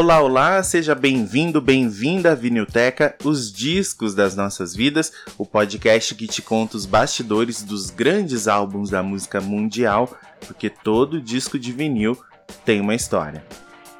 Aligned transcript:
Olá, 0.00 0.20
olá, 0.20 0.62
seja 0.62 0.94
bem-vindo, 0.94 1.60
bem-vinda 1.60 2.30
à 2.30 2.34
Vinilteca, 2.36 3.16
os 3.24 3.52
discos 3.52 4.14
das 4.14 4.36
nossas 4.36 4.72
vidas, 4.72 5.12
o 5.36 5.44
podcast 5.44 6.14
que 6.14 6.28
te 6.28 6.40
conta 6.40 6.76
os 6.76 6.86
bastidores 6.86 7.64
dos 7.64 7.90
grandes 7.90 8.46
álbuns 8.46 8.90
da 8.90 9.02
música 9.02 9.40
mundial, 9.40 10.16
porque 10.46 10.70
todo 10.70 11.20
disco 11.20 11.58
de 11.58 11.72
vinil 11.72 12.16
tem 12.64 12.80
uma 12.80 12.94
história. 12.94 13.44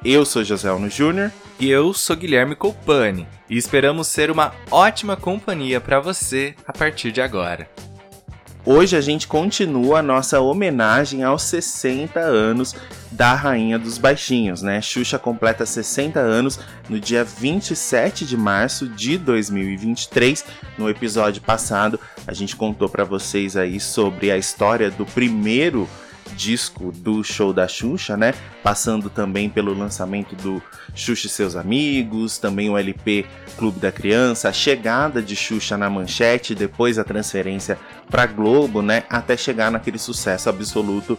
Eu 0.01 0.25
sou 0.25 0.41
José 0.41 0.69
Alno 0.69 0.89
Júnior. 0.89 1.33
E 1.59 1.69
eu 1.69 1.93
sou 1.93 2.15
Guilherme 2.15 2.55
Colpani. 2.55 3.27
E 3.49 3.57
esperamos 3.57 4.07
ser 4.07 4.31
uma 4.31 4.53
ótima 4.71 5.17
companhia 5.17 5.81
para 5.81 5.99
você 5.99 6.55
a 6.65 6.71
partir 6.71 7.11
de 7.11 7.19
agora. 7.19 7.69
Hoje 8.65 8.95
a 8.95 9.01
gente 9.01 9.27
continua 9.27 9.99
a 9.99 10.03
nossa 10.03 10.39
homenagem 10.39 11.23
aos 11.23 11.43
60 11.43 12.21
anos 12.21 12.73
da 13.11 13.33
Rainha 13.33 13.79
dos 13.79 13.97
Baixinhos, 13.97 14.61
né? 14.61 14.81
Xuxa 14.81 15.17
completa 15.17 15.65
60 15.65 16.19
anos 16.19 16.59
no 16.87 16.99
dia 16.99 17.23
27 17.23 18.25
de 18.25 18.37
março 18.37 18.87
de 18.87 19.17
2023. 19.17 20.45
No 20.77 20.89
episódio 20.89 21.41
passado, 21.41 21.99
a 22.27 22.33
gente 22.33 22.55
contou 22.55 22.87
para 22.87 23.03
vocês 23.03 23.57
aí 23.57 23.79
sobre 23.79 24.31
a 24.31 24.37
história 24.37 24.91
do 24.91 25.05
primeiro 25.05 25.89
disco 26.35 26.91
do 26.91 27.23
show 27.23 27.51
da 27.51 27.67
Xuxa, 27.67 28.15
né? 28.15 28.33
Passando 28.63 29.09
também 29.09 29.49
pelo 29.49 29.73
lançamento 29.73 30.35
do 30.35 30.61
Xuxa 30.93 31.27
e 31.27 31.29
seus 31.29 31.55
amigos, 31.55 32.37
também 32.37 32.69
o 32.69 32.77
LP 32.77 33.25
Clube 33.57 33.79
da 33.79 33.91
Criança, 33.91 34.49
a 34.49 34.53
chegada 34.53 35.21
de 35.21 35.35
Xuxa 35.35 35.77
na 35.77 35.89
manchete, 35.89 36.55
depois 36.55 36.97
a 36.97 37.03
transferência 37.03 37.77
para 38.09 38.25
Globo, 38.25 38.81
né? 38.81 39.03
Até 39.09 39.35
chegar 39.35 39.71
naquele 39.71 39.97
sucesso 39.97 40.49
absoluto 40.49 41.17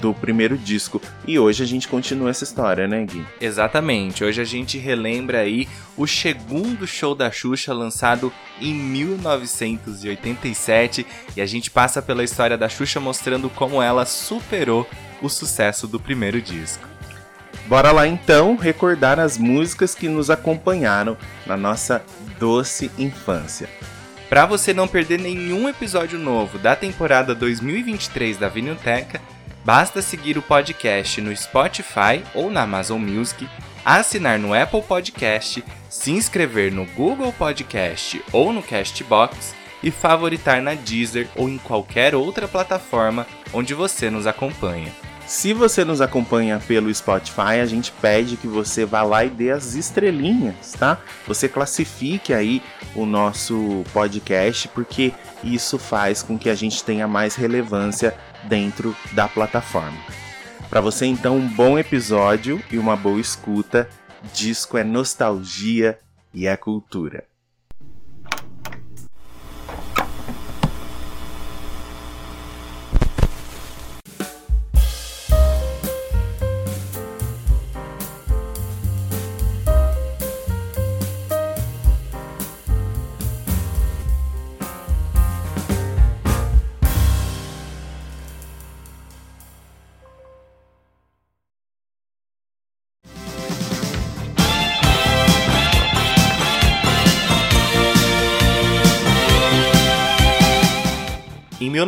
do 0.00 0.14
primeiro 0.14 0.56
disco. 0.56 1.02
E 1.26 1.38
hoje 1.38 1.62
a 1.62 1.66
gente 1.66 1.86
continua 1.88 2.30
essa 2.30 2.44
história, 2.44 2.88
né, 2.88 3.04
Gui? 3.04 3.26
Exatamente. 3.40 4.24
Hoje 4.24 4.40
a 4.40 4.44
gente 4.44 4.78
relembra 4.78 5.40
aí 5.40 5.68
o 5.96 6.06
segundo 6.06 6.86
show 6.86 7.14
da 7.14 7.30
Xuxa 7.30 7.74
lançado 7.74 8.32
em 8.60 8.74
1987 8.74 11.06
e 11.36 11.40
a 11.40 11.46
gente 11.46 11.70
passa 11.70 12.00
pela 12.00 12.24
história 12.24 12.56
da 12.56 12.68
Xuxa 12.68 13.00
mostrando 13.00 13.50
como 13.50 13.82
ela 13.82 14.06
superou 14.06 14.88
o 15.20 15.28
sucesso 15.28 15.86
do 15.86 15.98
primeiro 15.98 16.40
disco. 16.40 16.86
Bora 17.66 17.92
lá 17.92 18.06
então 18.06 18.56
recordar 18.56 19.20
as 19.20 19.36
músicas 19.36 19.94
que 19.94 20.08
nos 20.08 20.30
acompanharam 20.30 21.18
na 21.44 21.56
nossa 21.56 22.02
doce 22.38 22.90
infância. 22.98 23.68
Para 24.28 24.46
você 24.46 24.72
não 24.72 24.86
perder 24.86 25.18
nenhum 25.18 25.68
episódio 25.68 26.18
novo 26.18 26.58
da 26.58 26.76
temporada 26.76 27.34
2023 27.34 28.36
da 28.36 28.48
Vinilteca, 28.48 29.20
Basta 29.68 30.00
seguir 30.00 30.38
o 30.38 30.42
podcast 30.42 31.20
no 31.20 31.36
Spotify 31.36 32.24
ou 32.32 32.50
na 32.50 32.62
Amazon 32.62 32.98
Music, 32.98 33.46
assinar 33.84 34.38
no 34.38 34.54
Apple 34.54 34.80
Podcast, 34.80 35.62
se 35.90 36.10
inscrever 36.10 36.72
no 36.72 36.86
Google 36.86 37.30
Podcast 37.34 38.24
ou 38.32 38.50
no 38.50 38.62
Castbox 38.62 39.54
e 39.82 39.90
favoritar 39.90 40.62
na 40.62 40.72
Deezer 40.72 41.28
ou 41.36 41.50
em 41.50 41.58
qualquer 41.58 42.14
outra 42.14 42.48
plataforma 42.48 43.26
onde 43.52 43.74
você 43.74 44.08
nos 44.08 44.26
acompanha. 44.26 44.90
Se 45.26 45.52
você 45.52 45.84
nos 45.84 46.00
acompanha 46.00 46.58
pelo 46.66 46.92
Spotify, 46.92 47.60
a 47.62 47.66
gente 47.66 47.92
pede 47.92 48.38
que 48.38 48.46
você 48.46 48.86
vá 48.86 49.02
lá 49.02 49.26
e 49.26 49.28
dê 49.28 49.50
as 49.50 49.74
estrelinhas, 49.74 50.72
tá? 50.72 50.96
Você 51.26 51.46
classifique 51.46 52.32
aí 52.32 52.62
o 52.94 53.04
nosso 53.04 53.84
podcast, 53.92 54.66
porque 54.68 55.12
isso 55.44 55.78
faz 55.78 56.22
com 56.22 56.38
que 56.38 56.48
a 56.48 56.54
gente 56.54 56.82
tenha 56.82 57.06
mais 57.06 57.34
relevância 57.34 58.16
dentro 58.48 58.96
da 59.12 59.28
plataforma. 59.28 59.98
Para 60.68 60.80
você 60.80 61.06
então 61.06 61.36
um 61.36 61.48
bom 61.48 61.78
episódio 61.78 62.62
e 62.70 62.78
uma 62.78 62.96
boa 62.96 63.20
escuta. 63.20 63.88
Disco 64.34 64.76
é 64.76 64.84
nostalgia 64.84 65.98
e 66.34 66.46
é 66.46 66.56
cultura. 66.56 67.24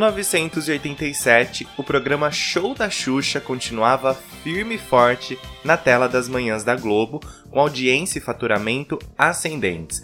1987, 0.00 1.68
o 1.76 1.84
programa 1.84 2.30
Show 2.30 2.74
da 2.74 2.88
Xuxa 2.88 3.38
continuava 3.38 4.14
firme 4.14 4.76
e 4.76 4.78
forte 4.78 5.38
na 5.62 5.76
tela 5.76 6.08
das 6.08 6.26
manhãs 6.26 6.64
da 6.64 6.74
Globo, 6.74 7.20
com 7.50 7.60
audiência 7.60 8.18
e 8.18 8.22
faturamento 8.22 8.98
ascendentes. 9.18 10.02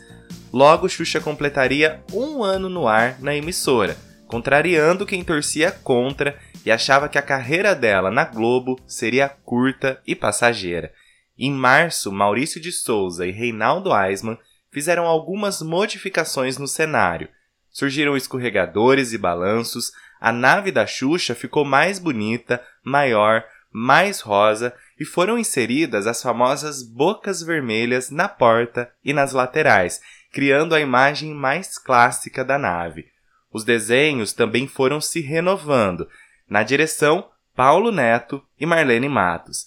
Logo, 0.52 0.86
Xuxa 0.86 1.18
completaria 1.18 2.04
um 2.12 2.44
ano 2.44 2.68
no 2.68 2.86
ar 2.86 3.18
na 3.20 3.34
emissora, 3.34 3.96
contrariando 4.26 5.06
quem 5.06 5.24
torcia 5.24 5.70
contra 5.70 6.38
e 6.62 6.70
achava 6.70 7.08
que 7.08 7.16
a 7.16 7.22
carreira 7.22 7.74
dela 7.74 8.10
na 8.10 8.24
Globo 8.24 8.78
seria 8.86 9.30
curta 9.30 9.98
e 10.06 10.14
passageira. 10.14 10.92
Em 11.38 11.50
março, 11.50 12.12
Maurício 12.12 12.60
de 12.60 12.70
Souza 12.70 13.26
e 13.26 13.30
Reinaldo 13.30 13.94
Aisman 13.94 14.36
fizeram 14.70 15.06
algumas 15.06 15.62
modificações 15.62 16.58
no 16.58 16.68
cenário 16.68 17.30
surgiram 17.76 18.16
escorregadores 18.16 19.12
e 19.12 19.18
balanços, 19.18 19.92
a 20.18 20.32
nave 20.32 20.72
da 20.72 20.86
Xuxa 20.86 21.34
ficou 21.34 21.62
mais 21.62 21.98
bonita, 21.98 22.64
maior, 22.82 23.44
mais 23.70 24.22
rosa 24.22 24.74
e 24.98 25.04
foram 25.04 25.38
inseridas 25.38 26.06
as 26.06 26.22
famosas 26.22 26.82
bocas 26.82 27.42
vermelhas 27.42 28.10
na 28.10 28.28
porta 28.28 28.90
e 29.04 29.12
nas 29.12 29.34
laterais, 29.34 30.00
criando 30.32 30.74
a 30.74 30.80
imagem 30.80 31.34
mais 31.34 31.76
clássica 31.76 32.42
da 32.42 32.56
nave. 32.56 33.08
Os 33.52 33.62
desenhos 33.62 34.32
também 34.32 34.66
foram 34.66 34.98
se 34.98 35.20
renovando. 35.20 36.08
Na 36.48 36.62
direção, 36.62 37.28
Paulo 37.54 37.92
Neto 37.92 38.42
e 38.58 38.64
Marlene 38.64 39.10
Matos. 39.10 39.66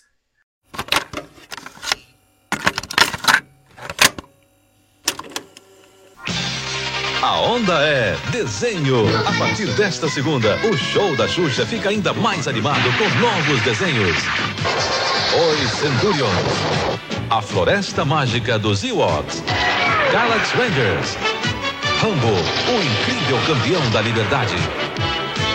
A 7.29 7.41
onda 7.41 7.73
é 7.83 8.17
desenho. 8.31 9.05
A 9.19 9.31
partir 9.33 9.67
desta 9.73 10.09
segunda, 10.09 10.57
o 10.67 10.75
show 10.75 11.15
da 11.15 11.27
Xuxa 11.27 11.63
fica 11.63 11.89
ainda 11.89 12.11
mais 12.11 12.47
animado 12.47 12.91
com 12.97 13.07
novos 13.19 13.61
desenhos. 13.61 14.17
Os 15.37 15.69
Centurions. 15.69 16.31
A 17.29 17.39
Floresta 17.39 18.03
Mágica 18.03 18.57
dos 18.57 18.83
Ewoks. 18.83 19.43
Galaxy 20.11 20.57
Rangers. 20.57 21.17
Rambo, 22.01 22.33
o 22.33 22.83
incrível 22.83 23.37
campeão 23.45 23.87
da 23.91 24.01
liberdade. 24.01 24.55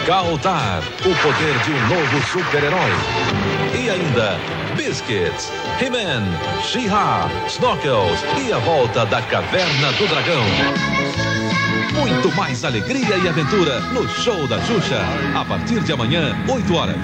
Galtar, 0.06 0.81
o 1.01 1.23
poder 1.23 1.59
de 1.65 1.73
um 1.73 1.89
novo 1.89 2.27
super-herói. 2.29 2.93
E 3.75 3.91
ainda, 3.91 4.39
Biscuits, 4.77 5.51
He-Man, 5.81 6.23
She-Ra, 6.62 7.29
Snorkels 7.49 8.21
e 8.47 8.53
a 8.53 8.59
volta 8.59 9.05
da 9.06 9.21
Caverna 9.23 9.91
do 9.95 10.06
Dragão. 10.06 11.34
Muito 11.94 12.31
mais 12.37 12.65
alegria 12.65 13.16
e 13.16 13.28
aventura 13.28 13.81
no 13.93 14.09
Show 14.09 14.49
da 14.49 14.60
Xuxa. 14.62 15.00
A 15.34 15.44
partir 15.44 15.81
de 15.85 15.93
amanhã, 15.93 16.35
8 16.52 16.75
horas. 16.75 16.96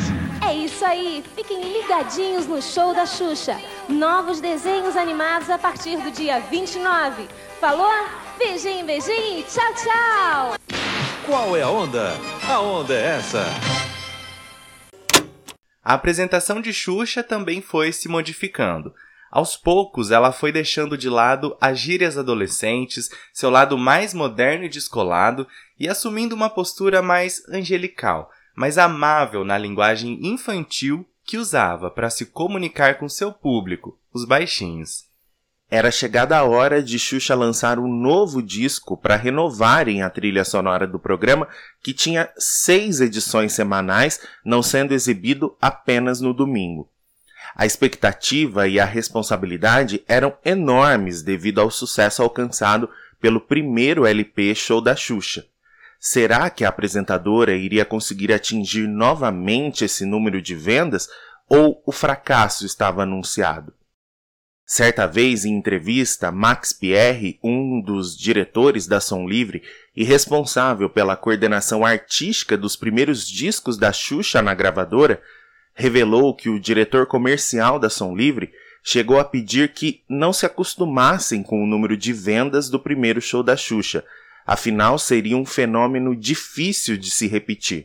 É 0.47 0.53
isso 0.53 0.85
aí, 0.85 1.23
fiquem 1.37 1.73
ligadinhos 1.73 2.47
no 2.47 2.61
Show 2.61 2.93
da 2.93 3.07
Xuxa. 3.07 3.57
Novos 3.89 4.41
desenhos 4.41 4.97
animados 4.97 5.49
a 5.49 5.57
partir 5.57 5.97
do 5.99 6.11
dia 6.11 6.41
29. 6.41 7.29
Falou? 7.61 7.89
Beijinho, 8.37 8.85
beijinho, 8.85 9.45
tchau, 9.45 9.75
tchau. 9.75 10.55
Qual 11.25 11.57
é 11.57 11.63
a 11.63 11.71
onda? 11.71 12.13
A 12.49 12.61
onda 12.61 12.93
é 12.93 13.17
essa. 13.17 13.45
A 15.83 15.95
apresentação 15.95 16.61
de 16.61 16.73
Xuxa 16.73 17.23
também 17.23 17.63
foi 17.63 17.93
se 17.93 18.09
modificando. 18.09 18.93
Aos 19.31 19.57
poucos, 19.57 20.11
ela 20.11 20.33
foi 20.33 20.51
deixando 20.51 20.99
de 20.99 21.09
lado 21.09 21.57
as 21.61 21.79
gírias 21.79 22.19
adolescentes, 22.19 23.09
seu 23.33 23.49
lado 23.49 23.79
mais 23.79 24.13
moderno 24.13 24.65
e 24.65 24.69
descolado, 24.69 25.47
e 25.79 25.89
assumindo 25.89 26.35
uma 26.35 26.51
postura 26.51 27.01
mais 27.01 27.43
angelical, 27.49 28.31
mais 28.57 28.77
amável 28.77 29.45
na 29.45 29.57
linguagem 29.57 30.19
infantil 30.27 31.07
que 31.25 31.39
usava 31.39 31.91
para 31.91 32.11
se 32.11 32.27
comunicar 32.27 32.99
com 32.99 33.09
seu 33.09 33.33
público, 33.33 33.97
os 34.13 34.25
baixinhos. 34.25 35.09
Era 35.71 35.93
chegada 35.93 36.37
a 36.37 36.43
hora 36.43 36.83
de 36.83 36.99
Xuxa 36.99 37.33
lançar 37.37 37.79
um 37.79 37.87
novo 37.87 38.43
disco 38.43 38.97
para 38.97 39.15
renovarem 39.15 40.03
a 40.03 40.11
trilha 40.11 40.45
sonora 40.45 40.85
do 40.85 40.99
programa, 40.99 41.47
que 41.81 41.95
tinha 41.95 42.29
seis 42.37 43.01
edições 43.01 43.53
semanais, 43.53 44.21
não 44.45 44.65
sendo 44.65 44.93
exibido 44.93 45.57
apenas 45.61 46.21
no 46.21 46.35
domingo. 46.35 46.91
A 47.61 47.67
expectativa 47.67 48.67
e 48.67 48.81
a 48.81 48.87
responsabilidade 48.87 50.03
eram 50.09 50.35
enormes 50.43 51.21
devido 51.21 51.61
ao 51.61 51.71
sucesso 51.71 52.23
alcançado 52.23 52.89
pelo 53.21 53.39
primeiro 53.39 54.07
LP 54.07 54.55
Show 54.55 54.81
da 54.81 54.97
Xuxa. 54.97 55.45
Será 56.01 56.49
que 56.49 56.65
a 56.65 56.71
apresentadora 56.71 57.55
iria 57.55 57.85
conseguir 57.85 58.33
atingir 58.33 58.89
novamente 58.89 59.85
esse 59.85 60.07
número 60.07 60.41
de 60.41 60.55
vendas 60.55 61.07
ou 61.51 61.83
o 61.85 61.93
fracasso 61.93 62.65
estava 62.65 63.03
anunciado? 63.03 63.75
Certa 64.65 65.07
vez, 65.07 65.45
em 65.45 65.55
entrevista, 65.55 66.33
Max 66.33 66.73
Pierre, 66.73 67.39
um 67.45 67.83
dos 67.83 68.17
diretores 68.17 68.87
da 68.87 69.01
Som 69.01 69.29
Livre 69.29 69.63
e 69.95 70.03
responsável 70.03 70.89
pela 70.89 71.15
coordenação 71.15 71.85
artística 71.85 72.57
dos 72.57 72.75
primeiros 72.75 73.29
discos 73.29 73.77
da 73.77 73.93
Xuxa 73.93 74.41
na 74.41 74.55
gravadora, 74.55 75.21
revelou 75.75 76.35
que 76.35 76.49
o 76.49 76.61
diretor 76.61 77.07
comercial 77.07 77.79
da 77.79 77.89
Som 77.89 78.15
Livre 78.15 78.53
chegou 78.83 79.19
a 79.19 79.25
pedir 79.25 79.73
que 79.73 80.03
não 80.09 80.33
se 80.33 80.47
acostumassem 80.47 81.43
com 81.43 81.63
o 81.63 81.67
número 81.67 81.97
de 81.97 82.13
vendas 82.13 82.69
do 82.69 82.79
primeiro 82.79 83.21
show 83.21 83.43
da 83.43 83.57
Xuxa, 83.57 84.05
afinal 84.47 84.99
seria 84.99 85.37
um 85.37 85.45
fenômeno 85.45 86.17
difícil 86.17 86.97
de 86.97 87.11
se 87.11 87.27
repetir. 87.27 87.85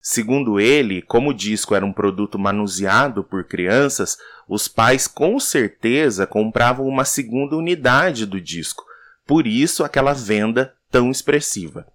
Segundo 0.00 0.58
ele, 0.58 1.00
como 1.00 1.30
o 1.30 1.34
disco 1.34 1.76
era 1.76 1.86
um 1.86 1.92
produto 1.92 2.36
manuseado 2.36 3.22
por 3.22 3.44
crianças, 3.44 4.18
os 4.48 4.66
pais 4.66 5.06
com 5.06 5.38
certeza 5.38 6.26
compravam 6.26 6.86
uma 6.86 7.04
segunda 7.04 7.56
unidade 7.56 8.26
do 8.26 8.40
disco, 8.40 8.84
por 9.24 9.46
isso 9.46 9.84
aquela 9.84 10.12
venda 10.12 10.74
tão 10.90 11.10
expressiva. 11.10 11.86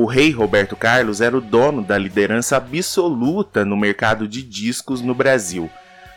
O 0.00 0.06
rei 0.06 0.30
Roberto 0.30 0.76
Carlos 0.76 1.20
era 1.20 1.36
o 1.36 1.40
dono 1.40 1.82
da 1.82 1.98
liderança 1.98 2.56
absoluta 2.56 3.64
no 3.64 3.76
mercado 3.76 4.28
de 4.28 4.44
discos 4.44 5.00
no 5.00 5.12
Brasil. 5.12 5.68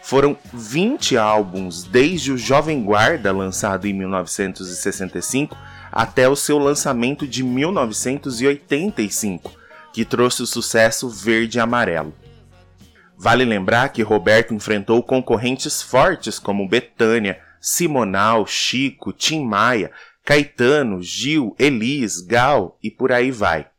Foram 0.04 0.38
20 0.54 1.18
álbuns 1.18 1.84
desde 1.84 2.32
o 2.32 2.38
Jovem 2.38 2.84
Guarda, 2.84 3.32
lançado 3.32 3.88
em 3.88 3.94
1965, 3.94 5.58
até 5.92 6.30
o 6.30 6.36
seu 6.36 6.60
lançamento 6.60 7.28
de 7.28 7.42
1985, 7.42 9.52
que 9.92 10.06
trouxe 10.06 10.44
o 10.44 10.48
sucesso 10.48 11.10
verde 11.10 11.58
e 11.58 11.60
amarelo. 11.60 12.14
Vale 13.18 13.44
lembrar 13.44 13.90
que 13.90 14.04
Roberto 14.04 14.54
enfrentou 14.54 15.02
concorrentes 15.02 15.82
fortes 15.82 16.38
como 16.38 16.70
Betânia, 16.70 17.40
Simonal, 17.60 18.46
Chico, 18.46 19.12
Tim 19.12 19.44
Maia, 19.44 19.90
Caetano, 20.24 21.02
Gil, 21.02 21.56
Elis, 21.58 22.22
Gal 22.22 22.78
e 22.84 22.92
por 22.92 23.12
aí 23.12 23.32
vai. 23.32 23.71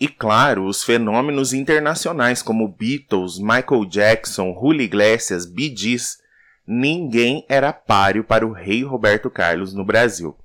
E 0.00 0.08
claro, 0.08 0.66
os 0.66 0.82
fenômenos 0.82 1.52
internacionais 1.52 2.42
como 2.42 2.68
Beatles, 2.68 3.38
Michael 3.38 3.84
Jackson, 3.88 4.52
Julio 4.52 4.82
Iglesias, 4.82 5.46
Gees, 5.46 6.18
ninguém 6.66 7.44
era 7.48 7.72
páreo 7.72 8.24
para 8.24 8.46
o 8.46 8.52
rei 8.52 8.82
Roberto 8.82 9.30
Carlos 9.30 9.72
no 9.72 9.84
Brasil. 9.84 10.36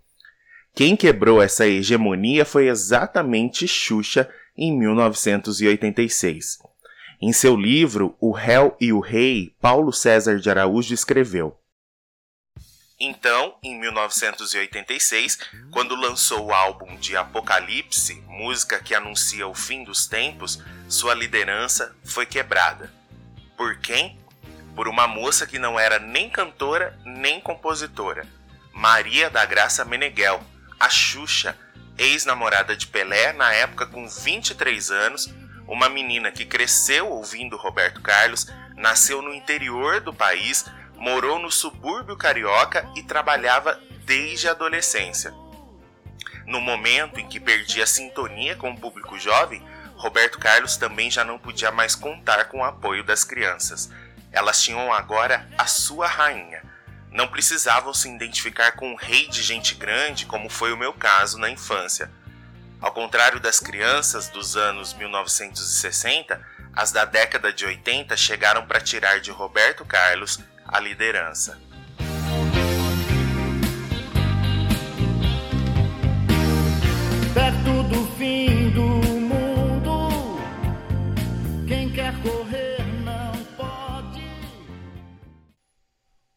Quem 0.76 0.96
quebrou 0.96 1.42
essa 1.42 1.68
hegemonia 1.68 2.46
foi 2.46 2.68
exatamente 2.68 3.68
Xuxa 3.68 4.30
em 4.56 4.78
1986. 4.78 6.60
Em 7.22 7.34
seu 7.34 7.56
livro 7.56 8.16
O 8.20 8.32
Réu 8.32 8.78
e 8.80 8.94
o 8.94 9.00
Rei, 9.00 9.54
Paulo 9.60 9.92
César 9.92 10.40
de 10.40 10.50
Araújo 10.50 10.94
escreveu: 10.94 11.58
então, 13.00 13.56
em 13.64 13.80
1986, 13.80 15.40
quando 15.72 15.96
lançou 15.96 16.48
o 16.48 16.54
álbum 16.54 16.98
de 16.98 17.16
Apocalipse, 17.16 18.22
música 18.28 18.80
que 18.80 18.94
anuncia 18.94 19.48
o 19.48 19.56
fim 19.56 19.86
dos 19.86 20.06
tempos, 20.06 20.62
sua 20.90 21.14
liderança 21.14 21.96
foi 22.04 22.26
quebrada. 22.26 22.92
Por 23.56 23.78
quem? 23.78 24.20
Por 24.76 24.90
uma 24.90 25.08
moça 25.08 25.48
que 25.48 25.58
não 25.58 25.80
era 25.80 25.98
nem 25.98 26.30
cantora 26.30 26.98
nem 27.06 27.40
compositora, 27.40 28.28
Maria 28.74 29.30
da 29.30 29.46
Graça 29.46 29.86
Meneghel, 29.86 30.44
a 30.78 30.90
Xuxa, 30.90 31.58
ex-namorada 31.98 32.76
de 32.76 32.88
Pelé 32.88 33.32
na 33.32 33.54
época 33.54 33.86
com 33.86 34.08
23 34.08 34.92
anos, 34.92 35.34
uma 35.68 35.88
menina 35.88 36.32
que 36.32 36.46
cresceu 36.46 37.10
ouvindo 37.10 37.56
Roberto 37.56 38.02
Carlos, 38.02 38.48
nasceu 38.76 39.22
no 39.22 39.34
interior 39.34 40.00
do 40.00 40.14
país 40.14 40.66
morou 41.00 41.40
no 41.40 41.52
subúrbio 41.52 42.18
carioca 42.18 42.88
e 42.96 43.02
trabalhava 43.02 43.80
desde 44.06 44.48
a 44.48 44.52
adolescência. 44.52 45.34
No 46.46 46.60
momento 46.60 47.20
em 47.20 47.28
que 47.28 47.40
perdia 47.40 47.84
a 47.84 47.88
sintonia 47.88 48.56
com 48.56 48.72
o 48.72 48.78
público 48.78 49.18
jovem, 49.20 49.64
Roberto 49.96 50.40
Carlos 50.40 50.78
também 50.78 51.12
já 51.12 51.24
não 51.24 51.38
podia 51.38 51.72
mais 51.72 51.96
contar 51.96 52.46
com 52.46 52.60
o 52.60 52.64
apoio 52.64 53.04
das 53.04 53.24
crianças. 53.24 53.90
Elas 54.32 54.62
tinham 54.62 54.92
agora 54.92 55.48
a 55.58 55.66
sua 55.66 56.08
rainha. 56.08 56.64
Não 57.12 57.28
precisavam 57.28 57.94
se 57.94 58.10
identificar 58.10 58.74
com 58.74 58.92
um 58.92 58.96
rei 58.96 59.28
de 59.28 59.42
gente 59.42 59.76
grande, 59.76 60.26
como 60.26 60.50
foi 60.50 60.72
o 60.72 60.78
meu 60.78 60.94
caso 60.94 61.38
na 61.38 61.50
infância. 61.50 62.10
Ao 62.82 62.92
contrário 62.92 63.40
das 63.40 63.60
crianças 63.60 64.30
dos 64.30 64.56
anos 64.56 64.94
1960, 64.94 66.42
as 66.74 66.92
da 66.92 67.04
década 67.04 67.52
de 67.52 67.66
80 67.66 68.16
chegaram 68.16 68.66
para 68.66 68.80
tirar 68.80 69.20
de 69.20 69.32
Roberto 69.32 69.84
Carlos 69.84 70.40
a 70.72 70.80
liderança. 70.80 71.60
Perto 77.34 77.84
do 77.90 78.06
fim 78.18 78.70
do 78.70 78.86
mundo, 79.20 80.40
quem 81.68 81.92
quer 81.92 82.14
correr 82.22 82.78
não 83.04 83.32
pode. 83.58 84.22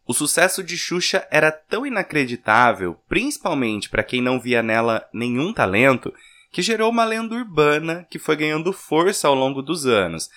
O 0.06 0.14
sucesso 0.14 0.62
de 0.62 0.79
Xuxa 0.79 1.26
era 1.31 1.52
tão 1.52 1.84
inacreditável, 1.84 2.94
principalmente 3.08 3.90
para 3.90 4.02
quem 4.02 4.23
não 4.23 4.40
via 4.40 4.62
nela 4.62 5.06
nenhum 5.12 5.52
talento, 5.52 6.12
que 6.50 6.62
gerou 6.62 6.90
uma 6.90 7.05
lenda 7.05 7.34
urbana 7.34 8.06
que 8.11 8.19
foi 8.19 8.37
ganhando 8.37 8.73
força 8.73 9.29
ao 9.29 9.34
longo 9.34 9.61
dos 9.61 9.87
anos 9.87 10.31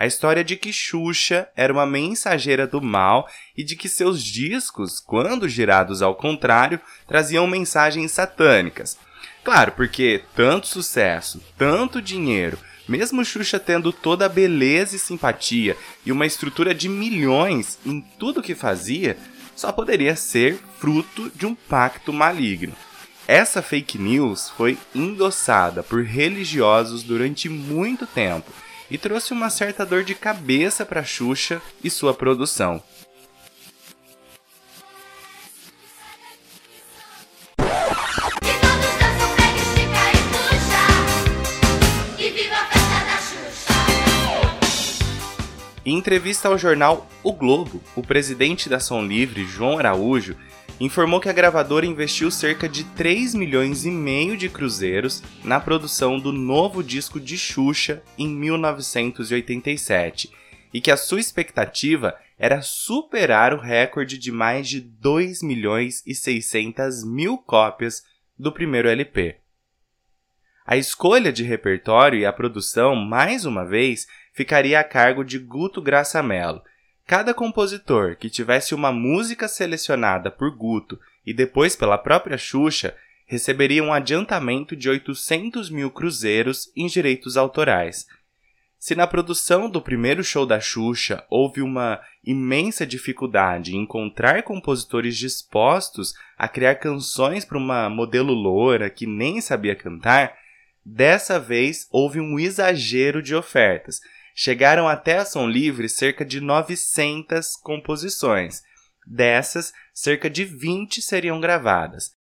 a 0.00 0.06
história 0.06 0.42
de 0.42 0.56
que 0.56 0.72
Xuxa 0.72 1.46
era 1.54 1.70
uma 1.70 1.84
mensageira 1.84 2.66
do 2.66 2.80
mal 2.80 3.28
e 3.54 3.62
de 3.62 3.76
que 3.76 3.86
seus 3.86 4.24
discos, 4.24 4.98
quando 4.98 5.46
girados 5.46 6.00
ao 6.00 6.14
contrário, 6.14 6.80
traziam 7.06 7.46
mensagens 7.46 8.10
satânicas. 8.10 8.96
Claro, 9.44 9.72
porque 9.72 10.22
tanto 10.34 10.66
sucesso, 10.66 11.42
tanto 11.58 12.00
dinheiro, 12.00 12.58
mesmo 12.88 13.22
Xuxa 13.22 13.58
tendo 13.58 13.92
toda 13.92 14.24
a 14.24 14.28
beleza 14.30 14.96
e 14.96 14.98
simpatia 14.98 15.76
e 16.06 16.10
uma 16.10 16.24
estrutura 16.24 16.74
de 16.74 16.88
milhões 16.88 17.78
em 17.84 18.00
tudo 18.00 18.42
que 18.42 18.54
fazia, 18.54 19.18
só 19.54 19.70
poderia 19.70 20.16
ser 20.16 20.58
fruto 20.78 21.30
de 21.34 21.44
um 21.44 21.54
pacto 21.54 22.10
maligno. 22.10 22.72
Essa 23.28 23.60
fake 23.60 23.98
news 23.98 24.48
foi 24.48 24.78
endossada 24.94 25.82
por 25.82 26.02
religiosos 26.02 27.02
durante 27.02 27.50
muito 27.50 28.06
tempo 28.06 28.50
e 28.90 28.98
trouxe 28.98 29.32
uma 29.32 29.48
certa 29.48 29.86
dor 29.86 30.02
de 30.02 30.14
cabeça 30.14 30.84
para 30.84 31.04
Xuxa 31.04 31.62
e 31.82 31.88
sua 31.88 32.12
produção. 32.12 32.82
Em 45.82 45.96
entrevista 45.96 46.46
ao 46.46 46.58
jornal 46.58 47.08
O 47.22 47.32
Globo, 47.32 47.82
o 47.96 48.02
presidente 48.02 48.68
da 48.68 48.78
Som 48.78 49.02
Livre, 49.02 49.44
João 49.44 49.78
Araújo, 49.78 50.36
informou 50.80 51.20
que 51.20 51.28
a 51.28 51.32
gravadora 51.32 51.84
investiu 51.84 52.30
cerca 52.30 52.66
de 52.66 52.84
3 52.84 53.34
milhões 53.34 53.84
e 53.84 53.90
meio 53.90 54.34
de 54.34 54.48
cruzeiros 54.48 55.22
na 55.44 55.60
produção 55.60 56.18
do 56.18 56.32
novo 56.32 56.82
disco 56.82 57.20
de 57.20 57.36
Xuxa 57.36 58.02
em 58.16 58.26
1987 58.26 60.32
e 60.72 60.80
que 60.80 60.90
a 60.90 60.96
sua 60.96 61.20
expectativa 61.20 62.16
era 62.38 62.62
superar 62.62 63.52
o 63.52 63.60
recorde 63.60 64.16
de 64.16 64.32
mais 64.32 64.66
de 64.66 64.80
2 64.80 65.42
milhões 65.42 66.02
e 66.06 66.14
600 66.14 67.04
mil 67.04 67.36
cópias 67.36 68.02
do 68.38 68.50
primeiro 68.50 68.88
LP. 68.88 69.36
A 70.64 70.78
escolha 70.78 71.30
de 71.30 71.42
repertório 71.42 72.18
e 72.18 72.24
a 72.24 72.32
produção, 72.32 72.94
mais 72.94 73.44
uma 73.44 73.66
vez, 73.66 74.06
ficaria 74.32 74.80
a 74.80 74.84
cargo 74.84 75.22
de 75.24 75.38
Guto 75.38 75.82
Graça 75.82 76.22
Mello, 76.22 76.62
Cada 77.10 77.34
compositor 77.34 78.14
que 78.14 78.30
tivesse 78.30 78.72
uma 78.72 78.92
música 78.92 79.48
selecionada 79.48 80.30
por 80.30 80.56
Guto 80.56 80.96
e 81.26 81.34
depois 81.34 81.74
pela 81.74 81.98
própria 81.98 82.38
Xuxa 82.38 82.94
receberia 83.26 83.82
um 83.82 83.92
adiantamento 83.92 84.76
de 84.76 84.88
800 84.88 85.70
mil 85.70 85.90
cruzeiros 85.90 86.70
em 86.76 86.86
direitos 86.86 87.36
autorais. 87.36 88.06
Se 88.78 88.94
na 88.94 89.08
produção 89.08 89.68
do 89.68 89.82
primeiro 89.82 90.22
show 90.22 90.46
da 90.46 90.60
Xuxa 90.60 91.26
houve 91.28 91.60
uma 91.60 92.00
imensa 92.24 92.86
dificuldade 92.86 93.74
em 93.74 93.80
encontrar 93.80 94.44
compositores 94.44 95.16
dispostos 95.16 96.14
a 96.38 96.46
criar 96.46 96.76
canções 96.76 97.44
para 97.44 97.58
uma 97.58 97.90
modelo 97.90 98.32
loura 98.32 98.88
que 98.88 99.04
nem 99.04 99.40
sabia 99.40 99.74
cantar, 99.74 100.38
dessa 100.86 101.40
vez 101.40 101.88
houve 101.90 102.20
um 102.20 102.38
exagero 102.38 103.20
de 103.20 103.34
ofertas. 103.34 104.00
Chegaram 104.34 104.88
até 104.88 105.18
a 105.18 105.24
Som 105.24 105.48
Livre 105.48 105.88
cerca 105.88 106.24
de 106.24 106.40
900 106.40 107.56
composições. 107.56 108.62
Dessas, 109.06 109.72
cerca 109.92 110.30
de 110.30 110.44
20 110.44 111.02
seriam 111.02 111.40
gravadas. 111.40 112.12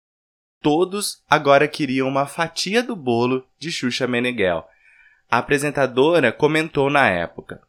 Todos 0.61 1.23
agora 1.29 1.69
queriam 1.69 2.09
uma 2.09 2.27
fatia 2.27 2.83
do 2.83 2.97
bolo 2.97 3.47
de 3.59 3.71
Xuxa 3.71 4.07
Meneghel. 4.07 4.69
A 5.31 5.39
apresentadora 5.39 6.33
comentou 6.33 6.91
na 6.91 7.09
época: 7.09 7.63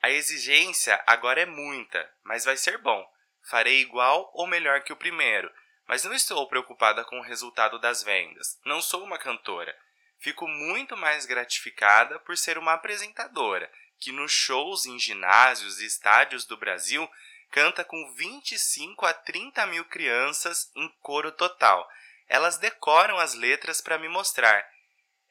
A 0.00 0.10
exigência 0.10 1.02
agora 1.06 1.40
é 1.40 1.46
muita, 1.46 2.08
mas 2.24 2.44
vai 2.44 2.56
ser 2.56 2.78
bom. 2.78 3.04
Farei 3.50 3.80
igual 3.80 4.30
ou 4.34 4.46
melhor 4.46 4.82
que 4.82 4.92
o 4.92 4.96
primeiro, 4.96 5.50
mas 5.86 6.04
não 6.04 6.14
estou 6.14 6.48
preocupada 6.48 7.04
com 7.04 7.18
o 7.18 7.22
resultado 7.22 7.78
das 7.78 8.02
vendas. 8.02 8.58
Não 8.64 8.80
sou 8.80 9.02
uma 9.02 9.18
cantora. 9.18 9.76
Fico 10.22 10.46
muito 10.48 10.96
mais 10.96 11.26
gratificada 11.26 12.18
por 12.20 12.36
ser 12.36 12.56
uma 12.56 12.74
apresentadora 12.74 13.70
que 13.98 14.10
nos 14.10 14.32
shows 14.32 14.86
em 14.86 14.98
ginásios 14.98 15.80
e 15.80 15.86
estádios 15.86 16.44
do 16.44 16.56
Brasil 16.56 17.08
canta 17.50 17.84
com 17.84 18.12
25 18.14 19.04
a 19.04 19.12
30 19.12 19.66
mil 19.66 19.84
crianças 19.84 20.70
em 20.74 20.88
coro 21.00 21.30
total. 21.30 21.88
Elas 22.28 22.56
decoram 22.56 23.18
as 23.18 23.34
letras 23.34 23.80
para 23.80 23.98
me 23.98 24.08
mostrar 24.08 24.66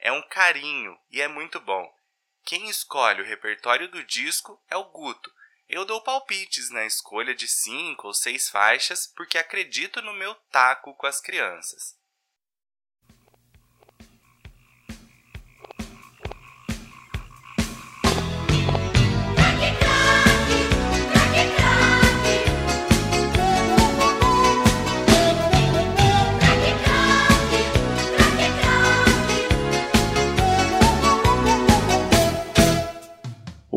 é 0.01 0.11
um 0.11 0.21
carinho 0.23 0.99
e 1.11 1.21
é 1.21 1.27
muito 1.27 1.59
bom. 1.59 1.87
Quem 2.43 2.67
escolhe 2.67 3.21
o 3.21 3.25
repertório 3.25 3.87
do 3.87 4.03
disco 4.03 4.59
é 4.67 4.75
o 4.75 4.85
Guto. 4.85 5.31
Eu 5.69 5.85
dou 5.85 6.01
palpites 6.01 6.71
na 6.71 6.83
escolha 6.85 7.35
de 7.35 7.47
cinco 7.47 8.07
ou 8.07 8.13
seis 8.13 8.49
faixas 8.49 9.05
porque 9.15 9.37
acredito 9.37 10.01
no 10.01 10.11
meu 10.13 10.33
taco 10.51 10.95
com 10.95 11.05
as 11.05 11.21
crianças. 11.21 11.95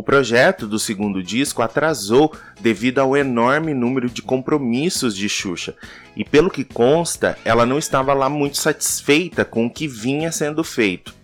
Projeto 0.04 0.68
do 0.68 0.78
segundo 0.78 1.22
disco 1.22 1.62
atrasou 1.62 2.32
devido 2.60 3.00
ao 3.00 3.16
enorme 3.16 3.74
número 3.74 4.08
de 4.08 4.22
compromissos 4.22 5.16
de 5.16 5.28
Xuxa, 5.28 5.74
e 6.16 6.24
pelo 6.24 6.50
que 6.50 6.62
consta, 6.62 7.36
ela 7.44 7.66
não 7.66 7.78
estava 7.78 8.14
lá 8.14 8.28
muito 8.28 8.58
satisfeita 8.58 9.44
com 9.44 9.66
o 9.66 9.70
que 9.70 9.88
vinha 9.88 10.30
sendo 10.30 10.62
feito. 10.62 11.14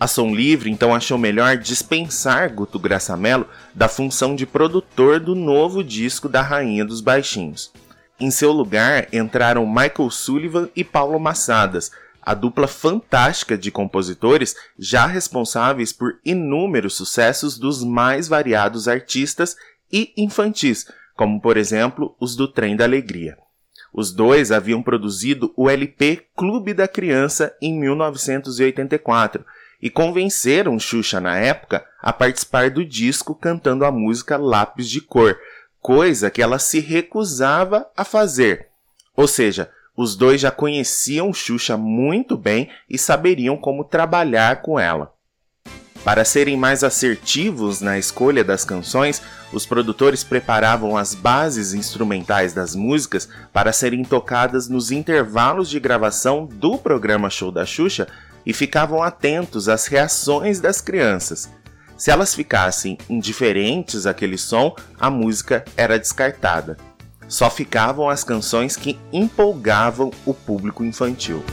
A 0.00 0.06
Som 0.06 0.32
Livre 0.32 0.70
então 0.70 0.94
achou 0.94 1.18
melhor 1.18 1.56
dispensar 1.56 2.54
Guto 2.54 2.78
Graçamelo 2.78 3.48
da 3.74 3.88
função 3.88 4.36
de 4.36 4.46
produtor 4.46 5.18
do 5.18 5.34
novo 5.34 5.82
disco 5.82 6.28
da 6.28 6.40
Rainha 6.40 6.84
dos 6.84 7.00
Baixinhos. 7.00 7.72
Em 8.20 8.30
seu 8.30 8.52
lugar 8.52 9.08
entraram 9.12 9.66
Michael 9.66 10.10
Sullivan 10.10 10.68
e 10.74 10.84
Paulo 10.84 11.18
Massadas, 11.18 11.90
a 12.28 12.34
dupla 12.34 12.66
fantástica 12.66 13.56
de 13.56 13.70
compositores 13.70 14.54
já 14.78 15.06
responsáveis 15.06 15.94
por 15.94 16.20
inúmeros 16.22 16.94
sucessos 16.94 17.56
dos 17.56 17.82
mais 17.82 18.28
variados 18.28 18.86
artistas 18.86 19.56
e 19.90 20.12
infantis, 20.14 20.86
como 21.16 21.40
por 21.40 21.56
exemplo 21.56 22.14
os 22.20 22.36
do 22.36 22.46
Trem 22.46 22.76
da 22.76 22.84
Alegria. 22.84 23.38
Os 23.94 24.12
dois 24.12 24.52
haviam 24.52 24.82
produzido 24.82 25.54
o 25.56 25.70
LP 25.70 26.26
Clube 26.36 26.74
da 26.74 26.86
Criança 26.86 27.56
em 27.62 27.72
1984 27.80 29.42
e 29.80 29.88
convenceram 29.88 30.78
Xuxa 30.78 31.20
na 31.20 31.38
época 31.38 31.82
a 31.98 32.12
participar 32.12 32.68
do 32.68 32.84
disco 32.84 33.34
cantando 33.34 33.86
a 33.86 33.90
música 33.90 34.36
Lápis 34.36 34.90
de 34.90 35.00
Cor, 35.00 35.34
coisa 35.80 36.30
que 36.30 36.42
ela 36.42 36.58
se 36.58 36.78
recusava 36.78 37.90
a 37.96 38.04
fazer. 38.04 38.68
Ou 39.16 39.26
seja, 39.26 39.70
os 39.98 40.14
dois 40.14 40.40
já 40.40 40.52
conheciam 40.52 41.34
Xuxa 41.34 41.76
muito 41.76 42.36
bem 42.36 42.70
e 42.88 42.96
saberiam 42.96 43.56
como 43.56 43.82
trabalhar 43.82 44.62
com 44.62 44.78
ela. 44.78 45.12
Para 46.04 46.24
serem 46.24 46.56
mais 46.56 46.84
assertivos 46.84 47.80
na 47.80 47.98
escolha 47.98 48.44
das 48.44 48.64
canções, 48.64 49.20
os 49.52 49.66
produtores 49.66 50.22
preparavam 50.22 50.96
as 50.96 51.16
bases 51.16 51.74
instrumentais 51.74 52.52
das 52.52 52.76
músicas 52.76 53.28
para 53.52 53.72
serem 53.72 54.04
tocadas 54.04 54.68
nos 54.68 54.92
intervalos 54.92 55.68
de 55.68 55.80
gravação 55.80 56.46
do 56.46 56.78
programa 56.78 57.28
Show 57.28 57.50
da 57.50 57.66
Xuxa 57.66 58.06
e 58.46 58.52
ficavam 58.52 59.02
atentos 59.02 59.68
às 59.68 59.88
reações 59.88 60.60
das 60.60 60.80
crianças. 60.80 61.50
Se 61.96 62.12
elas 62.12 62.36
ficassem 62.36 62.96
indiferentes 63.10 64.06
àquele 64.06 64.38
som, 64.38 64.76
a 64.96 65.10
música 65.10 65.64
era 65.76 65.98
descartada. 65.98 66.87
Só 67.28 67.50
ficavam 67.50 68.08
as 68.08 68.24
canções 68.24 68.74
que 68.74 68.98
empolgavam 69.12 70.10
o 70.24 70.32
público 70.32 70.82
infantil. 70.82 71.44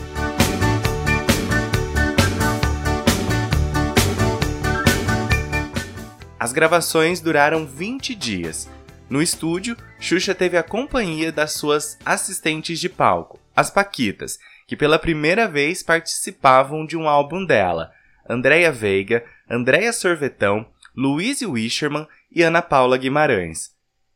As 6.39 6.53
gravações 6.53 7.19
duraram 7.19 7.65
20 7.65 8.15
dias. 8.15 8.69
No 9.09 9.21
estúdio, 9.21 9.75
Xuxa 9.99 10.33
teve 10.33 10.57
a 10.57 10.63
companhia 10.63 11.29
das 11.31 11.51
suas 11.51 11.97
assistentes 12.05 12.79
de 12.79 12.87
palco, 12.87 13.37
as 13.53 13.69
Paquitas, 13.69 14.39
que 14.65 14.77
pela 14.77 14.97
primeira 14.97 15.45
vez 15.45 15.83
participavam 15.83 16.85
de 16.85 16.95
um 16.95 17.07
álbum 17.09 17.45
dela, 17.45 17.91
Andréia 18.29 18.71
Veiga, 18.71 19.25
Andréia 19.49 19.91
Sorvetão, 19.91 20.65
Luiz 20.95 21.41
Wischerman 21.41 22.07
e 22.31 22.41
Ana 22.41 22.61
Paula 22.61 22.97
Guimarães. 22.97 23.74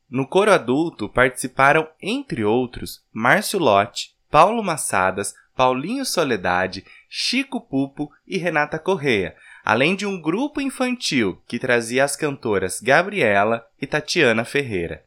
No 0.10 0.26
coro 0.26 0.52
adulto 0.52 1.08
participaram, 1.08 1.88
entre 2.02 2.44
outros, 2.44 3.04
Márcio 3.14 3.60
Lotti, 3.60 4.16
Paulo 4.32 4.64
Massadas, 4.64 5.36
Paulinho 5.56 6.06
Soledade, 6.06 6.84
Chico 7.08 7.62
Pupo 7.62 8.10
e 8.26 8.38
Renata 8.38 8.80
Correia, 8.80 9.36
além 9.64 9.96
de 9.96 10.06
um 10.06 10.20
grupo 10.20 10.60
infantil 10.60 11.40
que 11.48 11.60
trazia 11.60 12.04
as 12.04 12.16
cantoras 12.16 12.82
Gabriela 12.82 13.68
e 13.80 13.86
Tatiana 13.86 14.44
Ferreira. 14.44 15.04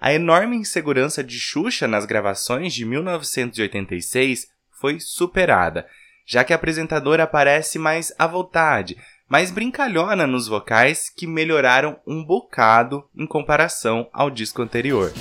A 0.00 0.12
enorme 0.12 0.56
insegurança 0.56 1.24
de 1.24 1.38
Xuxa 1.40 1.88
nas 1.88 2.04
gravações 2.04 2.74
de 2.74 2.84
1986 2.84 4.46
foi 4.70 5.00
superada, 5.00 5.88
já 6.24 6.44
que 6.44 6.52
a 6.52 6.56
apresentadora 6.56 7.24
aparece 7.24 7.78
mais 7.78 8.12
à 8.18 8.26
vontade, 8.26 8.96
mas 9.28 9.50
brincalhona 9.50 10.26
nos 10.26 10.46
vocais 10.48 11.10
que 11.10 11.26
melhoraram 11.26 11.98
um 12.06 12.24
bocado 12.24 13.04
em 13.16 13.26
comparação 13.26 14.08
ao 14.12 14.30
disco 14.30 14.62
anterior. 14.62 15.12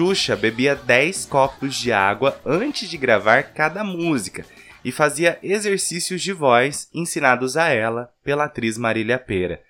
Xuxa 0.00 0.34
bebia 0.34 0.74
10 0.74 1.26
copos 1.26 1.74
de 1.76 1.92
água 1.92 2.40
antes 2.46 2.88
de 2.88 2.96
gravar 2.96 3.42
cada 3.52 3.84
música 3.84 4.46
e 4.82 4.90
fazia 4.90 5.38
exercícios 5.42 6.22
de 6.22 6.32
voz 6.32 6.88
ensinados 6.94 7.54
a 7.54 7.68
ela 7.68 8.10
pela 8.24 8.44
atriz 8.44 8.78
Marília 8.78 9.18
Pera. 9.18 9.62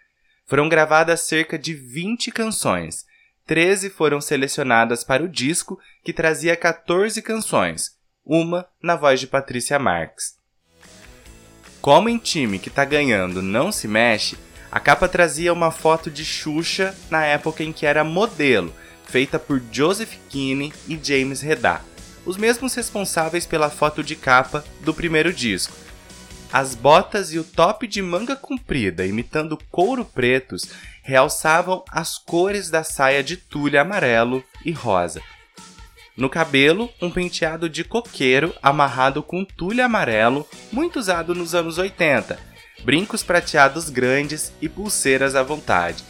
Foram 0.47 0.69
gravadas 0.69 1.23
cerca 1.23 1.59
de 1.59 1.75
20 1.75 2.31
canções. 2.31 3.05
13 3.45 3.91
foram 3.91 4.21
selecionadas 4.21 5.03
para 5.03 5.25
o 5.25 5.29
disco, 5.29 5.81
que 6.05 6.13
trazia 6.13 6.55
14 6.55 7.21
canções, 7.23 7.97
uma 8.25 8.69
na 8.81 8.95
voz 8.95 9.19
de 9.19 9.27
Patrícia 9.27 9.81
Marques. 9.81 10.37
Como 11.81 12.09
em 12.09 12.19
time 12.19 12.61
que 12.61 12.71
tá 12.71 12.85
ganhando 12.85 13.43
não 13.43 13.73
se 13.73 13.89
mexe, 13.89 14.39
a 14.71 14.79
capa 14.79 15.09
trazia 15.09 15.53
uma 15.53 15.73
foto 15.73 16.09
de 16.09 16.25
Xuxa 16.25 16.95
na 17.11 17.25
época 17.25 17.65
em 17.65 17.73
que 17.73 17.85
era 17.85 18.05
modelo 18.05 18.73
feita 19.11 19.39
por 19.39 19.61
Joseph 19.73 20.15
Kinney 20.29 20.73
e 20.87 20.99
James 21.03 21.41
Redar, 21.41 21.85
os 22.25 22.37
mesmos 22.37 22.75
responsáveis 22.75 23.45
pela 23.45 23.69
foto 23.69 24.05
de 24.05 24.15
capa 24.15 24.65
do 24.83 24.95
primeiro 24.95 25.33
disco. 25.33 25.75
As 26.53 26.75
botas 26.75 27.33
e 27.33 27.39
o 27.39 27.45
top 27.45 27.87
de 27.87 28.01
manga 28.01 28.37
comprida, 28.37 29.05
imitando 29.05 29.59
couro 29.71 30.05
pretos, 30.05 30.69
realçavam 31.03 31.85
as 31.91 32.19
cores 32.19 32.71
da 32.71 32.85
saia 32.85 33.23
de 33.23 33.37
tule 33.37 33.77
amarelo 33.77 34.45
e 34.65 34.71
rosa. 34.71 35.21
No 36.17 36.29
cabelo, 36.29 36.91
um 37.01 37.11
penteado 37.11 37.69
de 37.69 37.83
coqueiro 37.83 38.55
amarrado 38.63 39.23
com 39.23 39.45
tulha 39.45 39.87
amarelo, 39.87 40.47
muito 40.71 40.99
usado 40.99 41.35
nos 41.35 41.55
anos 41.55 41.79
80, 41.79 42.39
brincos 42.85 43.23
prateados 43.23 43.89
grandes 43.89 44.53
e 44.61 44.69
pulseiras 44.69 45.35
à 45.35 45.43
vontade. 45.43 46.05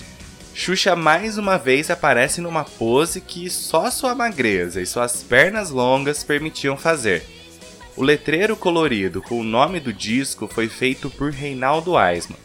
Xuxa 0.60 0.94
mais 0.94 1.38
uma 1.38 1.56
vez 1.56 1.90
aparece 1.90 2.42
numa 2.42 2.64
pose 2.64 3.18
que 3.18 3.48
só 3.48 3.90
sua 3.90 4.14
magreza 4.14 4.82
e 4.82 4.84
suas 4.84 5.22
pernas 5.22 5.70
longas 5.70 6.22
permitiam 6.22 6.76
fazer. 6.76 7.24
O 7.96 8.02
letreiro 8.02 8.54
colorido 8.54 9.22
com 9.22 9.40
o 9.40 9.42
nome 9.42 9.80
do 9.80 9.90
disco 9.90 10.46
foi 10.46 10.68
feito 10.68 11.08
por 11.08 11.32
Reinaldo 11.32 11.96
Aisman. 11.96 12.36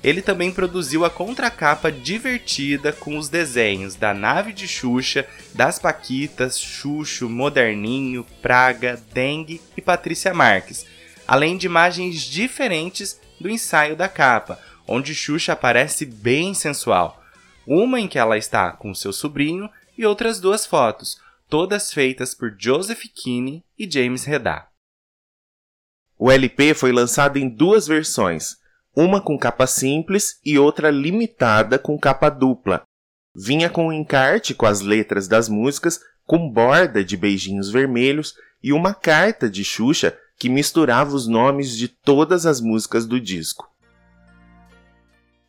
Ele 0.00 0.22
também 0.22 0.52
produziu 0.52 1.04
a 1.04 1.10
contracapa 1.10 1.90
divertida 1.90 2.92
com 2.92 3.18
os 3.18 3.28
desenhos 3.28 3.96
da 3.96 4.14
nave 4.14 4.52
de 4.52 4.68
Xuxa, 4.68 5.26
das 5.52 5.76
Paquitas, 5.76 6.60
Xuxo, 6.60 7.28
Moderninho, 7.28 8.24
Praga, 8.40 8.96
Dengue 9.12 9.60
e 9.76 9.82
Patrícia 9.82 10.32
Marques, 10.32 10.86
além 11.26 11.56
de 11.56 11.66
imagens 11.66 12.20
diferentes 12.20 13.20
do 13.40 13.50
ensaio 13.50 13.96
da 13.96 14.08
capa, 14.08 14.56
onde 14.86 15.16
Xuxa 15.16 15.54
aparece 15.54 16.06
bem 16.06 16.54
sensual. 16.54 17.25
Uma 17.66 17.98
em 17.98 18.06
que 18.06 18.18
ela 18.18 18.38
está 18.38 18.70
com 18.72 18.94
seu 18.94 19.12
sobrinho 19.12 19.68
e 19.98 20.06
outras 20.06 20.40
duas 20.40 20.64
fotos, 20.64 21.20
todas 21.48 21.92
feitas 21.92 22.34
por 22.34 22.54
Joseph 22.58 23.02
Kinney 23.14 23.64
e 23.78 23.90
James 23.90 24.24
Redar. 24.24 24.70
O 26.18 26.30
LP 26.30 26.74
foi 26.74 26.92
lançado 26.92 27.38
em 27.38 27.48
duas 27.48 27.86
versões, 27.86 28.56
uma 28.94 29.20
com 29.20 29.38
capa 29.38 29.66
simples 29.66 30.40
e 30.44 30.58
outra 30.58 30.90
limitada 30.90 31.78
com 31.78 31.98
capa 31.98 32.30
dupla. 32.30 32.82
Vinha 33.34 33.68
com 33.68 33.88
um 33.88 33.92
encarte 33.92 34.54
com 34.54 34.64
as 34.64 34.80
letras 34.80 35.28
das 35.28 35.48
músicas, 35.48 36.00
com 36.24 36.50
borda 36.50 37.04
de 37.04 37.16
beijinhos 37.16 37.70
vermelhos 37.70 38.34
e 38.62 38.72
uma 38.72 38.94
carta 38.94 39.50
de 39.50 39.62
Xuxa 39.62 40.16
que 40.38 40.48
misturava 40.48 41.14
os 41.14 41.26
nomes 41.26 41.76
de 41.76 41.88
todas 41.88 42.46
as 42.46 42.60
músicas 42.60 43.06
do 43.06 43.20
disco. 43.20 43.70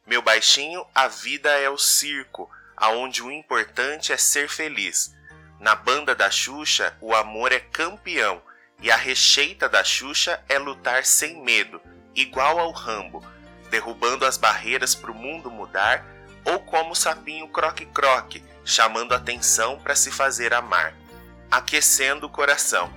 Meu 0.08 0.22
baixinho, 0.22 0.84
a 0.96 1.08
vida 1.08 1.52
é 1.52 1.70
o 1.70 1.78
circo, 1.78 2.50
aonde 2.76 3.22
o 3.22 3.32
importante 3.32 4.12
é 4.12 4.18
ser 4.18 4.50
feliz. 4.50 5.14
Na 5.60 5.76
banda 5.76 6.16
da 6.16 6.32
Xuxa, 6.32 6.98
o 7.02 7.14
amor 7.14 7.52
é 7.52 7.60
campeão 7.60 8.42
e 8.82 8.90
a 8.90 8.96
receita 8.96 9.68
da 9.68 9.84
Xuxa 9.84 10.44
é 10.48 10.58
lutar 10.58 11.06
sem 11.06 11.44
medo, 11.44 11.82
igual 12.16 12.58
ao 12.58 12.72
Rambo 12.72 13.22
derrubando 13.70 14.26
as 14.26 14.38
barreiras 14.38 14.96
para 14.96 15.12
o 15.12 15.16
mundo 15.16 15.52
mudar, 15.52 16.06
ou 16.46 16.60
como 16.60 16.92
o 16.92 16.96
sapinho 16.96 17.48
croque-croque, 17.50 18.44
chamando 18.64 19.14
atenção 19.14 19.78
para 19.80 19.96
se 19.96 20.12
fazer 20.12 20.54
amar, 20.54 20.94
aquecendo 21.52 22.28
o 22.28 22.30
coração. 22.30 22.92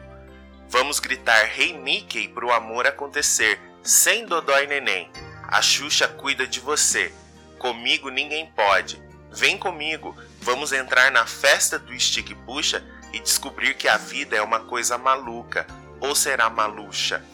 Vamos 0.69 1.00
gritar 1.00 1.45
Rei 1.47 1.71
hey 1.71 1.79
Mickey 1.79 2.29
para 2.29 2.47
o 2.47 2.52
amor 2.52 2.87
acontecer, 2.87 3.61
sem 3.83 4.25
dodói 4.25 4.67
neném. 4.67 5.11
A 5.50 5.61
Xuxa 5.61 6.07
cuida 6.07 6.47
de 6.47 6.61
você. 6.61 7.12
Comigo 7.59 8.09
ninguém 8.09 8.47
pode. 8.47 9.02
Vem 9.33 9.59
comigo, 9.59 10.16
vamos 10.40 10.73
entrar 10.73 11.11
na 11.11 11.26
festa 11.26 11.78
do 11.78 11.99
Stick 11.99 12.35
Puxa 12.47 12.85
e 13.12 13.19
descobrir 13.19 13.75
que 13.75 13.88
a 13.88 13.97
vida 13.97 14.37
é 14.37 14.42
uma 14.42 14.61
coisa 14.61 14.97
maluca, 14.97 15.66
ou 16.00 16.14
será 16.14 16.49
malucha. 16.49 17.25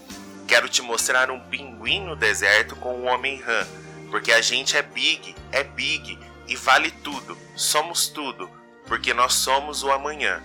Quero 0.49 0.69
te 0.69 0.81
mostrar 0.81 1.31
um 1.31 1.41
pinguim 1.41 2.01
no 2.01 2.17
deserto 2.17 2.75
com 2.77 3.01
um 3.01 3.07
homem 3.07 3.41
rã, 3.41 3.67
porque 4.11 4.33
a 4.33 4.41
gente 4.41 4.77
é 4.77 4.83
big, 4.83 5.35
é 5.53 5.63
big 5.63 6.19
e 6.49 6.57
vale 6.57 6.91
tudo, 6.91 7.37
somos 7.55 8.09
tudo, 8.09 8.51
porque 8.87 9.13
nós 9.13 9.35
somos 9.35 9.83
o 9.83 9.91
amanhã. 9.91 10.43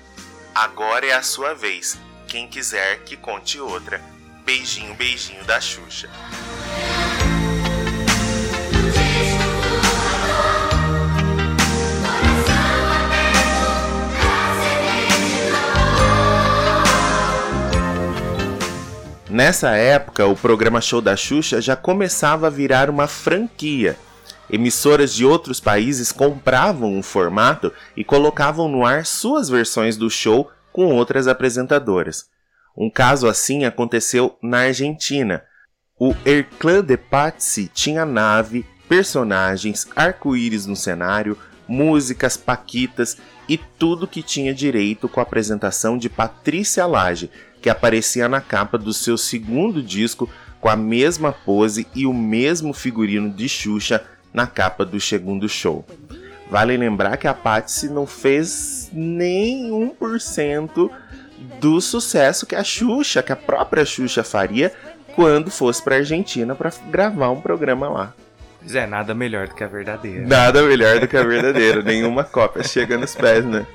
Agora 0.53 1.05
é 1.05 1.13
a 1.13 1.23
sua 1.23 1.53
vez. 1.53 1.97
Quem 2.27 2.47
quiser 2.47 3.03
que 3.03 3.15
conte 3.15 3.59
outra. 3.59 4.01
Beijinho, 4.43 4.93
beijinho 4.95 5.43
da 5.45 5.61
Xuxa. 5.61 6.09
Nessa 19.31 19.77
época, 19.77 20.27
o 20.27 20.35
programa 20.35 20.81
Show 20.81 20.99
da 20.99 21.15
Xuxa 21.15 21.61
já 21.61 21.73
começava 21.73 22.47
a 22.47 22.49
virar 22.49 22.89
uma 22.89 23.07
franquia. 23.07 23.97
Emissoras 24.49 25.15
de 25.15 25.25
outros 25.25 25.57
países 25.57 26.11
compravam 26.11 26.99
o 26.99 27.01
formato 27.01 27.71
e 27.95 28.03
colocavam 28.03 28.67
no 28.67 28.85
ar 28.85 29.05
suas 29.05 29.47
versões 29.47 29.95
do 29.95 30.09
show 30.09 30.51
com 30.73 30.87
outras 30.87 31.29
apresentadoras. 31.29 32.25
Um 32.77 32.89
caso 32.89 33.25
assim 33.25 33.63
aconteceu 33.63 34.37
na 34.43 34.63
Argentina. 34.63 35.41
O 35.97 36.13
Erclã 36.25 36.83
de 36.83 36.97
Patsy 36.97 37.71
tinha 37.73 38.05
nave, 38.05 38.65
personagens, 38.89 39.87
arco-íris 39.95 40.65
no 40.65 40.75
cenário, 40.75 41.37
músicas, 41.65 42.35
paquitas 42.35 43.17
e 43.47 43.57
tudo 43.57 44.07
que 44.07 44.21
tinha 44.21 44.53
direito 44.53 45.07
com 45.07 45.21
a 45.21 45.23
apresentação 45.23 45.97
de 45.97 46.09
Patrícia 46.09 46.85
Lage, 46.85 47.31
que 47.61 47.69
aparecia 47.69 48.27
na 48.27 48.41
capa 48.41 48.77
do 48.77 48.91
seu 48.91 49.17
segundo 49.17 49.83
disco 49.83 50.27
com 50.59 50.69
a 50.69 50.75
mesma 50.75 51.31
pose 51.31 51.87
e 51.95 52.05
o 52.05 52.13
mesmo 52.13 52.73
figurino 52.73 53.29
de 53.29 53.47
Xuxa 53.47 54.03
na 54.33 54.47
capa 54.47 54.85
do 54.85 54.99
segundo 54.99 55.47
show. 55.47 55.85
Vale 56.49 56.75
lembrar 56.75 57.17
que 57.17 57.27
a 57.27 57.33
Patsy 57.33 57.87
não 57.89 58.05
fez 58.05 58.89
nem 58.91 59.69
1% 59.71 60.89
do 61.59 61.79
sucesso 61.79 62.45
que 62.45 62.55
a 62.55 62.63
Xuxa, 62.63 63.23
que 63.23 63.31
a 63.31 63.35
própria 63.35 63.85
Xuxa 63.85 64.23
faria 64.23 64.71
quando 65.15 65.49
fosse 65.49 65.81
para 65.81 65.95
Argentina 65.95 66.53
para 66.55 66.71
gravar 66.89 67.29
um 67.29 67.41
programa 67.41 67.89
lá. 67.89 68.13
Pois 68.59 68.75
é, 68.75 68.85
nada 68.85 69.15
melhor 69.15 69.47
do 69.47 69.55
que 69.55 69.63
a 69.63 69.67
verdadeira. 69.67 70.27
Nada 70.27 70.61
melhor 70.61 70.99
do 70.99 71.07
que 71.07 71.17
a 71.17 71.23
verdadeira, 71.23 71.81
nenhuma 71.81 72.23
cópia 72.23 72.63
chega 72.63 72.97
nos 72.97 73.15
pés, 73.15 73.43
né? 73.43 73.65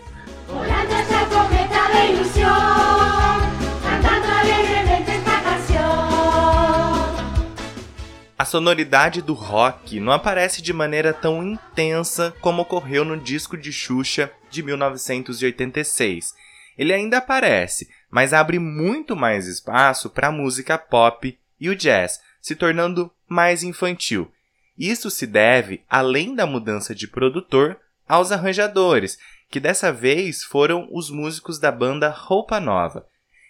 A 8.38 8.44
sonoridade 8.44 9.22
do 9.22 9.33
rock 9.33 9.99
não 9.99 10.12
aparece 10.12 10.61
de 10.61 10.70
maneira 10.70 11.14
tão 11.14 11.42
intensa 11.42 12.35
como 12.42 12.61
ocorreu 12.61 13.03
no 13.03 13.16
disco 13.16 13.57
de 13.57 13.72
Xuxa 13.72 14.31
de 14.51 14.62
1986. 14.62 16.35
Ele 16.77 16.92
ainda 16.92 17.16
aparece, 17.16 17.88
mas 18.11 18.35
abre 18.35 18.59
muito 18.59 19.16
mais 19.16 19.46
espaço 19.46 20.11
para 20.11 20.29
a 20.29 20.33
música 20.33 20.77
pop 20.77 21.38
e 21.59 21.70
o 21.70 21.75
jazz, 21.75 22.20
se 22.38 22.55
tornando 22.55 23.11
mais 23.27 23.62
infantil. 23.62 24.31
Isso 24.79 25.11
se 25.11 25.27
deve, 25.27 25.83
além 25.88 26.35
da 26.35 26.44
mudança 26.44 26.94
de 26.94 27.09
produtor, 27.09 27.81
aos 28.07 28.31
arranjadores, 28.31 29.18
que 29.51 29.59
dessa 29.59 29.90
vez 29.90 30.44
foram 30.44 30.87
os 30.92 31.09
músicos 31.09 31.59
da 31.59 31.72
banda 31.72 32.11
Roupa 32.11 32.61
Nova. 32.61 33.07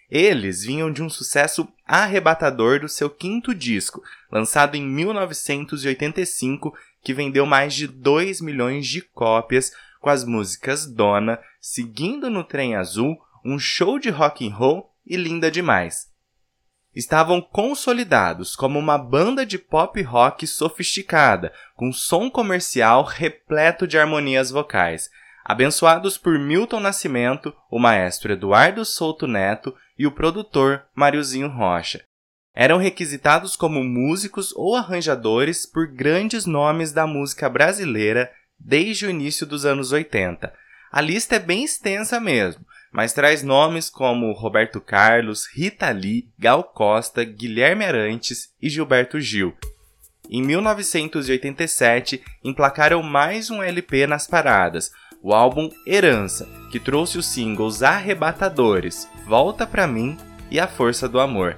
Eles 0.09 0.63
vinham 0.63 0.91
de 0.91 1.03
um 1.03 1.09
sucesso 1.09 1.67
arrebatador 1.85 2.79
do 2.79 2.87
seu 2.87 3.09
quinto 3.09 3.53
disco, 3.53 4.01
lançado 4.31 4.75
em 4.75 4.81
1985, 4.81 6.73
que 7.03 7.13
vendeu 7.13 7.45
mais 7.45 7.73
de 7.73 7.87
2 7.87 8.39
milhões 8.41 8.87
de 8.87 9.01
cópias 9.01 9.71
com 9.99 10.09
as 10.09 10.23
músicas 10.23 10.85
Dona, 10.85 11.39
Seguindo 11.59 12.29
no 12.29 12.43
Trem 12.43 12.75
Azul, 12.75 13.17
Um 13.43 13.59
Show 13.59 13.99
de 13.99 14.09
Rock 14.09 14.47
and 14.47 14.53
Roll 14.53 14.89
e 15.05 15.17
Linda 15.17 15.51
Demais. 15.51 16.07
Estavam 16.95 17.41
consolidados 17.41 18.55
como 18.55 18.79
uma 18.79 18.97
banda 18.97 19.45
de 19.45 19.59
pop 19.59 20.01
rock 20.01 20.47
sofisticada, 20.47 21.53
com 21.75 21.91
som 21.91 22.29
comercial 22.29 23.03
repleto 23.03 23.85
de 23.85 23.99
harmonias 23.99 24.49
vocais, 24.49 25.09
abençoados 25.47 26.17
por 26.17 26.37
Milton 26.37 26.81
Nascimento, 26.81 27.55
o 27.71 27.79
maestro 27.79 28.33
Eduardo 28.33 28.83
Souto 28.83 29.25
Neto 29.25 29.73
e 29.97 30.05
o 30.05 30.11
produtor 30.11 30.83
Mariozinho 30.93 31.47
Rocha. 31.47 32.03
Eram 32.53 32.77
requisitados 32.77 33.55
como 33.55 33.81
músicos 33.81 34.51
ou 34.57 34.75
arranjadores 34.75 35.65
por 35.65 35.87
grandes 35.87 36.45
nomes 36.45 36.91
da 36.91 37.07
música 37.07 37.47
brasileira 37.47 38.29
desde 38.59 39.05
o 39.05 39.09
início 39.09 39.45
dos 39.45 39.65
anos 39.65 39.93
80. 39.93 40.53
A 40.91 40.99
lista 40.99 41.37
é 41.37 41.39
bem 41.39 41.63
extensa 41.63 42.19
mesmo, 42.19 42.65
mas 42.91 43.13
traz 43.13 43.41
nomes 43.41 43.89
como 43.89 44.33
Roberto 44.33 44.81
Carlos, 44.81 45.47
Rita 45.47 45.89
Lee, 45.91 46.29
Gal 46.37 46.61
Costa, 46.61 47.23
Guilherme 47.23 47.85
Arantes 47.85 48.49
e 48.61 48.69
Gilberto 48.69 49.17
Gil. 49.21 49.55
Em 50.29 50.41
1987, 50.41 52.21
emplacaram 52.43 53.01
mais 53.01 53.49
um 53.49 53.63
LP 53.63 54.05
nas 54.07 54.27
paradas, 54.27 54.91
o 55.27 55.33
álbum 55.33 55.69
Herança, 55.85 56.47
que 56.71 56.79
trouxe 56.79 57.17
os 57.17 57.25
singles 57.25 57.83
arrebatadores 57.83 59.09
Volta 59.25 59.67
Pra 59.67 59.85
Mim 59.85 60.15
e 60.49 60.57
A 60.57 60.69
Força 60.69 61.09
do 61.09 61.19
Amor. 61.19 61.57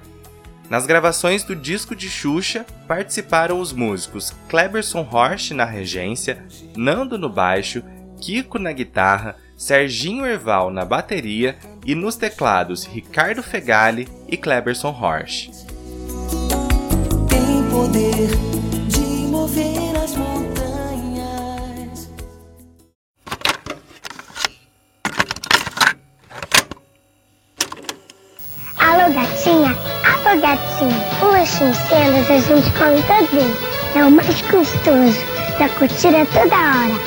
Nas 0.68 0.86
gravações 0.86 1.44
do 1.44 1.54
disco 1.54 1.94
de 1.94 2.10
Xuxa, 2.10 2.66
participaram 2.88 3.60
os 3.60 3.72
músicos 3.72 4.34
Kleberson 4.48 5.08
Horst 5.08 5.52
na 5.52 5.64
regência, 5.64 6.44
Nando 6.76 7.16
no 7.16 7.28
baixo, 7.28 7.80
Kiko 8.20 8.58
na 8.58 8.72
guitarra, 8.72 9.36
Serginho 9.56 10.26
Erval 10.26 10.72
na 10.72 10.84
bateria 10.84 11.56
e 11.86 11.94
nos 11.94 12.16
teclados 12.16 12.84
Ricardo 12.84 13.40
Fegali 13.40 14.08
e 14.26 14.36
Kleberson 14.36 14.90
Horsch. 14.90 15.48
Tem 17.28 17.62
poder 17.70 18.30
de 18.88 19.28
mover 19.28 19.94
as 19.96 20.16
montanhas. 20.16 20.29
Gatinho? 30.40 31.04
O 31.22 31.26
lanchinho 31.26 31.74
cenas 31.74 32.30
a 32.30 32.38
gente 32.40 32.70
come 32.72 33.02
todinho. 33.02 33.56
É 33.94 34.04
o 34.04 34.10
mais 34.10 34.40
gostoso. 34.42 35.20
Pra 35.56 35.68
curtir 35.68 36.08
a 36.08 36.26
toda 36.26 36.56
hora. 36.56 36.98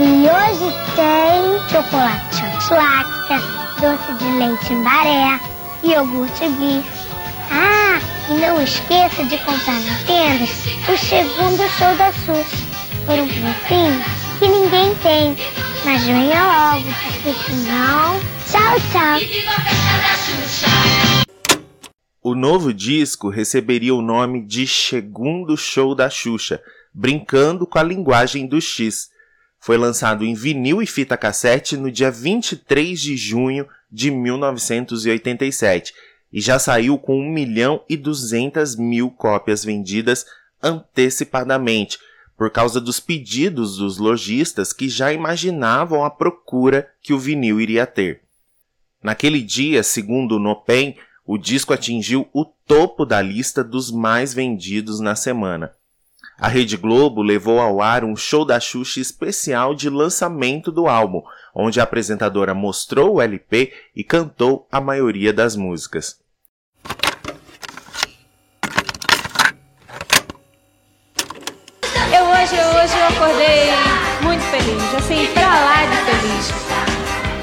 E 0.00 0.28
hoje 0.28 0.72
tem 0.94 1.58
chocolate 1.68 2.28
placa, 2.68 3.40
doce 3.80 4.12
de 4.18 4.30
leite 4.38 4.72
em 4.72 4.82
baré, 4.82 5.40
iogurte 5.82 6.48
bife. 6.50 7.08
Ah, 7.50 7.98
e 8.28 8.34
não 8.34 8.62
esqueça 8.62 9.24
de 9.24 9.38
comprar 9.38 9.80
na 9.80 9.94
tenda 10.06 10.44
o 10.44 10.96
segundo 10.98 11.68
show 11.78 11.96
da 11.96 12.12
SUS 12.12 12.46
por 13.06 13.18
um 13.18 13.26
precinho 13.26 14.04
que 14.38 14.48
ninguém 14.48 14.94
tem. 14.96 15.36
Mas 15.84 16.04
venha 16.04 16.44
logo, 16.44 16.84
porque 17.24 17.34
senão... 17.44 18.20
Tchau, 18.46 18.76
tchau. 18.92 19.18
O 22.22 22.34
novo 22.34 22.74
disco 22.74 23.28
receberia 23.28 23.94
o 23.94 24.02
nome 24.02 24.44
de 24.44 24.66
Segundo 24.66 25.56
Show 25.56 25.94
da 25.94 26.10
Xuxa, 26.10 26.60
brincando 26.92 27.64
com 27.64 27.78
a 27.78 27.82
linguagem 27.82 28.46
do 28.46 28.60
X. 28.60 29.08
Foi 29.60 29.76
lançado 29.76 30.24
em 30.24 30.34
vinil 30.34 30.82
e 30.82 30.86
fita 30.86 31.16
cassete 31.16 31.76
no 31.76 31.92
dia 31.92 32.10
23 32.10 33.00
de 33.00 33.16
junho 33.16 33.68
de 33.90 34.10
1987 34.10 35.94
e 36.32 36.40
já 36.40 36.58
saiu 36.58 36.98
com 36.98 37.20
1 37.20 37.32
milhão 37.32 37.84
e 37.88 37.96
200 37.96 38.74
mil 38.76 39.10
cópias 39.10 39.64
vendidas 39.64 40.26
antecipadamente, 40.62 41.98
por 42.36 42.50
causa 42.50 42.80
dos 42.80 42.98
pedidos 42.98 43.78
dos 43.78 43.96
lojistas 43.98 44.72
que 44.72 44.88
já 44.88 45.12
imaginavam 45.12 46.04
a 46.04 46.10
procura 46.10 46.88
que 47.00 47.12
o 47.12 47.18
vinil 47.18 47.60
iria 47.60 47.86
ter. 47.86 48.22
Naquele 49.02 49.40
dia, 49.40 49.82
segundo 49.82 50.36
o 50.36 50.38
Nopen, 50.38 50.96
o 51.28 51.36
disco 51.36 51.74
atingiu 51.74 52.26
o 52.32 52.42
topo 52.42 53.04
da 53.04 53.20
lista 53.20 53.62
dos 53.62 53.90
mais 53.90 54.32
vendidos 54.32 54.98
na 54.98 55.14
semana. 55.14 55.72
A 56.40 56.48
Rede 56.48 56.78
Globo 56.78 57.20
levou 57.20 57.60
ao 57.60 57.82
ar 57.82 58.02
um 58.02 58.16
show 58.16 58.46
da 58.46 58.58
Xuxa 58.58 58.98
especial 58.98 59.74
de 59.74 59.90
lançamento 59.90 60.72
do 60.72 60.88
álbum, 60.88 61.20
onde 61.54 61.80
a 61.80 61.82
apresentadora 61.82 62.54
mostrou 62.54 63.16
o 63.16 63.20
LP 63.20 63.74
e 63.94 64.02
cantou 64.02 64.66
a 64.72 64.80
maioria 64.80 65.30
das 65.30 65.54
músicas. 65.54 66.18
Eu 72.10 72.24
hoje, 72.24 72.54
hoje 72.54 72.96
eu 72.96 73.06
acordei 73.06 73.68
muito 74.22 74.44
feliz, 74.44 74.94
assim, 74.94 75.26
pra 75.34 75.46
lá 75.46 75.84
de 75.84 75.96
feliz. 76.06 76.77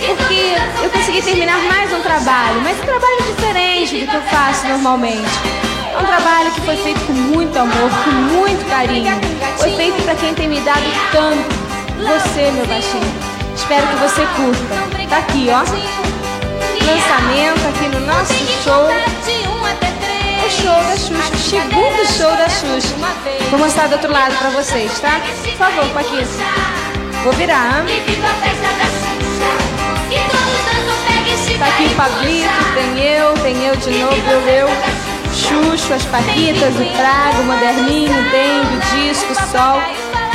Porque 0.07 0.55
eu 0.83 0.89
consegui 0.89 1.21
terminar 1.21 1.57
mais 1.63 1.91
um 1.91 2.01
trabalho, 2.01 2.61
mas 2.61 2.79
um 2.79 2.83
trabalho 2.83 3.17
diferente 3.23 4.01
do 4.01 4.07
que 4.07 4.15
eu 4.15 4.21
faço 4.23 4.67
normalmente. 4.67 5.29
É 5.93 5.97
um 5.97 6.05
trabalho 6.05 6.51
que 6.51 6.61
foi 6.61 6.75
feito 6.77 6.99
com 7.05 7.13
muito 7.13 7.57
amor, 7.57 7.89
com 8.03 8.11
muito 8.11 8.69
carinho. 8.69 9.19
Foi 9.57 9.71
feito 9.75 10.01
para 10.03 10.15
quem 10.15 10.33
tem 10.33 10.47
me 10.47 10.59
dado 10.61 10.83
tanto. 11.11 11.65
Você, 11.97 12.51
meu 12.51 12.65
baixinho. 12.65 13.13
Espero 13.55 13.87
que 13.87 13.95
você 13.95 14.21
curta. 14.35 15.07
Tá 15.09 15.17
aqui, 15.17 15.47
ó. 15.49 15.59
Lançamento 16.85 17.67
aqui 17.69 17.87
no 17.87 18.05
nosso 18.05 18.33
show. 18.63 18.89
O 20.45 20.49
show 20.49 20.83
da 20.83 20.95
Xuxa, 20.95 21.33
o 21.33 21.37
segundo 21.37 22.05
show 22.05 22.35
da 22.35 22.47
Xuxa. 22.49 22.93
Vou 23.49 23.59
mostrar 23.59 23.87
do 23.87 23.93
outro 23.93 24.11
lado 24.11 24.35
pra 24.37 24.49
vocês, 24.49 24.99
tá? 24.99 25.19
Por 25.43 25.53
favor, 25.53 25.85
Paquita. 25.89 26.29
Vou 27.23 27.33
virar. 27.33 27.83
Tá 31.36 31.67
aqui 31.67 31.86
o 31.86 31.95
Pablito, 31.95 32.50
tem 32.76 33.00
eu, 33.00 33.34
tem 33.36 33.65
eu 33.65 33.76
de 33.76 33.89
novo, 34.00 34.15
eu, 34.32 34.48
eu. 34.48 34.67
Xuxo, 35.34 35.93
as 35.93 36.06
Paquitas, 36.06 36.74
o 36.76 36.98
Trago, 36.98 37.41
o 37.41 37.45
Moderninho, 37.45 38.12
o 38.12 38.24
Dengue, 38.32 38.76
o 38.76 39.08
Disco, 39.10 39.34
o 39.34 39.36
Sol 39.36 39.82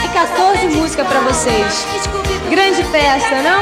e 0.05 0.09
14 0.13 0.67
músicas 0.69 1.07
para 1.07 1.21
vocês. 1.21 1.87
Grande 2.51 2.85
festa, 2.85 3.43
não? 3.43 3.61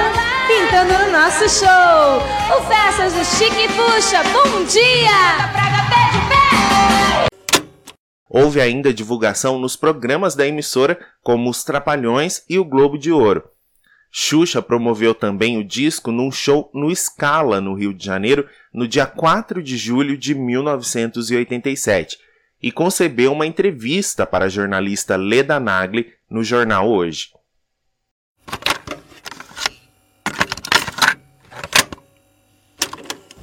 Pintando 0.48 1.05
no 1.05 1.12
nosso 1.12 1.48
show. 1.48 2.57
O 2.57 2.62
Festas 2.62 3.12
do 3.12 3.24
Chique 3.24 3.68
Puxa, 3.68 4.22
bom 4.24 4.64
dia! 4.64 5.68
Houve 8.29 8.61
ainda 8.61 8.92
divulgação 8.92 9.61
nos 9.61 9.77
programas 9.77 10.35
da 10.35 10.46
emissora, 10.46 10.98
como 11.22 11.48
Os 11.48 11.62
Trapalhões 11.62 12.42
e 12.48 12.59
o 12.59 12.64
Globo 12.64 12.98
de 12.98 13.12
Ouro. 13.12 13.44
Xuxa 14.10 14.62
promoveu 14.62 15.14
também 15.14 15.58
o 15.58 15.64
disco 15.64 16.10
num 16.10 16.30
show 16.30 16.70
no 16.72 16.94
Scala, 16.94 17.60
no 17.60 17.74
Rio 17.74 17.92
de 17.92 18.04
Janeiro, 18.04 18.46
no 18.72 18.88
dia 18.88 19.06
4 19.06 19.62
de 19.62 19.76
julho 19.76 20.16
de 20.16 20.34
1987, 20.34 22.18
e 22.62 22.72
concebeu 22.72 23.32
uma 23.32 23.46
entrevista 23.46 24.26
para 24.26 24.46
a 24.46 24.48
jornalista 24.48 25.16
Leda 25.16 25.60
Nagli 25.60 26.12
no 26.28 26.42
jornal 26.42 26.88
Hoje. 26.88 27.28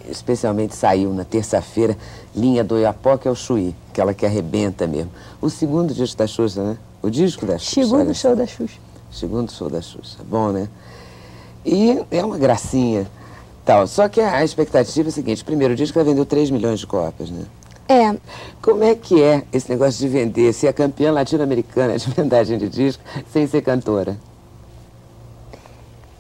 Especialmente 0.10 0.76
saiu 0.76 1.14
na 1.14 1.26
terça-feira 1.26 1.98
Linha 2.36 2.64
do 2.64 2.78
Iapó, 2.78 3.18
que 3.18 3.28
é 3.28 3.32
o 3.32 3.36
Chuí, 3.36 3.76
aquela 3.92 4.14
que 4.14 4.26
arrebenta 4.26 4.88
mesmo. 4.88 5.12
O 5.42 5.50
segundo 5.50 5.94
disco 5.94 6.18
da 6.18 6.28
Xuxa, 6.28 6.64
né? 6.64 6.78
O 7.02 7.10
disco 7.10 7.46
da 7.46 7.58
Xuxa. 7.58 7.88
Segundo 7.88 8.14
show 8.14 8.36
da 8.36 8.48
Xuxa. 8.48 8.85
Segundo 9.16 9.50
show 9.50 9.70
da 9.70 9.82
Xuxa. 9.82 10.18
Bom, 10.30 10.52
né? 10.52 10.68
E 11.66 12.04
é 12.12 12.24
uma 12.24 12.38
gracinha. 12.38 13.08
Tal. 13.64 13.88
Só 13.88 14.10
que 14.10 14.20
a 14.20 14.44
expectativa 14.44 15.08
é 15.08 15.10
a 15.10 15.14
seguinte: 15.14 15.44
primeiro, 15.44 15.74
o 15.74 15.78
disco 15.78 15.96
vai 15.96 16.04
vender 16.04 16.26
3 16.26 16.52
milhões 16.52 16.82
de 16.82 16.86
cópias, 16.86 17.32
né? 17.32 17.46
É. 17.88 18.16
Como 18.62 18.84
é 18.84 18.94
que 18.94 19.24
é 19.24 19.44
esse 19.54 19.70
negócio 19.70 20.00
de 20.00 20.08
vender, 20.10 20.52
ser 20.54 20.68
a 20.68 20.74
campeã 20.74 21.12
latino-americana 21.12 21.98
de 21.98 22.10
vendagem 22.12 22.58
de 22.58 22.68
disco 22.68 23.02
sem 23.32 23.48
ser 23.48 23.62
cantora? 23.62 24.18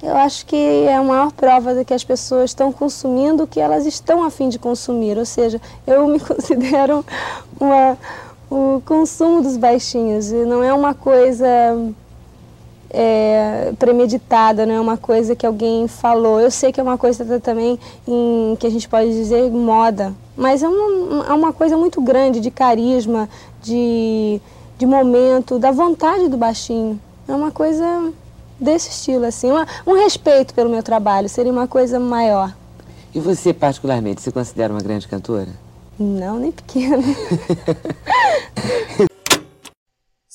Eu 0.02 0.16
acho 0.16 0.46
que 0.46 0.56
é 0.56 0.96
a 0.96 1.04
maior 1.04 1.32
prova 1.32 1.74
de 1.74 1.84
que 1.84 1.94
as 1.94 2.04
pessoas 2.04 2.52
estão 2.52 2.72
consumindo 2.72 3.44
o 3.44 3.48
que 3.48 3.60
elas 3.60 3.86
estão 3.86 4.24
a 4.24 4.32
fim 4.32 4.48
de 4.48 4.58
consumir. 4.58 5.18
Ou 5.18 5.26
seja, 5.26 5.60
eu 5.86 6.08
me 6.08 6.20
considero 6.22 7.04
uma, 7.60 7.98
o 8.50 8.82
consumo 8.86 9.42
dos 9.42 9.58
baixinhos. 9.58 10.32
E 10.32 10.46
não 10.46 10.64
é 10.64 10.72
uma 10.74 10.94
coisa 10.94 11.48
é, 12.98 13.74
premeditada, 13.78 14.66
não 14.66 14.74
é 14.74 14.80
uma 14.80 14.96
coisa 14.96 15.36
que 15.36 15.46
alguém 15.46 15.86
falou. 15.86 16.40
Eu 16.40 16.50
sei 16.50 16.72
que 16.72 16.80
é 16.80 16.84
uma 16.84 16.98
coisa 16.98 17.40
também 17.42 17.78
em, 18.08 18.56
que 18.58 18.66
a 18.66 18.70
gente 18.70 18.88
pode 18.88 19.10
dizer 19.10 19.52
moda, 19.52 20.14
mas 20.38 20.64
é 20.64 20.68
uma, 20.68 21.26
é 21.26 21.34
uma 21.34 21.52
coisa 21.52 21.76
muito 21.76 22.02
grande 22.02 22.40
de 22.40 22.50
carisma, 22.50 23.28
de, 23.62 24.40
de 24.78 24.86
momento, 24.86 25.60
da 25.60 25.72
vontade 25.72 26.30
do 26.30 26.38
baixinho. 26.38 27.00
É 27.28 27.36
uma 27.36 27.52
coisa 27.52 28.14
desse 28.58 28.90
estilo, 28.90 29.26
assim, 29.26 29.52
uma, 29.52 29.68
um 29.86 29.94
respeito 29.94 30.54
pelo 30.54 30.70
meu 30.70 30.82
trabalho, 30.82 31.28
seria 31.28 31.52
uma 31.52 31.68
coisa 31.68 32.00
maior. 32.00 32.56
E 33.14 33.20
você, 33.20 33.54
particularmente, 33.54 34.22
se 34.22 34.32
considera 34.32 34.72
uma 34.72 34.82
grande 34.82 35.08
cantora? 35.08 35.50
Não, 36.00 36.40
nem 36.40 36.52
pequena. 36.52 37.04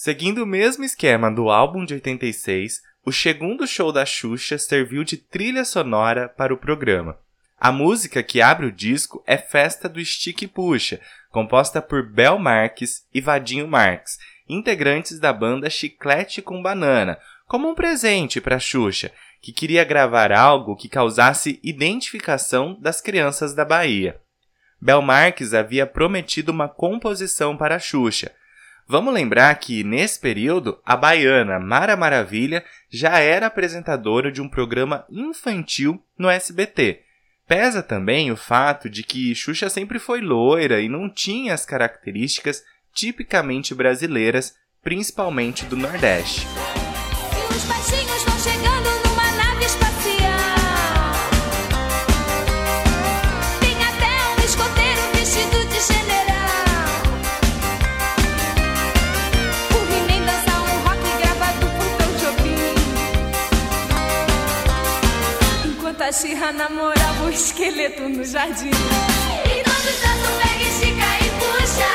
Seguindo 0.03 0.45
o 0.45 0.47
mesmo 0.47 0.83
esquema 0.83 1.31
do 1.31 1.51
álbum 1.51 1.85
de 1.85 1.93
86, 1.93 2.81
o 3.05 3.13
segundo 3.13 3.67
show 3.67 3.93
da 3.93 4.07
Xuxa 4.07 4.57
serviu 4.57 5.05
de 5.05 5.19
trilha 5.19 5.63
sonora 5.63 6.27
para 6.27 6.55
o 6.55 6.57
programa. 6.57 7.19
A 7.61 7.71
música 7.71 8.23
que 8.23 8.41
abre 8.41 8.65
o 8.65 8.73
disco 8.73 9.23
é 9.27 9.37
Festa 9.37 9.91
do 9.91 10.03
Stick 10.03 10.49
Puxa, 10.49 11.03
composta 11.29 11.83
por 11.83 12.03
Bel 12.03 12.39
Marques 12.39 13.07
e 13.13 13.21
Vadinho 13.21 13.69
Marques, 13.69 14.17
integrantes 14.49 15.19
da 15.21 15.35
banda 15.35 15.69
Chiclete 15.69 16.41
com 16.41 16.63
Banana, 16.63 17.19
como 17.47 17.69
um 17.69 17.75
presente 17.75 18.41
para 18.41 18.59
Xuxa, 18.59 19.13
que 19.43 19.53
queria 19.53 19.85
gravar 19.85 20.33
algo 20.33 20.77
que 20.77 20.89
causasse 20.89 21.61
identificação 21.63 22.75
das 22.81 23.03
crianças 23.03 23.53
da 23.53 23.67
Bahia. 23.67 24.19
Bel 24.81 25.03
Marques 25.03 25.53
havia 25.53 25.87
prometido 25.87 26.51
uma 26.51 26.71
composição 26.71 27.55
para 27.55 27.77
a 27.77 27.79
Xuxa, 27.79 28.33
Vamos 28.91 29.15
lembrar 29.15 29.55
que, 29.55 29.85
nesse 29.85 30.19
período, 30.19 30.81
a 30.85 30.97
baiana 30.97 31.61
Mara 31.61 31.97
Maravilha 31.97 32.65
já 32.91 33.21
era 33.21 33.47
apresentadora 33.47 34.33
de 34.33 34.43
um 34.43 34.49
programa 34.49 35.07
infantil 35.09 36.03
no 36.19 36.29
SBT. 36.29 37.03
Pesa 37.47 37.85
também 37.85 38.33
o 38.33 38.37
fato 38.37 38.91
de 38.91 39.05
que 39.05 39.33
Xuxa 39.33 39.71
sempre 39.71 40.01
foi 40.01 40.21
loira 40.21 40.81
e 40.81 40.89
não 40.89 41.09
tinha 41.09 41.55
as 41.55 41.65
características 41.65 42.65
tipicamente 42.93 43.77
brasileiras, 43.77 44.57
principalmente 44.83 45.65
do 45.67 45.77
Nordeste. 45.77 46.45
A 66.11 66.13
Xirra 66.13 66.51
namorava 66.51 67.25
o 67.25 67.31
esqueleto 67.31 68.09
no 68.09 68.25
jardim. 68.25 68.69
E 68.69 69.63
todos 69.63 70.01
dançam, 70.01 70.39
pega, 70.43 70.65
estica 70.65 71.07
e 71.21 71.31
puxa. 71.39 71.93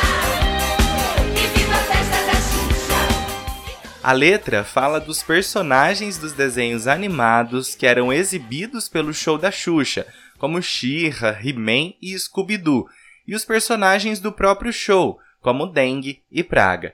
E 1.33 1.47
viva 1.57 1.73
a 1.73 1.83
festa 1.83 2.25
da 2.25 2.35
Xuxa. 2.39 3.99
A 4.01 4.13
letra 4.13 4.63
fala 4.63 5.01
dos 5.01 5.21
personagens 5.21 6.17
dos 6.17 6.31
desenhos 6.31 6.87
animados 6.87 7.75
que 7.75 7.85
eram 7.85 8.13
exibidos 8.13 8.87
pelo 8.87 9.13
show 9.13 9.37
da 9.37 9.51
Xuxa, 9.51 10.07
como 10.37 10.61
She-Ra, 10.61 11.37
He-Man 11.43 11.95
e 12.01 12.17
Scooby-Doo, 12.17 12.85
e 13.27 13.35
os 13.35 13.43
personagens 13.43 14.21
do 14.21 14.31
próprio 14.31 14.71
show, 14.71 15.19
como 15.41 15.67
Dengue 15.67 16.23
e 16.31 16.41
Praga. 16.41 16.93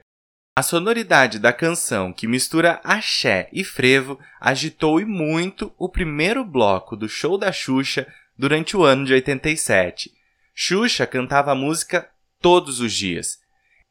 A 0.62 0.64
sonoridade 0.64 1.40
da 1.40 1.52
canção, 1.52 2.14
que 2.14 2.28
mistura 2.28 2.80
axé 2.84 3.50
e 3.52 3.64
frevo, 3.64 4.20
agitou 4.40 5.02
e 5.02 5.06
muito 5.06 5.74
o 5.76 5.90
primeiro 5.90 6.46
bloco 6.46 6.96
do 6.96 7.10
show 7.10 7.36
da 7.36 7.52
Xuxa 7.52 8.06
durante 8.38 8.78
o 8.78 8.84
ano 8.84 9.04
de 9.04 9.12
87. 9.12 10.12
Xuxa 10.54 11.08
cantava 11.08 11.52
a 11.52 11.56
música 11.56 12.08
todos 12.40 12.80
os 12.80 12.94
dias. 12.94 13.40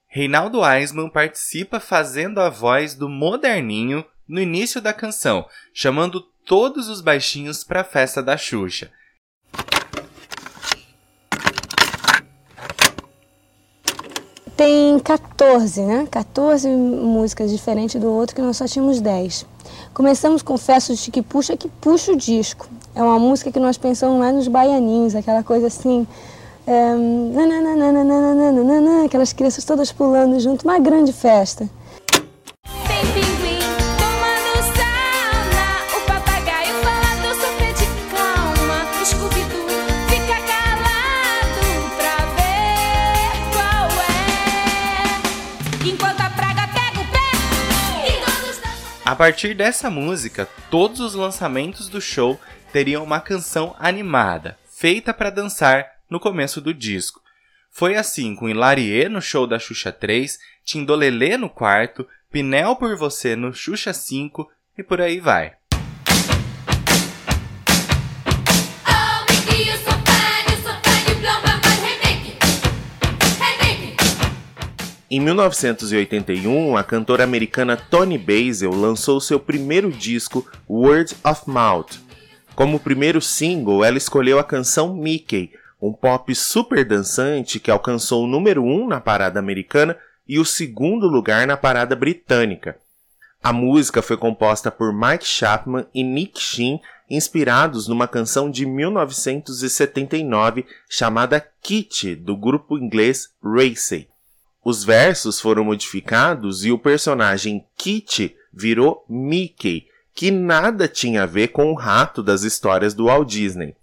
Reinaldo 0.06 0.62
Aisman 0.62 1.08
participa 1.08 1.80
fazendo 1.80 2.40
a 2.40 2.48
voz 2.48 2.94
do 2.94 3.08
moderninho 3.08 4.04
no 4.28 4.40
início 4.40 4.80
da 4.80 4.92
canção, 4.92 5.48
chamando 5.74 6.20
todos 6.46 6.88
os 6.88 7.00
baixinhos 7.00 7.64
para 7.64 7.80
a 7.80 7.84
festa 7.84 8.22
da 8.22 8.36
Xuxa. 8.36 8.92
Tem 14.60 14.98
14, 14.98 15.80
né? 15.80 16.06
14 16.10 16.68
músicas 16.68 17.50
diferentes 17.50 17.98
do 17.98 18.12
outro, 18.12 18.36
que 18.36 18.42
nós 18.42 18.58
só 18.58 18.66
tínhamos 18.66 19.00
10. 19.00 19.46
Começamos 19.94 20.42
com 20.42 20.58
Festa 20.58 20.94
de 20.94 21.10
que 21.10 21.22
puxa, 21.22 21.56
que 21.56 21.66
puxa 21.66 22.12
o 22.12 22.16
disco. 22.16 22.68
É 22.94 23.02
uma 23.02 23.18
música 23.18 23.50
que 23.50 23.58
nós 23.58 23.78
pensamos 23.78 24.18
mais 24.18 24.34
nos 24.34 24.48
baianinhos, 24.48 25.14
aquela 25.14 25.42
coisa 25.42 25.68
assim. 25.68 26.06
É, 26.66 26.94
nananana, 26.94 29.06
aquelas 29.06 29.32
crianças 29.32 29.64
todas 29.64 29.90
pulando 29.90 30.38
junto, 30.38 30.68
uma 30.68 30.78
grande 30.78 31.10
festa. 31.10 31.66
Partir 49.20 49.52
dessa 49.52 49.90
música, 49.90 50.48
todos 50.70 50.98
os 50.98 51.12
lançamentos 51.12 51.90
do 51.90 52.00
show 52.00 52.40
teriam 52.72 53.04
uma 53.04 53.20
canção 53.20 53.76
animada, 53.78 54.58
feita 54.66 55.12
para 55.12 55.28
dançar 55.28 55.86
no 56.08 56.18
começo 56.18 56.58
do 56.58 56.72
disco. 56.72 57.20
Foi 57.70 57.96
assim 57.96 58.34
com 58.34 58.48
Hilarie 58.48 59.10
no 59.10 59.20
show 59.20 59.46
da 59.46 59.58
Xuxa 59.58 59.92
3, 59.92 60.38
Tindolelê 60.64 61.36
no 61.36 61.50
quarto, 61.50 62.08
Pinel 62.32 62.76
por 62.76 62.96
Você 62.96 63.36
no 63.36 63.52
Xuxa 63.52 63.92
5 63.92 64.50
e 64.78 64.82
por 64.82 65.02
aí 65.02 65.20
vai. 65.20 65.52
Em 75.12 75.18
1981, 75.18 76.76
a 76.76 76.84
cantora 76.84 77.24
americana 77.24 77.76
Toni 77.76 78.16
Basil 78.16 78.70
lançou 78.70 79.20
seu 79.20 79.40
primeiro 79.40 79.90
disco, 79.90 80.48
Word 80.68 81.16
of 81.24 81.50
Mouth. 81.50 81.98
Como 82.54 82.78
primeiro 82.78 83.20
single, 83.20 83.84
ela 83.84 83.98
escolheu 83.98 84.38
a 84.38 84.44
canção 84.44 84.94
Mickey, 84.94 85.50
um 85.82 85.92
pop 85.92 86.32
super 86.32 86.84
dançante 86.84 87.58
que 87.58 87.72
alcançou 87.72 88.22
o 88.22 88.28
número 88.28 88.62
1 88.62 88.86
na 88.86 89.00
parada 89.00 89.40
americana 89.40 89.98
e 90.28 90.38
o 90.38 90.44
segundo 90.44 91.08
lugar 91.08 91.44
na 91.44 91.56
parada 91.56 91.96
britânica. 91.96 92.78
A 93.42 93.52
música 93.52 94.00
foi 94.02 94.16
composta 94.16 94.70
por 94.70 94.94
Mike 94.94 95.26
Chapman 95.26 95.86
e 95.92 96.04
Nick 96.04 96.40
Sheen, 96.40 96.80
inspirados 97.10 97.88
numa 97.88 98.06
canção 98.06 98.48
de 98.48 98.64
1979 98.64 100.64
chamada 100.88 101.44
Kitty, 101.60 102.14
do 102.14 102.36
grupo 102.36 102.78
inglês 102.78 103.30
Racing. 103.42 104.06
Os 104.62 104.84
versos 104.84 105.40
foram 105.40 105.64
modificados 105.64 106.64
e 106.64 106.70
o 106.70 106.78
personagem 106.78 107.66
Kitty 107.76 108.36
virou 108.52 109.04
Mickey, 109.08 109.88
que 110.14 110.30
nada 110.30 110.86
tinha 110.86 111.22
a 111.22 111.26
ver 111.26 111.48
com 111.48 111.72
o 111.72 111.74
rato 111.74 112.22
das 112.22 112.42
histórias 112.42 112.92
do 112.92 113.06
Walt 113.06 113.28
Disney. 113.28 113.74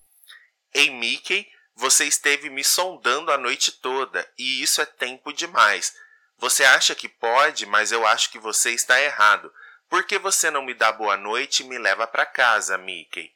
Ei, 0.73 0.91
Mickey, 0.91 1.47
você 1.75 2.05
esteve 2.05 2.49
me 2.49 2.63
sondando 2.63 3.31
a 3.31 3.37
noite 3.37 3.71
toda 3.71 4.27
e 4.37 4.61
isso 4.61 4.81
é 4.81 4.85
tempo 4.85 5.33
demais. 5.33 5.93
Você 6.39 6.63
acha 6.63 6.93
que 6.93 7.09
pode, 7.09 7.65
mas 7.65 7.91
eu 7.91 8.05
acho 8.05 8.31
que 8.31 8.37
você 8.37 8.71
está 8.71 9.01
errado. 9.01 9.51
Por 9.89 10.03
que 10.03 10.19
você 10.19 10.51
não 10.51 10.63
me 10.63 10.75
dá 10.75 10.91
boa 10.91 11.17
noite 11.17 11.63
e 11.63 11.67
me 11.67 11.79
leva 11.79 12.05
para 12.05 12.25
casa, 12.25 12.77
Mickey? 12.77 13.31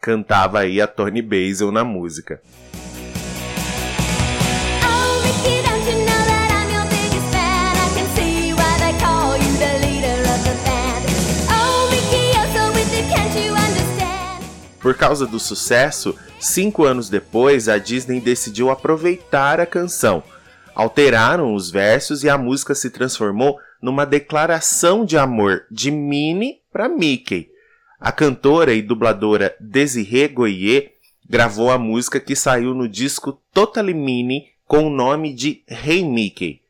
Cantava 0.00 0.60
aí 0.60 0.80
a 0.82 0.86
Tony 0.86 1.22
Basil 1.22 1.72
na 1.72 1.84
música. 1.84 2.42
Por 14.94 14.98
causa 15.00 15.26
do 15.26 15.40
sucesso, 15.40 16.16
cinco 16.38 16.84
anos 16.84 17.08
depois, 17.08 17.68
a 17.68 17.78
Disney 17.78 18.20
decidiu 18.20 18.70
aproveitar 18.70 19.58
a 19.58 19.66
canção. 19.66 20.22
Alteraram 20.72 21.52
os 21.52 21.68
versos 21.68 22.22
e 22.22 22.28
a 22.28 22.38
música 22.38 22.76
se 22.76 22.90
transformou 22.90 23.58
numa 23.82 24.06
declaração 24.06 25.04
de 25.04 25.18
amor 25.18 25.64
de 25.68 25.90
Minnie 25.90 26.60
para 26.72 26.88
Mickey. 26.88 27.48
A 27.98 28.12
cantora 28.12 28.72
e 28.72 28.80
dubladora 28.80 29.56
Desiree 29.58 30.28
Goyer 30.28 30.92
gravou 31.28 31.72
a 31.72 31.76
música 31.76 32.20
que 32.20 32.36
saiu 32.36 32.72
no 32.72 32.88
disco 32.88 33.42
Totally 33.52 33.94
Minnie 33.94 34.44
com 34.64 34.86
o 34.86 34.90
nome 34.90 35.34
de 35.34 35.64
Hey 35.68 36.04
Mickey. 36.04 36.60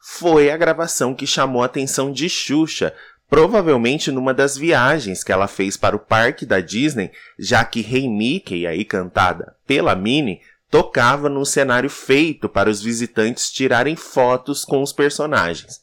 Foi 0.00 0.52
a 0.52 0.56
gravação 0.56 1.16
que 1.16 1.26
chamou 1.26 1.64
a 1.64 1.66
atenção 1.66 2.12
de 2.12 2.28
Xuxa, 2.28 2.94
provavelmente 3.32 4.12
numa 4.12 4.34
das 4.34 4.58
viagens 4.58 5.24
que 5.24 5.32
ela 5.32 5.48
fez 5.48 5.74
para 5.74 5.96
o 5.96 5.98
parque 5.98 6.44
da 6.44 6.60
Disney, 6.60 7.10
já 7.38 7.64
que 7.64 7.80
Hey 7.80 8.06
Mickey, 8.06 8.66
aí 8.66 8.84
cantada 8.84 9.56
pela 9.66 9.96
Minnie, 9.96 10.42
tocava 10.70 11.30
num 11.30 11.42
cenário 11.42 11.88
feito 11.88 12.46
para 12.46 12.68
os 12.68 12.82
visitantes 12.82 13.50
tirarem 13.50 13.96
fotos 13.96 14.66
com 14.66 14.82
os 14.82 14.92
personagens. 14.92 15.80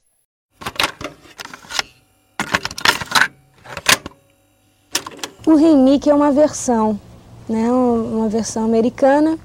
O 5.44 5.56
remake 5.56 6.08
é 6.08 6.14
uma 6.14 6.32
versão, 6.32 7.02
né? 7.50 7.72
uma 7.72 8.30
versão 8.30 8.64
americana 8.64 9.40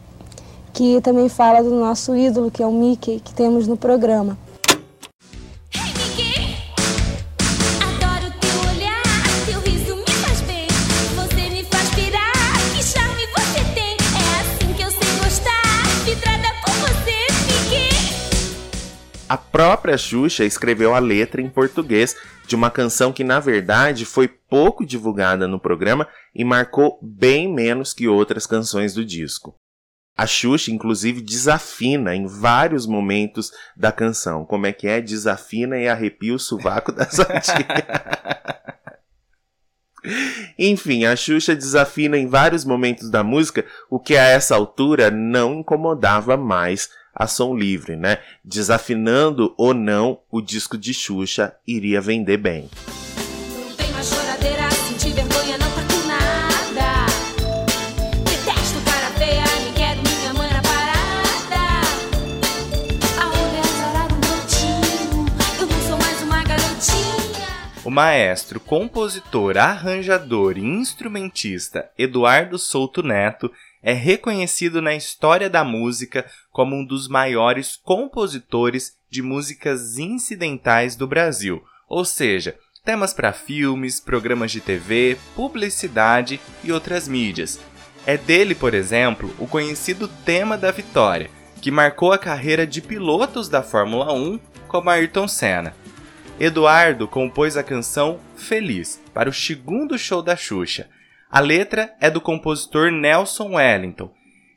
que 0.75 1.01
também 1.01 1.31
fala 1.31 1.62
do 1.62 1.75
nosso 1.75 2.14
ídolo, 2.14 2.51
que 2.51 2.62
é 2.62 2.67
o 2.67 2.71
Mickey, 2.73 3.19
que 3.19 3.33
temos 3.33 3.67
no 3.67 3.79
programa. 3.79 4.37
A 19.35 19.37
própria 19.37 19.99
Xuxa 19.99 20.44
escreveu 20.44 20.94
a 20.94 21.01
letra 21.01 21.42
em 21.42 21.49
português 21.51 22.16
de 22.47 22.55
uma 22.55 22.70
canção 22.70 23.12
que, 23.12 23.25
na 23.25 23.40
verdade, 23.40 24.05
foi 24.05 24.29
pouco 24.29 24.87
divulgada 24.87 25.49
no 25.49 25.59
programa 25.59 26.07
e 26.33 26.44
marcou 26.44 27.01
bem 27.03 27.53
menos 27.53 27.92
que 27.92 28.07
outras 28.07 28.47
canções 28.47 28.94
do 28.94 29.05
disco. 29.05 29.57
A 30.16 30.25
Xuxa, 30.25 30.70
inclusive, 30.70 31.20
desafina 31.20 32.14
em 32.14 32.29
vários 32.29 32.87
momentos 32.87 33.51
da 33.77 33.90
canção. 33.90 34.44
Como 34.44 34.66
é 34.66 34.73
que 34.73 34.87
é? 34.87 35.01
Desafina 35.01 35.79
e 35.79 35.88
arrepia 35.88 36.33
o 36.33 36.38
sovaco 36.38 36.92
da 36.92 37.11
sua. 37.11 37.27
Enfim, 40.57 41.07
a 41.07 41.16
Xuxa 41.16 41.57
desafina 41.57 42.16
em 42.16 42.29
vários 42.29 42.64
momentos 42.64 43.11
da 43.11 43.25
música, 43.25 43.66
o 43.90 43.99
que 43.99 44.16
a 44.16 44.23
essa 44.23 44.55
altura 44.55 45.11
não 45.11 45.55
incomodava 45.55 46.37
mais 46.37 46.88
a 47.14 47.27
som 47.27 47.55
livre, 47.55 47.96
né? 47.96 48.18
Desafinando 48.44 49.55
ou 49.57 49.72
não, 49.72 50.20
o 50.31 50.40
disco 50.40 50.77
de 50.77 50.92
Xuxa 50.92 51.55
iria 51.66 52.00
vender 52.00 52.38
bem. 52.38 52.68
Tá. 52.68 53.05
O 67.85 67.90
maestro, 67.90 68.59
compositor, 68.59 69.59
arranjador 69.59 70.57
e 70.57 70.62
instrumentista 70.62 71.90
Eduardo 71.98 72.59
Souto 72.59 73.03
Neto 73.03 73.53
é 73.85 73.92
reconhecido 73.92 74.81
na 74.81 74.94
história 74.94 75.51
da 75.51 75.62
música 75.62 76.25
como 76.51 76.75
um 76.75 76.83
dos 76.83 77.07
maiores 77.07 77.77
compositores 77.77 78.97
de 79.11 79.20
músicas 79.20 79.99
incidentais 79.99 80.97
do 80.97 81.07
Brasil, 81.07 81.62
ou 81.87 82.03
seja, 82.03 82.57
temas 82.83 83.12
para 83.12 83.35
filmes, 83.35 84.01
programas 84.01 84.51
de 84.51 84.62
TV, 84.62 85.18
publicidade 85.37 86.40
e 86.64 86.73
outras 86.73 87.07
mídias. 87.07 87.61
É 88.07 88.16
dele, 88.16 88.55
por 88.55 88.73
exemplo, 88.73 89.31
o 89.38 89.47
conhecido 89.47 90.09
tema 90.09 90.57
da 90.57 90.70
vitória, 90.70 91.31
que 91.61 91.70
marcou 91.70 92.11
a 92.11 92.18
carreira 92.18 92.66
de 92.66 92.81
pilotos 92.81 93.51
da 93.51 93.62
Fórmula 93.62 94.14
1 94.14 94.40
como 94.66 94.88
Ayrton 94.88 95.29
Senna. 95.29 95.75
Eduardo 96.40 97.07
compôs 97.07 97.55
a 97.55 97.62
canção 97.62 98.18
Feliz 98.35 98.99
para 99.12 99.29
o 99.29 99.33
segundo 99.33 99.97
show 99.99 100.23
da 100.23 100.37
Xuxa. 100.37 100.88
A 101.31 101.41
letra 101.41 101.95
é 102.01 102.11
do 102.11 102.21
compositor 102.21 102.91
Nelson 102.91 103.55
Wellington. 103.55 104.11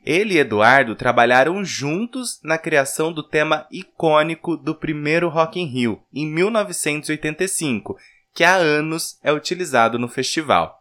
Ele 0.04 0.34
e 0.34 0.38
Eduardo 0.38 0.94
trabalharam 0.94 1.64
juntos 1.64 2.40
na 2.42 2.56
criação 2.56 3.12
do 3.12 3.22
tema 3.22 3.66
icônico 3.70 4.56
do 4.56 4.74
primeiro 4.74 5.28
Rock 5.28 5.60
in 5.60 5.66
Rio, 5.66 6.00
em 6.14 6.26
1985, 6.26 7.96
que 8.32 8.44
há 8.44 8.54
anos 8.54 9.18
é 9.22 9.32
utilizado 9.32 9.98
no 9.98 10.08
festival. 10.08 10.78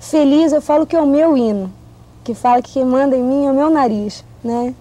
Feliz, 0.00 0.52
eu 0.52 0.60
falo 0.60 0.86
que 0.86 0.96
é 0.96 1.00
o 1.00 1.06
meu 1.06 1.36
hino, 1.36 1.72
que 2.24 2.34
fala 2.34 2.62
que 2.62 2.72
quem 2.72 2.84
manda 2.84 3.16
em 3.16 3.22
mim 3.22 3.46
é 3.46 3.50
o 3.50 3.54
meu 3.54 3.70
nariz, 3.70 4.24
né? 4.42 4.74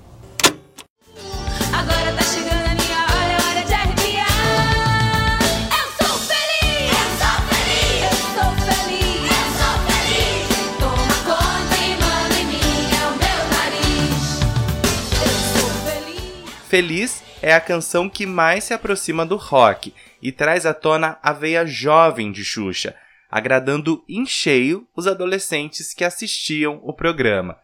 Feliz. 16.69 17.23
É 17.41 17.53
a 17.53 17.59
canção 17.59 18.07
que 18.09 18.25
mais 18.25 18.65
se 18.65 18.73
aproxima 18.73 19.25
do 19.25 19.35
rock 19.35 19.93
e 20.21 20.31
traz 20.31 20.65
à 20.65 20.73
tona 20.73 21.17
a 21.21 21.33
veia 21.33 21.65
jovem 21.65 22.31
de 22.31 22.43
Xuxa, 22.43 22.95
agradando 23.29 24.03
em 24.07 24.25
cheio 24.25 24.87
os 24.95 25.07
adolescentes 25.07 25.93
que 25.93 26.03
assistiam 26.03 26.79
o 26.83 26.93
programa. 26.93 27.57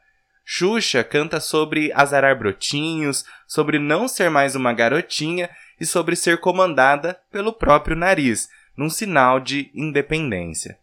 Xuxa 0.43 1.03
canta 1.03 1.39
sobre 1.39 1.91
azarar 1.93 2.37
brotinhos, 2.37 3.25
sobre 3.47 3.79
não 3.79 4.07
ser 4.07 4.29
mais 4.29 4.55
uma 4.55 4.73
garotinha 4.73 5.49
e 5.79 5.85
sobre 5.85 6.15
ser 6.15 6.39
comandada 6.39 7.17
pelo 7.31 7.51
próprio 7.51 7.95
nariz, 7.95 8.47
num 8.77 8.89
sinal 8.89 9.39
de 9.39 9.71
independência. 9.73 10.77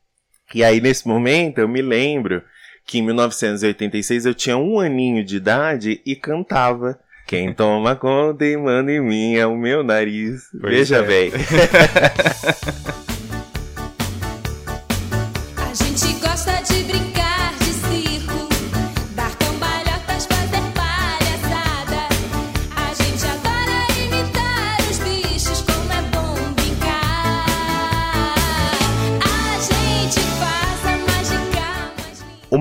E 0.55 0.63
aí, 0.63 0.81
nesse 0.81 1.07
momento, 1.07 1.59
eu 1.59 1.69
me 1.69 1.81
lembro 1.81 2.43
que 2.85 2.99
em 2.99 3.03
1986 3.03 4.27
eu 4.27 4.35
tinha 4.35 4.57
um 4.57 4.81
aninho 4.81 5.25
de 5.25 5.37
idade 5.37 6.03
e 6.05 6.17
cantava. 6.17 6.99
Quem 7.33 7.51
toma 7.51 7.97
conta 7.97 8.45
e 8.45 8.59
manda 8.59 8.92
em 8.92 9.01
mim 9.01 9.37
é 9.37 9.47
o 9.47 9.57
meu 9.57 9.83
nariz. 9.83 10.51
Pois 10.61 10.71
Veja 10.71 10.99
é. 10.99 11.03
bem. 11.03 11.33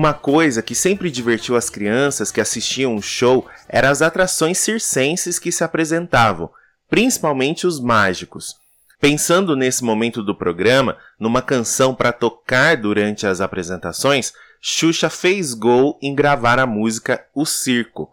Uma 0.02 0.12
coisa 0.12 0.62
que 0.62 0.74
sempre 0.74 1.12
divertiu 1.12 1.54
as 1.54 1.70
crianças 1.70 2.32
que 2.32 2.40
assistiam 2.40 2.96
o 2.96 3.00
show 3.00 3.46
eram 3.68 3.88
as 3.88 4.02
atrações 4.02 4.58
circenses 4.58 5.38
que 5.38 5.52
se 5.52 5.62
apresentavam, 5.62 6.50
principalmente 6.90 7.68
os 7.68 7.78
mágicos. 7.78 8.56
Pensando 9.00 9.54
nesse 9.54 9.84
momento 9.84 10.20
do 10.20 10.34
programa, 10.34 10.98
numa 11.20 11.40
canção 11.40 11.94
para 11.94 12.10
tocar 12.12 12.76
durante 12.76 13.28
as 13.28 13.40
apresentações, 13.40 14.32
Xuxa 14.60 15.08
fez 15.08 15.54
gol 15.54 15.96
em 16.02 16.16
gravar 16.16 16.58
a 16.58 16.66
música 16.66 17.24
O 17.32 17.46
Circo. 17.46 18.10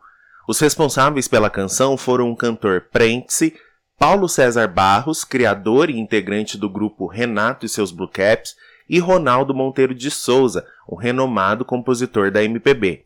Os 0.48 0.60
responsáveis 0.60 1.28
pela 1.28 1.50
canção 1.50 1.98
foram 1.98 2.30
o 2.30 2.38
cantor 2.38 2.82
Prentice, 2.92 3.56
Paulo 3.98 4.30
César 4.30 4.68
Barros, 4.68 5.24
criador 5.24 5.90
e 5.90 5.98
integrante 5.98 6.56
do 6.56 6.70
grupo 6.70 7.08
Renato 7.08 7.66
e 7.66 7.70
seus 7.70 7.92
Blue 7.92 8.08
Caps, 8.08 8.54
e 8.90 9.00
Ronaldo 9.00 9.54
Monteiro 9.54 9.94
de 9.94 10.10
Souza, 10.10 10.66
um 10.90 10.96
renomado 10.96 11.64
compositor 11.64 12.32
da 12.32 12.44
MPB. 12.44 13.06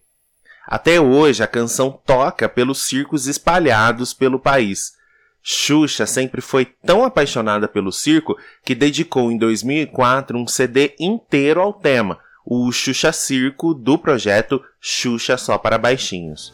Até 0.65 0.99
hoje, 0.99 1.43
a 1.43 1.47
canção 1.47 1.99
toca 2.05 2.47
pelos 2.47 2.83
circos 2.83 3.27
espalhados 3.27 4.13
pelo 4.13 4.39
país. 4.39 4.93
Xuxa 5.41 6.05
sempre 6.05 6.39
foi 6.39 6.63
tão 6.63 7.03
apaixonada 7.03 7.67
pelo 7.67 7.91
circo 7.91 8.37
que 8.63 8.73
dedicou 8.73 9.29
em 9.29 9.37
2004 9.37 10.37
um 10.37 10.47
CD 10.47 10.95
inteiro 10.97 11.59
ao 11.59 11.73
tema, 11.73 12.17
o 12.45 12.71
Xuxa 12.71 13.11
Circo 13.11 13.73
do 13.73 13.97
projeto 13.97 14.63
Xuxa 14.79 15.37
Só 15.37 15.57
para 15.57 15.77
Baixinhos. 15.77 16.53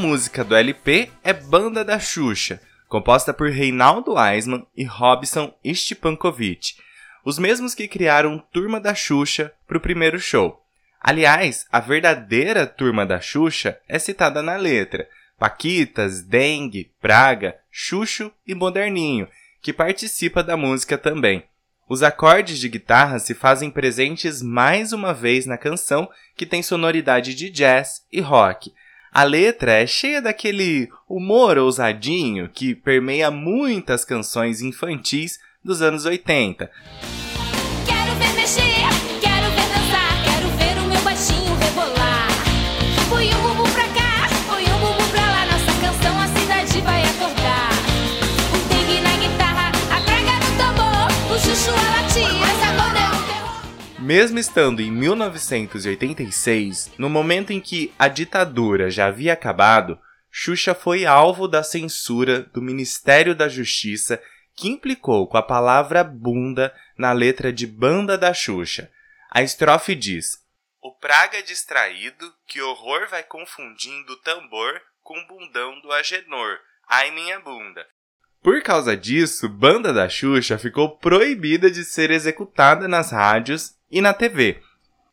Música 0.00 0.42
do 0.42 0.56
LP 0.56 1.10
é 1.22 1.30
Banda 1.34 1.84
da 1.84 2.00
Xuxa, 2.00 2.58
composta 2.88 3.34
por 3.34 3.50
Reinaldo 3.50 4.14
Eisman 4.18 4.66
e 4.74 4.82
Robson 4.82 5.54
Stipankovic, 5.62 6.76
os 7.22 7.38
mesmos 7.38 7.74
que 7.74 7.86
criaram 7.86 8.42
Turma 8.50 8.80
da 8.80 8.94
Xuxa 8.94 9.52
para 9.68 9.76
o 9.76 9.80
primeiro 9.80 10.18
show. 10.18 10.64
Aliás, 10.98 11.66
a 11.70 11.80
verdadeira 11.80 12.66
Turma 12.66 13.04
da 13.04 13.20
Xuxa 13.20 13.78
é 13.86 13.98
citada 13.98 14.42
na 14.42 14.56
letra. 14.56 15.06
Paquitas, 15.38 16.22
Dengue, 16.22 16.90
Praga, 16.98 17.58
Xuxo 17.70 18.32
e 18.46 18.54
Moderninho, 18.54 19.28
que 19.60 19.70
participa 19.70 20.42
da 20.42 20.56
música 20.56 20.96
também. 20.96 21.44
Os 21.86 22.02
acordes 22.02 22.58
de 22.58 22.70
guitarra 22.70 23.18
se 23.18 23.34
fazem 23.34 23.70
presentes 23.70 24.40
mais 24.40 24.94
uma 24.94 25.12
vez 25.12 25.44
na 25.44 25.58
canção, 25.58 26.08
que 26.34 26.46
tem 26.46 26.62
sonoridade 26.62 27.34
de 27.34 27.50
jazz 27.50 28.06
e 28.10 28.20
rock. 28.22 28.72
A 29.12 29.24
letra 29.24 29.72
é 29.72 29.86
cheia 29.86 30.22
daquele 30.22 30.88
humor 31.08 31.58
ousadinho 31.58 32.48
que 32.48 32.74
permeia 32.74 33.30
muitas 33.30 34.04
canções 34.04 34.62
infantis 34.62 35.40
dos 35.64 35.82
anos 35.82 36.04
80. 36.04 36.70
Mesmo 54.10 54.38
estando 54.40 54.82
em 54.82 54.90
1986, 54.90 56.90
no 56.98 57.08
momento 57.08 57.52
em 57.52 57.60
que 57.60 57.94
a 57.96 58.08
ditadura 58.08 58.90
já 58.90 59.06
havia 59.06 59.34
acabado, 59.34 59.96
Xuxa 60.28 60.74
foi 60.74 61.06
alvo 61.06 61.46
da 61.46 61.62
censura 61.62 62.42
do 62.42 62.60
Ministério 62.60 63.36
da 63.36 63.48
Justiça, 63.48 64.20
que 64.56 64.68
implicou 64.68 65.28
com 65.28 65.36
a 65.36 65.42
palavra 65.44 66.02
bunda 66.02 66.74
na 66.98 67.12
letra 67.12 67.52
de 67.52 67.68
Banda 67.68 68.18
da 68.18 68.34
Xuxa. 68.34 68.90
A 69.30 69.42
estrofe 69.42 69.94
diz: 69.94 70.44
O 70.82 70.92
praga 70.92 71.40
distraído, 71.44 72.34
que 72.48 72.60
horror 72.60 73.06
vai 73.08 73.22
confundindo 73.22 74.14
o 74.14 74.20
tambor 74.22 74.82
com 75.04 75.16
o 75.16 75.26
bundão 75.28 75.80
do 75.82 75.92
Agenor. 75.92 76.58
Ai 76.88 77.12
minha 77.12 77.38
bunda. 77.38 77.86
Por 78.42 78.60
causa 78.60 78.96
disso, 78.96 79.48
Banda 79.48 79.92
da 79.92 80.08
Xuxa 80.08 80.58
ficou 80.58 80.96
proibida 80.96 81.70
de 81.70 81.84
ser 81.84 82.10
executada 82.10 82.88
nas 82.88 83.12
rádios 83.12 83.78
e 83.90 84.00
na 84.00 84.14
TV. 84.14 84.62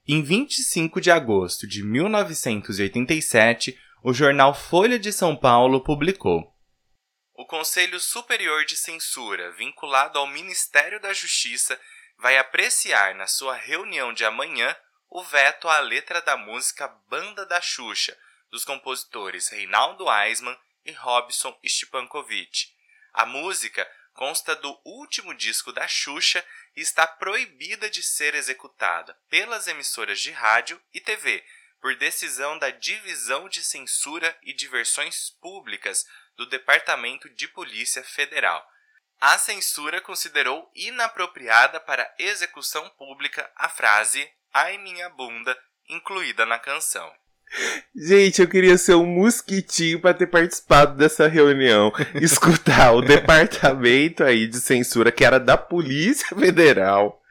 Em 0.07 0.21
25 0.23 1.01
de 1.01 1.09
agosto 1.11 1.65
de 1.67 1.83
1987, 1.83 3.77
o 4.03 4.13
jornal 4.13 4.53
Folha 4.53 4.99
de 4.99 5.11
São 5.11 5.35
Paulo 5.35 5.83
publicou: 5.83 6.53
O 7.33 7.45
Conselho 7.45 7.99
Superior 7.99 8.63
de 8.65 8.77
Censura, 8.77 9.51
vinculado 9.53 10.19
ao 10.19 10.27
Ministério 10.27 10.99
da 11.01 11.11
Justiça, 11.11 11.77
vai 12.17 12.37
apreciar 12.37 13.15
na 13.15 13.27
sua 13.27 13.55
reunião 13.55 14.13
de 14.13 14.23
amanhã 14.23 14.75
o 15.09 15.23
veto 15.23 15.67
à 15.67 15.79
letra 15.79 16.21
da 16.21 16.37
música 16.37 16.87
Banda 17.09 17.45
da 17.45 17.59
Xuxa, 17.61 18.17
dos 18.51 18.63
compositores 18.63 19.49
Reinaldo 19.49 20.07
Aisman 20.07 20.57
e 20.85 20.91
Robson 20.91 21.57
Stepankovic. 21.65 22.67
A 23.13 23.25
música 23.25 23.87
consta 24.17 24.55
do 24.55 24.81
último 24.83 25.31
disco 25.31 25.71
da 25.71 25.87
Xuxa 25.87 26.43
e 26.75 26.81
está 26.81 27.05
proibida 27.05 27.87
de 27.87 28.01
ser 28.01 28.33
executada 28.33 29.13
pelas 29.29 29.67
emissoras 29.67 30.19
de 30.19 30.31
rádio 30.31 30.81
e 30.91 30.99
TV 30.99 31.45
por 31.79 31.95
decisão 31.95 32.57
da 32.57 32.71
Divisão 32.71 33.47
de 33.47 33.63
Censura 33.63 34.35
e 34.41 34.53
Diversões 34.53 35.29
Públicas 35.39 36.03
do 36.35 36.47
Departamento 36.47 37.29
de 37.29 37.47
Polícia 37.47 38.03
Federal. 38.03 38.67
A 39.21 39.37
censura 39.37 40.01
considerou 40.01 40.71
inapropriada 40.75 41.79
para 41.79 42.11
execução 42.17 42.89
pública 42.89 43.49
a 43.55 43.69
frase 43.69 44.27
Ai 44.51 44.79
minha 44.79 45.09
bunda, 45.09 45.55
incluída 45.87 46.43
na 46.43 46.57
canção. 46.57 47.15
Gente, 47.95 48.41
eu 48.41 48.47
queria 48.47 48.77
ser 48.77 48.95
um 48.95 49.05
mosquitinho 49.05 49.99
pra 49.99 50.13
ter 50.13 50.27
participado 50.27 50.97
dessa 50.97 51.27
reunião. 51.27 51.91
Escutar 52.21 52.93
o 52.93 53.01
departamento 53.01 54.23
aí 54.23 54.47
de 54.47 54.59
censura, 54.59 55.11
que 55.11 55.25
era 55.25 55.39
da 55.39 55.57
Polícia 55.57 56.35
Federal. 56.37 57.21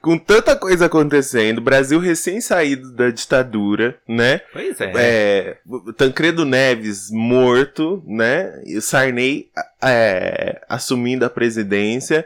Com 0.00 0.16
tanta 0.16 0.54
coisa 0.54 0.86
acontecendo, 0.86 1.60
Brasil 1.60 1.98
recém 1.98 2.40
saído 2.40 2.92
da 2.92 3.10
ditadura, 3.10 3.98
né? 4.06 4.40
Pois 4.52 4.80
é. 4.80 4.92
É, 4.94 5.56
Tancredo 5.96 6.44
Neves 6.44 7.10
morto, 7.10 8.02
né? 8.06 8.62
E 8.64 8.76
o 8.76 8.82
Sarney 8.82 9.50
é, 9.82 10.60
assumindo 10.68 11.24
a 11.24 11.30
presidência. 11.30 12.24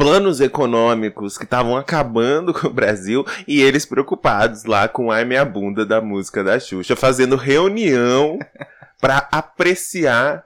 Planos 0.00 0.40
econômicos 0.40 1.36
que 1.36 1.44
estavam 1.44 1.76
acabando 1.76 2.52
com 2.58 2.68
o 2.68 2.72
Brasil 2.72 3.24
e 3.46 3.60
eles 3.60 3.84
preocupados 3.84 4.64
lá 4.64 4.88
com 4.88 5.12
a 5.12 5.24
minha 5.24 5.44
bunda 5.44 5.84
da 5.84 6.00
música 6.00 6.42
da 6.42 6.58
Xuxa, 6.58 6.96
fazendo 6.96 7.36
reunião 7.36 8.38
pra 8.98 9.28
apreciar 9.30 10.42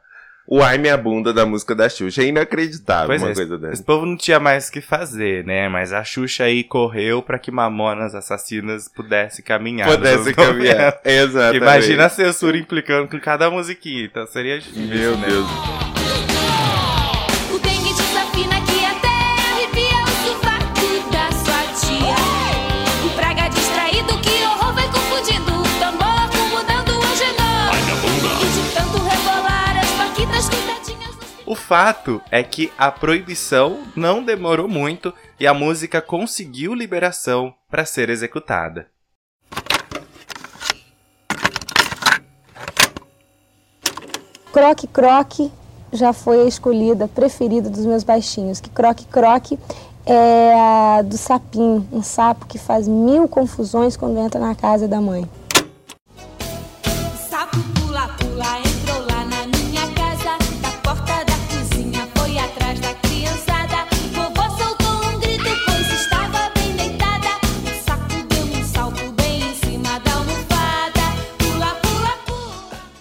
o 0.47 0.63
Ai 0.63 0.77
Minha 0.77 0.97
Bunda 0.97 1.33
da 1.33 1.47
música 1.47 1.75
da 1.75 1.89
Xuxa. 1.89 2.23
É 2.23 2.27
inacreditável 2.27 3.07
Pois 3.07 3.23
uma 3.23 3.31
é, 3.31 3.35
coisa 3.35 3.55
Esse 3.55 3.63
dessa. 3.63 3.83
povo 3.83 4.05
não 4.05 4.17
tinha 4.17 4.39
mais 4.39 4.69
o 4.69 4.73
que 4.73 4.81
fazer, 4.81 5.45
né? 5.45 5.69
Mas 5.69 5.93
a 5.93 6.05
Xuxa 6.05 6.45
aí 6.45 6.63
correu 6.63 7.23
pra 7.23 7.39
que 7.39 7.51
Mamonas 7.51 8.15
Assassinas 8.15 8.89
pudesse 8.89 9.43
caminhar. 9.43 9.89
Pudesse 9.89 10.35
caminhar. 10.35 10.97
90. 10.97 11.01
Exatamente. 11.05 11.63
Imagina 11.63 12.07
a 12.07 12.09
censura 12.09 12.59
implicando 12.59 13.09
com 13.09 13.19
cada 13.19 13.51
musiquinha. 13.51 14.05
Então 14.05 14.27
seria 14.27 14.59
difícil, 14.59 14.87
Meu 14.87 15.17
né? 15.17 15.29
Deus. 15.29 15.84
Fato 31.67 32.21
é 32.31 32.43
que 32.43 32.71
a 32.77 32.93
proibição 32.93 33.85
não 33.97 34.23
demorou 34.23 34.69
muito 34.69 35.15
e 35.41 35.47
a 35.47 35.55
música 35.55 36.03
conseguiu 36.03 36.75
liberação 36.75 37.55
para 37.71 37.87
ser 37.87 38.11
executada. 38.11 38.87
Croque 44.53 44.87
Croque 44.87 45.51
já 45.91 46.13
foi 46.13 46.43
a 46.43 46.45
escolhida, 46.45 47.09
preferida 47.09 47.71
dos 47.71 47.87
meus 47.87 48.05
baixinhos. 48.05 48.61
Que 48.61 48.69
Croque 48.69 49.07
Croque 49.07 49.59
é 50.05 51.03
do 51.03 51.17
sapinho, 51.17 51.89
um 51.91 52.03
sapo 52.03 52.45
que 52.47 52.59
faz 52.59 52.87
mil 52.87 53.27
confusões 53.27 53.97
quando 53.97 54.19
entra 54.19 54.39
na 54.39 54.55
casa 54.55 54.87
da 54.87 55.01
mãe. 55.01 55.27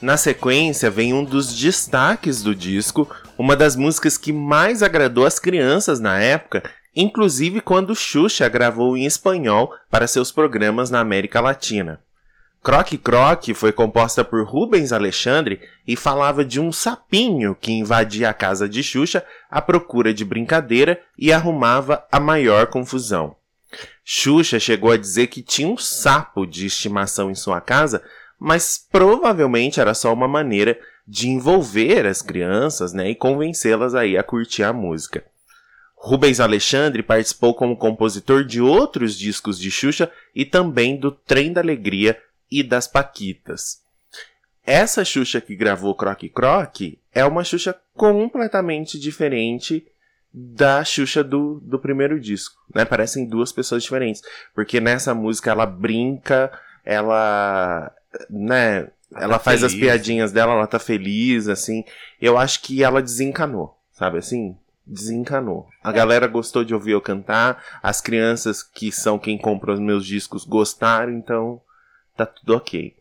Na 0.04 0.18
sequência 0.18 0.92
vem 0.92 1.14
um 1.14 1.24
dos 1.24 1.58
destaques 1.58 2.44
do 2.44 2.54
disco, 2.54 3.10
uma 3.38 3.56
das 3.56 3.78
músicas 3.78 4.18
que 4.18 4.34
mais 4.34 4.84
agradou 4.84 5.26
as 5.26 5.40
crianças 5.40 5.98
na 6.02 6.20
época, 6.20 6.62
inclusive 6.94 7.62
quando 7.62 7.96
Xuxa 7.96 8.50
gravou 8.50 8.98
em 8.98 9.06
espanhol 9.06 9.74
para 9.90 10.06
seus 10.06 10.30
programas 10.30 10.90
na 10.90 11.00
América 11.00 11.40
Latina. 11.40 12.02
Croque 12.62 12.98
Croque 12.98 13.54
foi 13.54 13.72
composta 13.72 14.26
por 14.26 14.46
Rubens 14.46 14.92
Alexandre 14.92 15.62
e 15.88 15.96
falava 15.96 16.44
de 16.44 16.60
um 16.60 16.70
sapinho 16.70 17.56
que 17.56 17.72
invadia 17.72 18.30
a 18.30 18.34
casa 18.34 18.68
de 18.68 18.84
Xuxa 18.84 19.24
à 19.50 19.62
procura 19.62 20.14
de 20.14 20.26
brincadeira 20.26 21.00
e 21.18 21.32
arrumava 21.32 22.06
a 22.12 22.20
maior 22.20 22.68
confusão. 22.68 23.38
Xuxa 24.04 24.60
chegou 24.60 24.92
a 24.92 24.98
dizer 24.98 25.28
que 25.28 25.42
tinha 25.42 25.70
um 25.70 25.78
sapo 25.78 26.46
de 26.46 26.66
estimação 26.66 27.32
em 27.32 27.36
sua 27.36 27.62
casa, 27.62 28.04
mas 28.44 28.78
provavelmente 28.92 29.80
era 29.80 29.94
só 29.94 30.12
uma 30.12 30.28
maneira 30.28 30.78
de 31.08 31.30
envolver 31.30 32.06
as 32.06 32.22
crianças 32.22 32.92
né, 32.92 33.10
e 33.10 33.16
convencê-las 33.16 33.96
aí 33.96 34.18
a 34.18 34.24
curtir 34.24 34.64
a 34.64 34.74
música. 34.74 35.24
Rubens 35.96 36.42
Alexandre 36.42 37.02
participou 37.02 37.54
como 37.54 37.78
compositor 37.78 38.44
de 38.44 38.60
outros 38.60 39.18
discos 39.18 39.58
de 39.58 39.72
Xuxa 39.72 40.12
e 40.36 40.44
também 40.44 40.98
do 40.98 41.10
Trem 41.10 41.54
da 41.54 41.62
Alegria 41.62 42.20
e 42.52 42.62
das 42.62 42.86
Paquitas. 42.86 43.82
Essa 44.66 45.06
Xuxa 45.06 45.40
que 45.40 45.56
gravou 45.56 45.96
Croque 45.96 46.28
Croque 46.28 47.00
é 47.14 47.24
uma 47.24 47.46
Xuxa 47.46 47.74
completamente 47.96 49.00
diferente 49.00 49.88
da 50.34 50.84
Xuxa 50.84 51.24
do, 51.24 51.62
do 51.62 51.80
primeiro 51.80 52.20
disco, 52.20 52.62
né? 52.76 52.84
Parecem 52.84 53.26
duas 53.26 53.54
pessoas 53.54 53.84
diferentes, 53.84 54.22
porque 54.54 54.82
nessa 54.82 55.16
música 55.16 55.50
ela 55.50 55.66
brinca, 55.66 56.52
ela, 56.84 57.90
né? 58.30 58.88
Ela 59.16 59.40
faz 59.40 59.64
as 59.64 59.74
feliz. 59.74 59.86
piadinhas 59.86 60.32
dela, 60.32 60.54
ela 60.54 60.68
tá 60.68 60.80
feliz, 60.80 61.48
assim. 61.48 61.84
Eu 62.22 62.38
acho 62.38 62.62
que 62.62 62.84
ela 62.84 63.02
desencanou, 63.02 63.78
sabe 63.92 64.18
assim? 64.18 64.58
Desencanou. 64.86 65.68
A 65.84 65.92
galera 65.92 66.28
gostou 66.28 66.64
de 66.64 66.74
ouvir 66.74 66.92
eu 66.92 67.02
cantar, 67.02 67.64
as 67.82 68.02
crianças 68.02 68.64
que 68.64 68.92
são 68.92 69.20
quem 69.20 69.38
compra 69.38 69.74
os 69.74 69.80
meus 69.80 70.06
discos 70.06 70.46
gostaram, 70.46 71.14
então 71.14 71.62
tá 72.18 72.26
tudo 72.26 72.56
ok. 72.56 72.96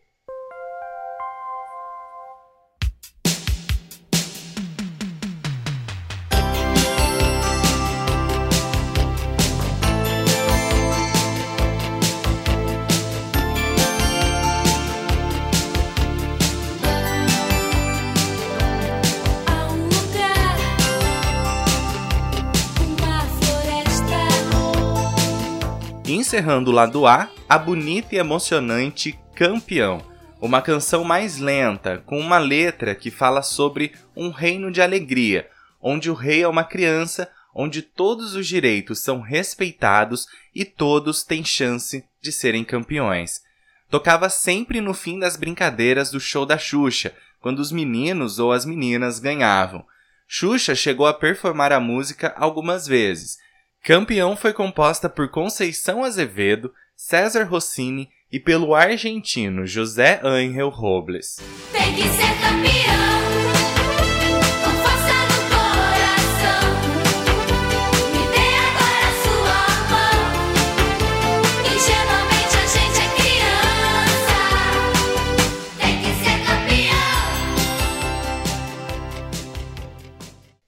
Encerrando 26.33 26.71
o 26.71 26.73
lado 26.73 27.05
A, 27.05 27.29
a 27.47 27.59
bonita 27.59 28.15
e 28.15 28.17
emocionante 28.17 29.15
Campeão, 29.35 30.01
uma 30.41 30.63
canção 30.63 31.03
mais 31.03 31.37
lenta, 31.37 31.99
com 32.07 32.19
uma 32.19 32.39
letra 32.39 32.95
que 32.95 33.11
fala 33.11 33.43
sobre 33.43 33.93
um 34.15 34.31
reino 34.31 34.71
de 34.71 34.81
alegria, 34.81 35.47
onde 35.79 36.09
o 36.09 36.15
rei 36.15 36.41
é 36.41 36.47
uma 36.47 36.63
criança, 36.63 37.29
onde 37.53 37.83
todos 37.83 38.33
os 38.33 38.47
direitos 38.47 38.97
são 38.99 39.21
respeitados 39.21 40.25
e 40.55 40.65
todos 40.65 41.21
têm 41.21 41.45
chance 41.45 42.03
de 42.19 42.31
serem 42.31 42.63
campeões. 42.63 43.43
Tocava 43.87 44.27
sempre 44.27 44.81
no 44.81 44.95
fim 44.95 45.19
das 45.19 45.37
brincadeiras 45.37 46.09
do 46.09 46.19
show 46.19 46.47
da 46.47 46.57
Xuxa, 46.57 47.13
quando 47.41 47.59
os 47.59 47.71
meninos 47.71 48.39
ou 48.39 48.51
as 48.51 48.65
meninas 48.65 49.19
ganhavam. 49.19 49.85
Xuxa 50.27 50.73
chegou 50.73 51.05
a 51.05 51.13
performar 51.13 51.71
a 51.71 51.79
música 51.79 52.33
algumas 52.35 52.87
vezes. 52.87 53.37
Campeão 53.83 54.37
foi 54.37 54.53
composta 54.53 55.09
por 55.09 55.29
Conceição 55.29 56.05
Azevedo, 56.05 56.71
César 56.95 57.43
Rossini 57.43 58.09
e 58.31 58.39
pelo 58.39 58.73
argentino 58.73 59.67
José 59.67 60.21
Ángel 60.23 60.69
Robles. 60.69 61.35
Tem 61.73 61.93
que 61.93 62.03
ser 62.03 62.31
campeão, 62.39 63.52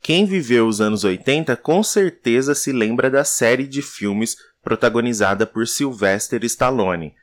Quem 0.06 0.24
viveu 0.24 0.68
os 0.68 0.82
anos 0.82 1.04
80 1.04 1.56
com 1.56 1.82
certeza 1.82 2.54
se 2.54 2.72
lembra 2.72 3.10
da 3.10 3.24
série 3.24 3.66
de 3.66 3.82
filmes 3.82 4.38
protagonizada 4.64 5.48
por 5.48 5.68
Sylvester 5.68 6.44
Stallone. 6.44 7.16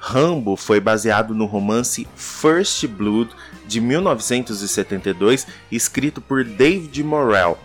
Rambo 0.00 0.56
foi 0.56 0.80
baseado 0.80 1.32
no 1.32 1.46
romance 1.46 2.08
First 2.16 2.88
Blood 2.88 3.30
de 3.68 3.80
1972, 3.80 5.46
escrito 5.70 6.20
por 6.20 6.42
David 6.42 7.04
Morrell. 7.04 7.56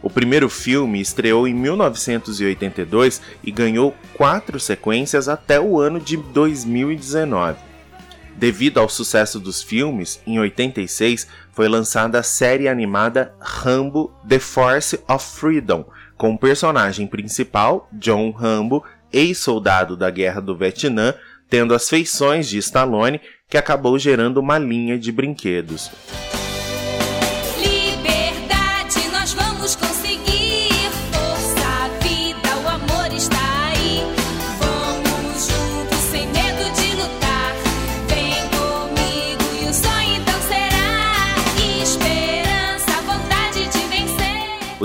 O 0.00 0.08
primeiro 0.08 0.48
filme 0.48 0.98
estreou 0.98 1.46
em 1.46 1.52
1982 1.52 3.20
e 3.44 3.50
ganhou 3.50 3.94
quatro 4.14 4.58
sequências 4.58 5.28
até 5.28 5.60
o 5.60 5.78
ano 5.78 6.00
de 6.00 6.16
2019. 6.16 7.69
Devido 8.40 8.80
ao 8.80 8.88
sucesso 8.88 9.38
dos 9.38 9.62
filmes, 9.62 10.18
em 10.26 10.40
86 10.40 11.28
foi 11.52 11.68
lançada 11.68 12.18
a 12.18 12.22
série 12.22 12.68
animada 12.68 13.34
Rambo: 13.38 14.10
The 14.26 14.38
Force 14.38 14.98
of 15.06 15.22
Freedom, 15.38 15.84
com 16.16 16.32
o 16.32 16.38
personagem 16.38 17.06
principal, 17.06 17.86
John 17.92 18.30
Rambo, 18.30 18.82
ex-soldado 19.12 19.94
da 19.94 20.08
Guerra 20.08 20.40
do 20.40 20.56
Vietnã, 20.56 21.12
tendo 21.50 21.74
as 21.74 21.86
feições 21.86 22.48
de 22.48 22.56
Stallone, 22.56 23.20
que 23.46 23.58
acabou 23.58 23.98
gerando 23.98 24.38
uma 24.38 24.56
linha 24.56 24.98
de 24.98 25.12
brinquedos. 25.12 25.90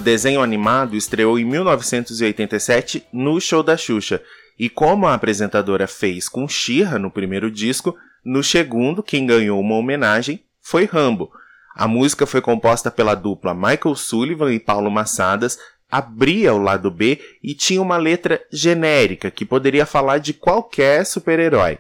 Desenho 0.06 0.42
animado 0.42 0.96
estreou 0.96 1.38
em 1.38 1.44
1987 1.44 3.08
no 3.12 3.42
Show 3.42 3.64
da 3.64 3.76
Xuxa, 3.76 4.22
e 4.58 4.70
como 4.70 5.08
a 5.08 5.16
apresentadora 5.16 5.88
fez 5.88 6.30
com 6.30 6.48
She-Ra 6.48 6.98
no 6.98 7.12
primeiro 7.12 7.52
disco, 7.52 7.98
no 8.24 8.44
segundo 8.44 9.04
quem 9.04 9.26
ganhou 9.26 9.60
uma 9.60 9.76
homenagem 9.76 10.42
foi 10.62 10.86
Rambo. 10.86 11.32
A 11.76 11.88
música 11.88 12.26
foi 12.26 12.40
composta 12.40 12.90
pela 12.90 13.16
dupla 13.16 13.54
Michael 13.54 13.96
Sullivan 13.96 14.54
e 14.54 14.60
Paulo 14.60 14.90
Massadas, 14.90 15.60
abria 15.92 16.54
o 16.54 16.62
lado 16.62 16.90
B 16.90 17.20
e 17.44 17.54
tinha 17.54 17.82
uma 17.82 17.98
letra 17.98 18.42
genérica 18.52 19.30
que 19.30 19.44
poderia 19.44 19.86
falar 19.86 20.20
de 20.20 20.34
qualquer 20.34 21.06
super-herói. 21.06 21.80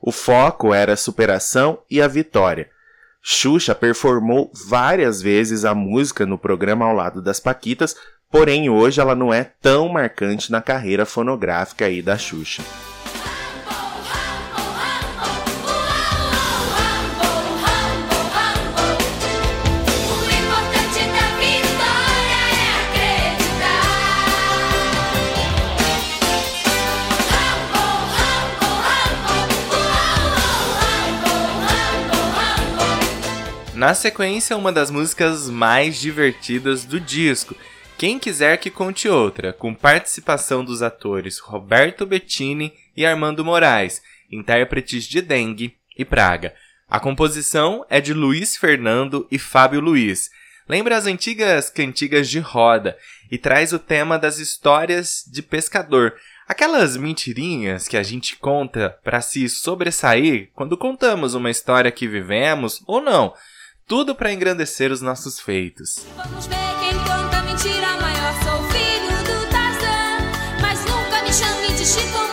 O 0.00 0.12
foco 0.12 0.72
era 0.72 0.92
a 0.92 0.96
superação 0.96 1.80
e 1.90 2.00
a 2.00 2.08
vitória. 2.08 2.70
Xuxa 3.28 3.74
performou 3.74 4.52
várias 4.68 5.20
vezes 5.20 5.64
a 5.64 5.74
música 5.74 6.24
no 6.24 6.38
programa 6.38 6.86
ao 6.86 6.94
lado 6.94 7.20
das 7.20 7.40
Paquitas, 7.40 7.96
porém 8.30 8.70
hoje 8.70 9.00
ela 9.00 9.16
não 9.16 9.34
é 9.34 9.42
tão 9.42 9.88
marcante 9.88 10.52
na 10.52 10.62
carreira 10.62 11.04
fonográfica 11.04 11.86
aí 11.86 12.00
da 12.00 12.16
Xuxa. 12.16 12.62
Na 33.76 33.92
sequência, 33.92 34.56
uma 34.56 34.72
das 34.72 34.90
músicas 34.90 35.50
mais 35.50 36.00
divertidas 36.00 36.86
do 36.86 36.98
disco. 36.98 37.54
Quem 37.98 38.18
quiser 38.18 38.56
que 38.56 38.70
conte 38.70 39.06
outra, 39.06 39.52
com 39.52 39.74
participação 39.74 40.64
dos 40.64 40.80
atores 40.80 41.38
Roberto 41.38 42.06
Bettini 42.06 42.72
e 42.96 43.04
Armando 43.04 43.44
Moraes, 43.44 44.00
intérpretes 44.32 45.04
de 45.04 45.20
Dengue 45.20 45.76
e 45.94 46.06
Praga. 46.06 46.54
A 46.88 46.98
composição 46.98 47.84
é 47.90 48.00
de 48.00 48.14
Luiz 48.14 48.56
Fernando 48.56 49.28
e 49.30 49.38
Fábio 49.38 49.80
Luiz. 49.80 50.30
Lembra 50.66 50.96
as 50.96 51.04
antigas 51.04 51.68
cantigas 51.68 52.30
de 52.30 52.38
roda 52.38 52.96
e 53.30 53.36
traz 53.36 53.74
o 53.74 53.78
tema 53.78 54.18
das 54.18 54.38
histórias 54.38 55.22
de 55.30 55.42
pescador. 55.42 56.14
Aquelas 56.48 56.96
mentirinhas 56.96 57.86
que 57.88 57.98
a 57.98 58.02
gente 58.02 58.36
conta 58.36 58.96
para 59.04 59.20
se 59.20 59.46
sobressair 59.50 60.48
quando 60.54 60.78
contamos 60.78 61.34
uma 61.34 61.50
história 61.50 61.92
que 61.92 62.08
vivemos 62.08 62.82
ou 62.86 63.02
não. 63.02 63.34
Tudo 63.88 64.16
para 64.16 64.32
engrandecer 64.32 64.90
os 64.90 65.00
nossos 65.00 65.38
feitos. 65.38 66.04
Vamos 66.16 66.46
ver 66.48 66.56
quem 66.80 66.92
conta 67.04 67.40
mentira 67.42 67.96
maior. 68.00 68.34
Sou 68.42 68.60
filho 68.70 69.16
do 69.22 69.48
Tarzan, 69.48 70.26
mas 70.60 70.80
nunca 70.80 71.22
me 71.22 71.32
chame 71.32 71.68
de 71.68 71.86
Chico 71.86 72.25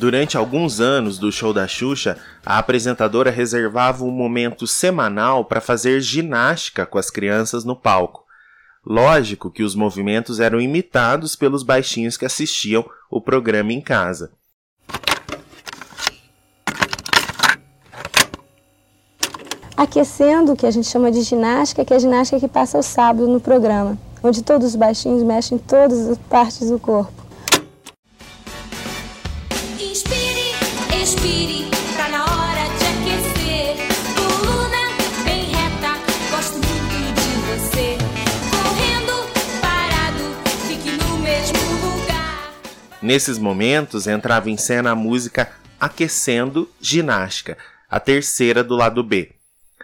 Durante 0.00 0.38
alguns 0.38 0.80
anos 0.80 1.18
do 1.18 1.30
show 1.30 1.52
da 1.52 1.68
Xuxa, 1.68 2.16
a 2.44 2.56
apresentadora 2.56 3.30
reservava 3.30 4.02
um 4.02 4.10
momento 4.10 4.66
semanal 4.66 5.44
para 5.44 5.60
fazer 5.60 6.00
ginástica 6.00 6.86
com 6.86 6.96
as 6.96 7.10
crianças 7.10 7.66
no 7.66 7.76
palco. 7.76 8.24
Lógico 8.82 9.50
que 9.50 9.62
os 9.62 9.74
movimentos 9.74 10.40
eram 10.40 10.58
imitados 10.58 11.36
pelos 11.36 11.62
baixinhos 11.62 12.16
que 12.16 12.24
assistiam 12.24 12.82
o 13.10 13.20
programa 13.20 13.74
em 13.74 13.80
casa. 13.82 14.32
Aquecendo, 19.76 20.56
que 20.56 20.64
a 20.64 20.70
gente 20.70 20.88
chama 20.88 21.12
de 21.12 21.20
ginástica, 21.20 21.84
que 21.84 21.92
é 21.92 21.96
a 21.96 22.00
ginástica 22.00 22.40
que 22.40 22.48
passa 22.48 22.78
o 22.78 22.82
sábado 22.82 23.28
no 23.28 23.38
programa, 23.38 23.98
onde 24.22 24.42
todos 24.42 24.68
os 24.68 24.76
baixinhos 24.76 25.22
mexem 25.22 25.58
todas 25.58 26.08
as 26.08 26.16
partes 26.16 26.70
do 26.70 26.78
corpo. 26.78 27.19
Nesses 43.02 43.38
momentos 43.38 44.06
entrava 44.06 44.50
em 44.50 44.58
cena 44.58 44.90
a 44.90 44.94
música 44.94 45.50
Aquecendo 45.80 46.68
Ginástica, 46.78 47.56
a 47.88 47.98
terceira 47.98 48.62
do 48.62 48.76
lado 48.76 49.02
B. 49.02 49.32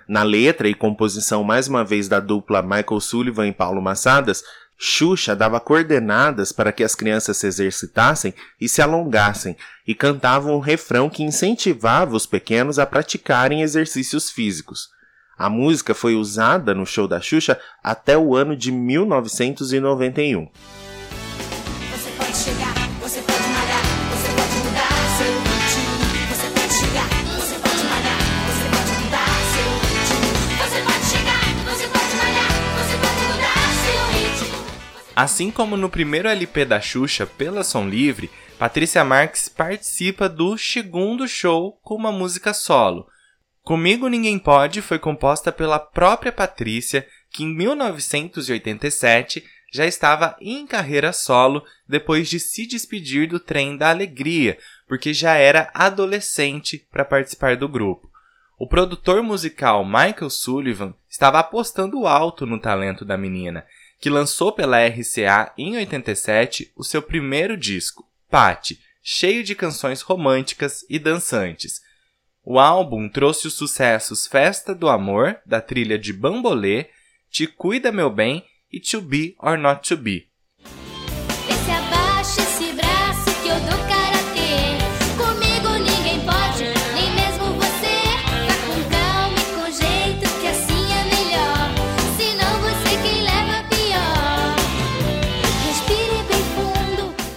Na 0.06 0.22
letra 0.22 0.68
e 0.68 0.74
composição 0.74 1.42
mais 1.42 1.66
uma 1.66 1.82
vez 1.82 2.08
da 2.08 2.20
dupla 2.20 2.60
Michael 2.60 3.00
Sullivan 3.00 3.48
e 3.48 3.52
Paulo 3.52 3.80
Massadas, 3.80 4.44
Xuxa 4.78 5.34
dava 5.34 5.58
coordenadas 5.58 6.52
para 6.52 6.70
que 6.70 6.84
as 6.84 6.94
crianças 6.94 7.38
se 7.38 7.46
exercitassem 7.46 8.34
e 8.60 8.68
se 8.68 8.82
alongassem, 8.82 9.56
e 9.86 9.94
cantava 9.94 10.52
um 10.52 10.58
refrão 10.58 11.08
que 11.08 11.22
incentivava 11.22 12.14
os 12.14 12.26
pequenos 12.26 12.78
a 12.78 12.84
praticarem 12.84 13.62
exercícios 13.62 14.30
físicos. 14.30 14.90
A 15.38 15.48
música 15.48 15.94
foi 15.94 16.14
usada 16.14 16.74
no 16.74 16.84
show 16.84 17.08
da 17.08 17.20
Xuxa 17.20 17.58
até 17.82 18.18
o 18.18 18.36
ano 18.36 18.54
de 18.54 18.70
1991. 18.70 20.50
Assim 35.16 35.50
como 35.50 35.78
no 35.78 35.88
primeiro 35.88 36.28
LP 36.28 36.66
da 36.66 36.78
Xuxa, 36.78 37.24
pela 37.24 37.64
Som 37.64 37.88
Livre, 37.88 38.30
Patrícia 38.58 39.02
Marques 39.02 39.48
participa 39.48 40.28
do 40.28 40.58
segundo 40.58 41.26
show 41.26 41.80
com 41.82 41.94
uma 41.94 42.12
música 42.12 42.52
solo. 42.52 43.08
Comigo 43.62 44.08
Ninguém 44.08 44.38
Pode 44.38 44.82
foi 44.82 44.98
composta 44.98 45.50
pela 45.50 45.78
própria 45.78 46.30
Patrícia, 46.30 47.08
que 47.30 47.44
em 47.44 47.54
1987 47.54 49.42
já 49.72 49.86
estava 49.86 50.36
em 50.38 50.66
carreira 50.66 51.14
solo 51.14 51.64
depois 51.88 52.28
de 52.28 52.38
se 52.38 52.66
despedir 52.66 53.26
do 53.26 53.40
Trem 53.40 53.74
da 53.74 53.88
Alegria, 53.88 54.58
porque 54.86 55.14
já 55.14 55.34
era 55.36 55.70
adolescente 55.72 56.86
para 56.92 57.06
participar 57.06 57.56
do 57.56 57.66
grupo. 57.66 58.10
O 58.58 58.68
produtor 58.68 59.22
musical 59.22 59.82
Michael 59.82 60.28
Sullivan 60.28 60.94
estava 61.08 61.38
apostando 61.38 62.06
alto 62.06 62.44
no 62.44 62.60
talento 62.60 63.02
da 63.02 63.16
menina, 63.16 63.66
que 64.00 64.10
lançou 64.10 64.52
pela 64.52 64.86
RCA 64.86 65.52
em 65.56 65.76
87 65.76 66.72
o 66.76 66.84
seu 66.84 67.02
primeiro 67.02 67.56
disco, 67.56 68.08
Patty, 68.30 68.80
cheio 69.02 69.42
de 69.42 69.54
canções 69.54 70.02
românticas 70.02 70.84
e 70.88 70.98
dançantes. 70.98 71.80
O 72.44 72.58
álbum 72.58 73.08
trouxe 73.08 73.46
os 73.46 73.54
sucessos 73.54 74.26
Festa 74.26 74.74
do 74.74 74.88
Amor, 74.88 75.38
da 75.44 75.60
trilha 75.60 75.98
de 75.98 76.12
Bambolê, 76.12 76.90
Te 77.30 77.46
Cuida 77.46 77.90
Meu 77.90 78.10
Bem 78.10 78.44
e 78.72 78.78
To 78.78 79.00
Be 79.00 79.34
or 79.38 79.58
Not 79.58 79.88
To 79.88 79.96
Be. 79.96 80.28
Esse 81.48 81.72
puxa 81.90 82.42
esse 82.42 82.85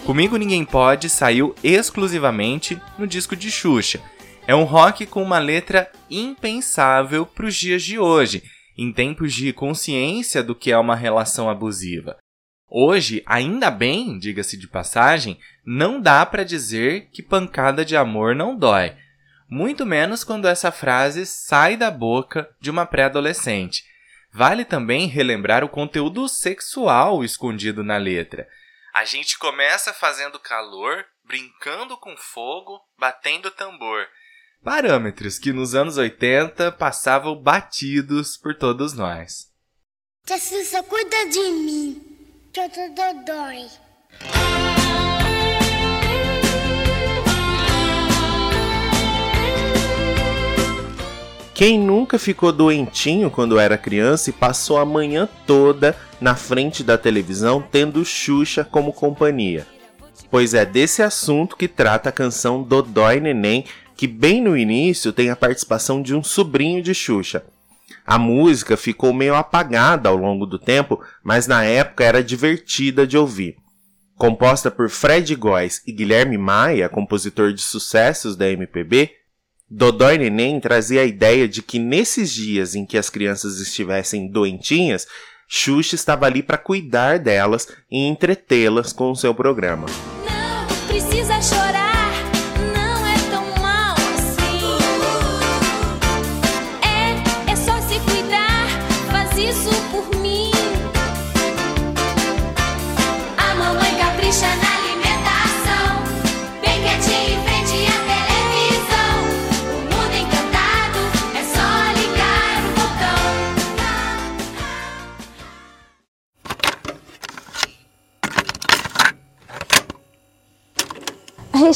Comigo 0.09 0.37
Ninguém 0.37 0.65
Pode 0.65 1.07
saiu 1.07 1.53
exclusivamente 1.63 2.81
no 2.97 3.05
disco 3.05 3.35
de 3.35 3.51
Xuxa. 3.51 4.01
É 4.47 4.55
um 4.55 4.63
rock 4.63 5.05
com 5.05 5.21
uma 5.21 5.37
letra 5.37 5.87
impensável 6.09 7.27
para 7.27 7.45
os 7.45 7.55
dias 7.55 7.83
de 7.83 7.99
hoje, 7.99 8.41
em 8.75 8.91
tempos 8.91 9.35
de 9.35 9.53
consciência 9.53 10.41
do 10.41 10.55
que 10.55 10.71
é 10.71 10.77
uma 10.79 10.95
relação 10.95 11.47
abusiva. 11.47 12.17
Hoje, 12.67 13.21
ainda 13.23 13.69
bem, 13.69 14.17
diga-se 14.17 14.57
de 14.57 14.67
passagem, 14.67 15.37
não 15.63 16.01
dá 16.01 16.25
para 16.25 16.43
dizer 16.43 17.09
que 17.11 17.21
pancada 17.21 17.85
de 17.85 17.95
amor 17.95 18.33
não 18.33 18.57
dói. 18.57 18.95
Muito 19.47 19.85
menos 19.85 20.23
quando 20.23 20.47
essa 20.47 20.71
frase 20.71 21.23
sai 21.23 21.77
da 21.77 21.91
boca 21.91 22.49
de 22.59 22.71
uma 22.71 22.87
pré-adolescente. 22.87 23.83
Vale 24.33 24.65
também 24.65 25.05
relembrar 25.05 25.63
o 25.63 25.69
conteúdo 25.69 26.27
sexual 26.27 27.23
escondido 27.23 27.83
na 27.83 27.97
letra. 27.97 28.47
A 28.93 29.05
gente 29.05 29.37
começa 29.37 29.93
fazendo 29.93 30.39
calor, 30.39 31.05
brincando 31.23 31.95
com 31.97 32.17
fogo, 32.17 32.81
batendo 32.97 33.51
tambor. 33.51 34.07
Parâmetros 34.63 35.37
que 35.37 35.53
nos 35.53 35.75
anos 35.75 35.97
80 35.97 36.71
passavam 36.71 37.35
batidos 37.35 38.35
por 38.35 38.55
todos 38.55 38.93
nós. 38.93 39.47
Tia 40.25 40.37
Xuxa, 40.37 40.83
cuida 40.83 41.27
de 41.27 41.39
mim, 41.39 42.49
que 42.51 42.59
eu 42.59 42.69
tô 42.69 42.89
dodói. 42.89 43.69
Quem 51.53 51.77
nunca 51.77 52.17
ficou 52.17 52.51
doentinho 52.51 53.29
quando 53.29 53.59
era 53.59 53.77
criança 53.77 54.29
e 54.29 54.33
passou 54.33 54.77
a 54.77 54.85
manhã 54.85 55.27
toda 55.45 55.95
na 56.19 56.35
frente 56.35 56.83
da 56.83 56.97
televisão 56.97 57.61
tendo 57.61 58.03
Xuxa 58.03 58.63
como 58.63 58.93
companhia? 58.93 59.65
Pois 60.29 60.53
é 60.53 60.65
desse 60.65 61.01
assunto 61.01 61.55
que 61.55 61.67
trata 61.67 62.09
a 62.09 62.11
canção 62.11 62.61
Dodói 62.61 63.19
Neném, 63.19 63.65
que 63.95 64.07
bem 64.07 64.41
no 64.41 64.55
início 64.55 65.11
tem 65.11 65.29
a 65.29 65.35
participação 65.35 66.01
de 66.01 66.15
um 66.15 66.23
sobrinho 66.23 66.81
de 66.81 66.93
Xuxa. 66.93 67.43
A 68.05 68.17
música 68.17 68.75
ficou 68.75 69.13
meio 69.13 69.35
apagada 69.35 70.09
ao 70.09 70.15
longo 70.15 70.45
do 70.45 70.57
tempo, 70.57 70.99
mas 71.23 71.47
na 71.47 71.63
época 71.63 72.03
era 72.03 72.23
divertida 72.23 73.05
de 73.05 73.17
ouvir. 73.17 73.57
Composta 74.15 74.69
por 74.69 74.89
Fred 74.89 75.33
Góes 75.35 75.81
e 75.87 75.91
Guilherme 75.91 76.37
Maia, 76.37 76.89
compositor 76.89 77.53
de 77.53 77.61
sucessos 77.61 78.35
da 78.35 78.49
MPB, 78.49 79.11
Dodói 79.69 80.17
Neném 80.17 80.59
trazia 80.59 81.01
a 81.01 81.05
ideia 81.05 81.47
de 81.47 81.61
que 81.61 81.77
nesses 81.77 82.31
dias 82.31 82.73
em 82.73 82.85
que 82.85 82.97
as 82.97 83.09
crianças 83.09 83.59
estivessem 83.59 84.27
doentinhas, 84.27 85.05
Xuxa 85.51 85.95
estava 85.95 86.27
ali 86.27 86.43
para 86.43 86.59
cuidar 86.59 87.17
delas 87.17 87.67
e 87.89 88.05
entretê-las 88.05 88.93
com 88.93 89.09
o 89.09 89.15
seu 89.15 89.33
programa. 89.33 89.87
Não 90.23 90.87
precisa 90.87 91.41
chorar, 91.41 91.98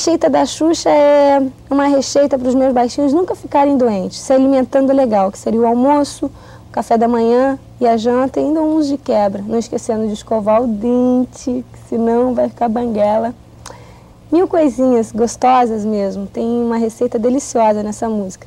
receita 0.04 0.30
da 0.30 0.46
Xuxa 0.46 0.90
é 0.90 1.42
uma 1.70 1.88
receita 1.88 2.38
para 2.38 2.50
os 2.50 2.54
meus 2.54 2.74
baixinhos 2.74 3.14
nunca 3.14 3.36
ficarem 3.36 3.78
doentes, 3.78 4.20
se 4.20 4.34
alimentando 4.34 4.92
legal, 4.92 5.32
que 5.32 5.40
seria 5.40 5.62
o 5.62 5.66
almoço, 5.66 6.26
o 6.26 6.72
café 6.74 6.98
da 6.98 7.08
manhã 7.08 7.58
e 7.80 7.88
a 7.88 7.96
janta, 7.96 8.38
e 8.38 8.44
ainda 8.44 8.62
uns 8.62 8.90
de 8.90 8.98
quebra, 8.98 9.42
não 9.48 9.58
esquecendo 9.58 10.06
de 10.06 10.12
escovar 10.12 10.62
o 10.62 10.68
dente, 10.68 11.64
que 11.72 11.80
senão 11.88 12.34
vai 12.34 12.50
ficar 12.50 12.68
banguela. 12.68 13.34
Mil 14.30 14.46
coisinhas 14.46 15.10
gostosas 15.10 15.86
mesmo, 15.86 16.28
tem 16.28 16.46
uma 16.46 16.76
receita 16.76 17.18
deliciosa 17.18 17.82
nessa 17.82 18.10
música. 18.10 18.46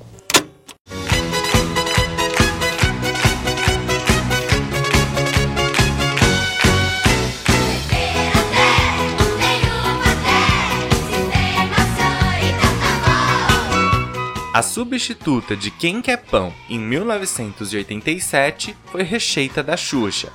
A 14.57 14.63
substituta 14.63 15.55
de 15.55 15.71
Quem 15.71 16.01
Quer 16.01 16.17
Pão 16.17 16.51
em 16.67 16.79
1987 16.79 18.75
foi 18.87 19.03
Recheita 19.03 19.63
da 19.63 19.77
Xuxa. 19.77 20.33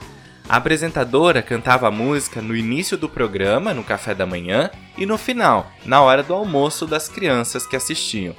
A 0.47 0.57
apresentadora 0.57 1.41
cantava 1.41 1.87
a 1.87 1.91
música 1.91 2.39
no 2.39 2.55
início 2.55 2.95
do 2.95 3.09
programa, 3.09 3.73
no 3.73 3.83
café 3.83 4.13
da 4.13 4.27
manhã, 4.27 4.69
e 4.95 5.07
no 5.07 5.17
final, 5.17 5.71
na 5.83 6.03
hora 6.03 6.21
do 6.21 6.35
almoço 6.35 6.85
das 6.85 7.09
crianças 7.09 7.65
que 7.65 7.75
assistiam. 7.75 8.35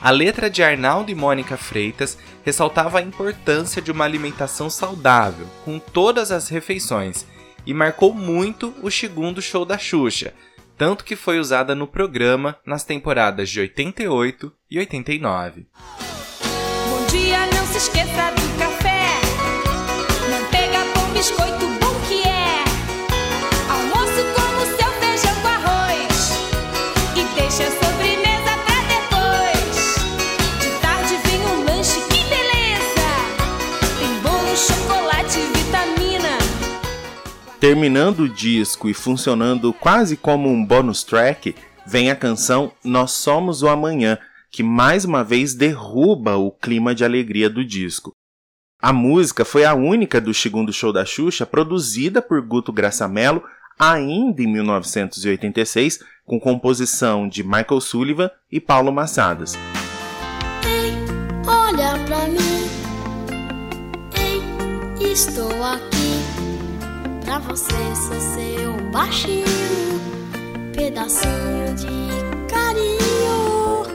A 0.00 0.12
letra 0.12 0.48
de 0.48 0.62
Arnaldo 0.62 1.10
e 1.10 1.14
Mônica 1.16 1.56
Freitas 1.56 2.16
ressaltava 2.44 3.00
a 3.00 3.02
importância 3.02 3.82
de 3.82 3.90
uma 3.90 4.04
alimentação 4.04 4.70
saudável, 4.70 5.48
com 5.64 5.80
todas 5.80 6.30
as 6.30 6.48
refeições, 6.48 7.26
e 7.66 7.74
marcou 7.74 8.14
muito 8.14 8.72
o 8.80 8.88
segundo 8.88 9.42
show 9.42 9.64
da 9.64 9.76
Xuxa, 9.76 10.32
tanto 10.80 11.04
que 11.04 11.14
foi 11.14 11.38
usada 11.38 11.74
no 11.74 11.86
programa 11.86 12.56
nas 12.64 12.84
temporadas 12.84 13.50
de 13.50 13.60
88 13.60 14.50
e 14.70 14.78
89. 14.78 15.66
Bom 16.88 17.06
dia, 17.08 17.46
não 17.54 17.66
se 17.66 17.76
esqueça 17.76 18.39
Terminando 37.60 38.20
o 38.20 38.28
disco 38.28 38.88
e 38.88 38.94
funcionando 38.94 39.70
quase 39.74 40.16
como 40.16 40.48
um 40.48 40.64
bonus 40.64 41.04
track, 41.04 41.54
vem 41.86 42.10
a 42.10 42.16
canção 42.16 42.72
Nós 42.82 43.10
Somos 43.12 43.62
o 43.62 43.68
Amanhã, 43.68 44.18
que 44.50 44.62
mais 44.62 45.04
uma 45.04 45.22
vez 45.22 45.52
derruba 45.52 46.38
o 46.38 46.50
clima 46.50 46.94
de 46.94 47.04
alegria 47.04 47.50
do 47.50 47.62
disco. 47.62 48.12
A 48.80 48.94
música 48.94 49.44
foi 49.44 49.66
a 49.66 49.74
única 49.74 50.18
do 50.18 50.32
segundo 50.32 50.72
show 50.72 50.90
da 50.90 51.04
Xuxa 51.04 51.44
produzida 51.44 52.22
por 52.22 52.40
Guto 52.40 52.72
Graçamelo 52.72 53.42
ainda 53.78 54.42
em 54.42 54.46
1986, 54.46 56.00
com 56.24 56.40
composição 56.40 57.28
de 57.28 57.44
Michael 57.44 57.80
Sullivan 57.82 58.30
e 58.50 58.58
Paulo 58.58 58.90
Massadas. 58.90 59.54
Ei, 60.64 60.94
olha 61.46 62.02
pra 62.06 62.26
mim. 62.26 62.68
Ei, 64.16 65.12
estou 65.12 65.62
aqui. 65.62 65.99
Pra 67.30 67.38
você 67.38 67.76
sou 67.94 68.20
seu 68.20 68.90
baixinho. 68.90 69.46
Pedacinho 70.74 71.76
de 71.76 71.86
carinho. 72.52 73.86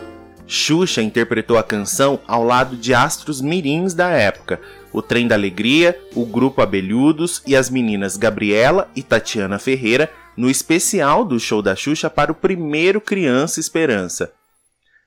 Xuxa 0.48 1.02
interpretou 1.02 1.58
a 1.58 1.64
canção 1.64 2.18
ao 2.26 2.46
lado 2.46 2.78
de 2.78 2.94
astros 2.94 3.42
mirins 3.42 3.94
da 3.94 4.10
época, 4.10 4.62
o 4.94 5.02
Trem 5.02 5.28
da 5.28 5.36
Alegria, 5.36 6.00
o 6.16 6.26
Grupo 6.26 6.62
Abelhudos 6.62 7.44
e 7.46 7.58
as 7.58 7.70
meninas 7.70 8.16
Gabriela 8.16 8.90
e 8.96 9.04
Tatiana 9.04 9.60
Ferreira 9.60 10.10
no 10.38 10.50
especial 10.50 11.26
do 11.26 11.38
show 11.38 11.62
da 11.62 11.76
Xuxa 11.76 12.10
para 12.10 12.32
o 12.32 12.36
primeiro 12.36 13.02
Criança 13.02 13.60
Esperança. 13.60 14.32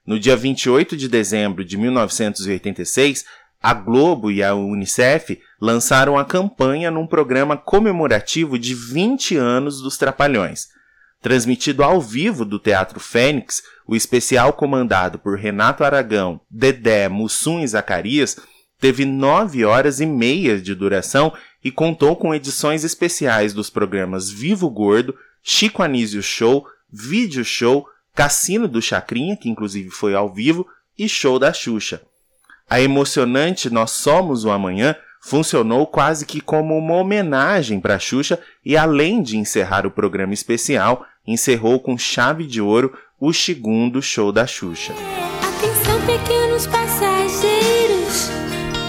No 0.06 0.18
dia 0.18 0.36
28 0.36 0.98
de 0.98 1.08
dezembro 1.08 1.64
de 1.64 1.78
1986, 1.78 3.24
a 3.62 3.74
Globo 3.74 4.30
e 4.30 4.42
a 4.42 4.54
Unicef 4.54 5.40
lançaram 5.60 6.16
a 6.16 6.24
campanha 6.24 6.90
num 6.90 7.06
programa 7.06 7.56
comemorativo 7.56 8.58
de 8.58 8.74
20 8.74 9.36
anos 9.36 9.80
dos 9.80 9.96
Trapalhões. 9.96 10.68
Transmitido 11.20 11.82
ao 11.82 12.00
vivo 12.00 12.44
do 12.44 12.58
Teatro 12.58 13.00
Fênix, 13.00 13.62
o 13.86 13.96
especial 13.96 14.52
comandado 14.52 15.18
por 15.18 15.36
Renato 15.36 15.82
Aragão, 15.82 16.40
Dedé, 16.48 17.08
Mussum 17.08 17.60
e 17.60 17.66
Zacarias 17.66 18.36
teve 18.80 19.04
nove 19.04 19.64
horas 19.64 20.00
e 20.00 20.06
meia 20.06 20.60
de 20.60 20.74
duração 20.74 21.32
e 21.64 21.70
contou 21.72 22.14
com 22.14 22.32
edições 22.32 22.84
especiais 22.84 23.52
dos 23.52 23.68
programas 23.68 24.30
Vivo 24.30 24.70
Gordo, 24.70 25.16
Chico 25.42 25.82
Anísio 25.82 26.22
Show, 26.22 26.64
Vídeo 26.88 27.44
Show, 27.44 27.86
Cassino 28.14 28.68
do 28.68 28.80
Chacrinha, 28.80 29.36
que 29.36 29.48
inclusive 29.48 29.90
foi 29.90 30.14
ao 30.14 30.32
vivo, 30.32 30.66
e 30.96 31.08
Show 31.08 31.38
da 31.38 31.52
Xuxa. 31.52 32.00
A 32.70 32.82
emocionante 32.82 33.70
Nós 33.70 33.92
Somos 33.92 34.44
o 34.44 34.50
Amanhã 34.50 34.94
funcionou 35.22 35.86
quase 35.86 36.26
que 36.26 36.40
como 36.40 36.76
uma 36.76 36.96
homenagem 36.96 37.80
para 37.80 37.98
Xuxa 37.98 38.38
e 38.64 38.76
além 38.76 39.22
de 39.22 39.38
encerrar 39.38 39.86
o 39.86 39.90
programa 39.90 40.34
especial, 40.34 41.06
encerrou 41.26 41.80
com 41.80 41.96
chave 41.96 42.46
de 42.46 42.60
ouro 42.60 42.92
o 43.18 43.32
segundo 43.32 44.02
show 44.02 44.30
da 44.30 44.46
Xuxa. 44.46 44.92
Atenção, 45.56 46.00
pequenos 46.02 46.66
passageiros. 46.66 48.30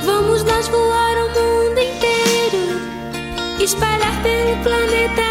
Vamos 0.04 0.44
nós 0.44 0.68
voar 0.68 1.16
o 1.18 1.30
mundo 1.30 1.80
inteiro. 1.80 3.64
Espalhar 3.64 4.22
pelo 4.22 4.62
planeta 4.62 5.29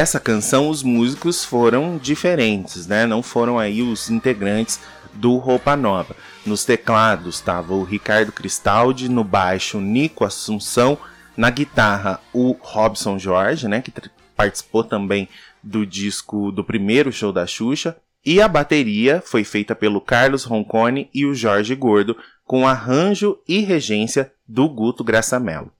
essa 0.00 0.18
canção, 0.18 0.70
os 0.70 0.82
músicos 0.82 1.44
foram 1.44 1.98
diferentes, 1.98 2.86
né? 2.86 3.06
Não 3.06 3.22
foram 3.22 3.58
aí 3.58 3.82
os 3.82 4.08
integrantes 4.08 4.80
do 5.12 5.36
Roupa 5.36 5.76
Nova. 5.76 6.16
Nos 6.46 6.64
teclados 6.64 7.34
estava 7.34 7.74
o 7.74 7.84
Ricardo 7.84 8.32
Cristaldi, 8.32 9.10
no 9.10 9.22
baixo 9.22 9.78
Nico 9.78 10.24
Assunção, 10.24 10.96
na 11.36 11.50
guitarra 11.50 12.18
o 12.32 12.56
Robson 12.62 13.18
Jorge, 13.18 13.68
né? 13.68 13.82
Que 13.82 13.92
participou 14.34 14.82
também 14.82 15.28
do 15.62 15.84
disco 15.84 16.50
do 16.50 16.64
primeiro 16.64 17.12
show 17.12 17.30
da 17.30 17.46
Xuxa. 17.46 17.94
E 18.24 18.40
a 18.40 18.48
bateria 18.48 19.22
foi 19.22 19.44
feita 19.44 19.74
pelo 19.74 20.00
Carlos 20.00 20.44
Roncone 20.44 21.10
e 21.12 21.26
o 21.26 21.34
Jorge 21.34 21.74
Gordo, 21.74 22.16
com 22.46 22.66
arranjo 22.66 23.38
e 23.46 23.60
regência 23.60 24.32
do 24.48 24.66
Guto 24.66 25.04
Graçamelo. 25.04 25.70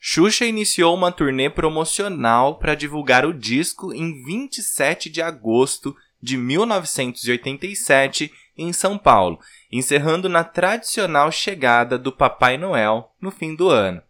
Xuxa 0.00 0.46
iniciou 0.46 0.94
uma 0.94 1.10
turnê 1.10 1.50
promocional 1.50 2.58
para 2.58 2.74
divulgar 2.76 3.26
o 3.26 3.34
disco 3.34 3.92
em 3.92 4.24
27 4.24 5.10
de 5.10 5.20
agosto 5.20 5.96
de 6.22 6.36
1987 6.36 8.32
em 8.56 8.72
São 8.72 8.96
Paulo, 8.96 9.40
encerrando 9.70 10.28
na 10.28 10.44
tradicional 10.44 11.30
chegada 11.32 11.98
do 11.98 12.12
Papai 12.12 12.56
Noel 12.56 13.12
no 13.20 13.30
fim 13.30 13.54
do 13.54 13.68
ano. 13.68 14.02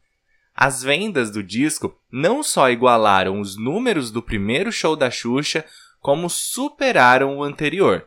As 0.54 0.82
vendas 0.82 1.30
do 1.30 1.42
disco 1.42 1.96
não 2.10 2.42
só 2.42 2.70
igualaram 2.70 3.40
os 3.40 3.56
números 3.56 4.10
do 4.10 4.22
primeiro 4.22 4.72
show 4.72 4.96
da 4.96 5.10
Xuxa, 5.10 5.64
como 6.00 6.28
superaram 6.28 7.36
o 7.38 7.42
anterior. 7.42 8.06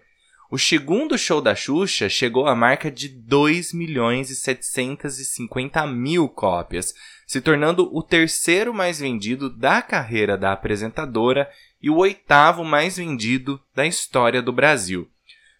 O 0.49 0.57
segundo 0.59 1.17
show 1.17 1.39
da 1.39 1.55
Xuxa 1.55 2.09
chegou 2.09 2.45
à 2.45 2.53
marca 2.53 2.91
de 2.91 3.07
2 3.07 3.71
milhões 3.71 4.29
e 4.29 4.35
750 4.35 5.87
mil 5.87 6.27
cópias, 6.27 6.93
se 7.31 7.39
tornando 7.39 7.87
o 7.95 8.03
terceiro 8.03 8.73
mais 8.73 8.99
vendido 8.99 9.49
da 9.49 9.81
carreira 9.81 10.37
da 10.37 10.51
apresentadora 10.51 11.49
e 11.81 11.89
o 11.89 11.95
oitavo 11.95 12.65
mais 12.65 12.97
vendido 12.97 13.57
da 13.73 13.87
história 13.87 14.41
do 14.41 14.51
Brasil. 14.51 15.09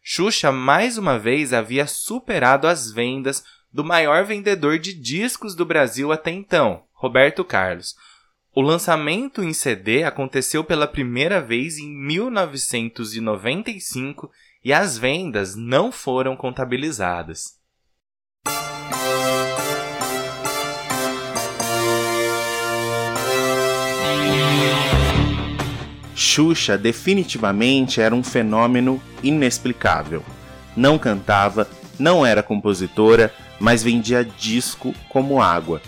Xuxa 0.04 0.52
mais 0.52 0.98
uma 0.98 1.18
vez 1.18 1.54
havia 1.54 1.88
superado 1.88 2.68
as 2.68 2.92
vendas 2.92 3.46
do 3.72 3.86
maior 3.86 4.26
vendedor 4.26 4.80
de 4.80 4.94
discos 4.94 5.56
do 5.56 5.66
Brasil 5.66 6.12
até 6.12 6.30
então, 6.30 6.84
Roberto 6.92 7.46
Carlos. 7.46 7.96
O 8.54 8.60
lançamento 8.60 9.42
em 9.42 9.54
CD 9.54 10.04
aconteceu 10.04 10.66
pela 10.66 10.90
primeira 10.90 11.40
vez 11.40 11.78
em 11.78 11.88
1995 11.88 14.30
e 14.62 14.74
as 14.74 14.98
vendas 14.98 15.56
não 15.56 15.90
foram 15.90 16.36
contabilizadas. 16.36 17.61
Xuxa 26.16 26.78
definitivamente 26.78 28.02
era 28.02 28.14
um 28.14 28.24
fenômeno 28.24 29.02
inexplicável. 29.24 30.24
Não 30.76 30.98
cantava, 30.98 31.68
não 31.98 32.26
era 32.26 32.44
compositora, 32.44 33.34
mas 33.60 33.84
vendia 33.84 34.24
disco 34.24 34.94
como 35.10 35.42
água. 35.42 35.82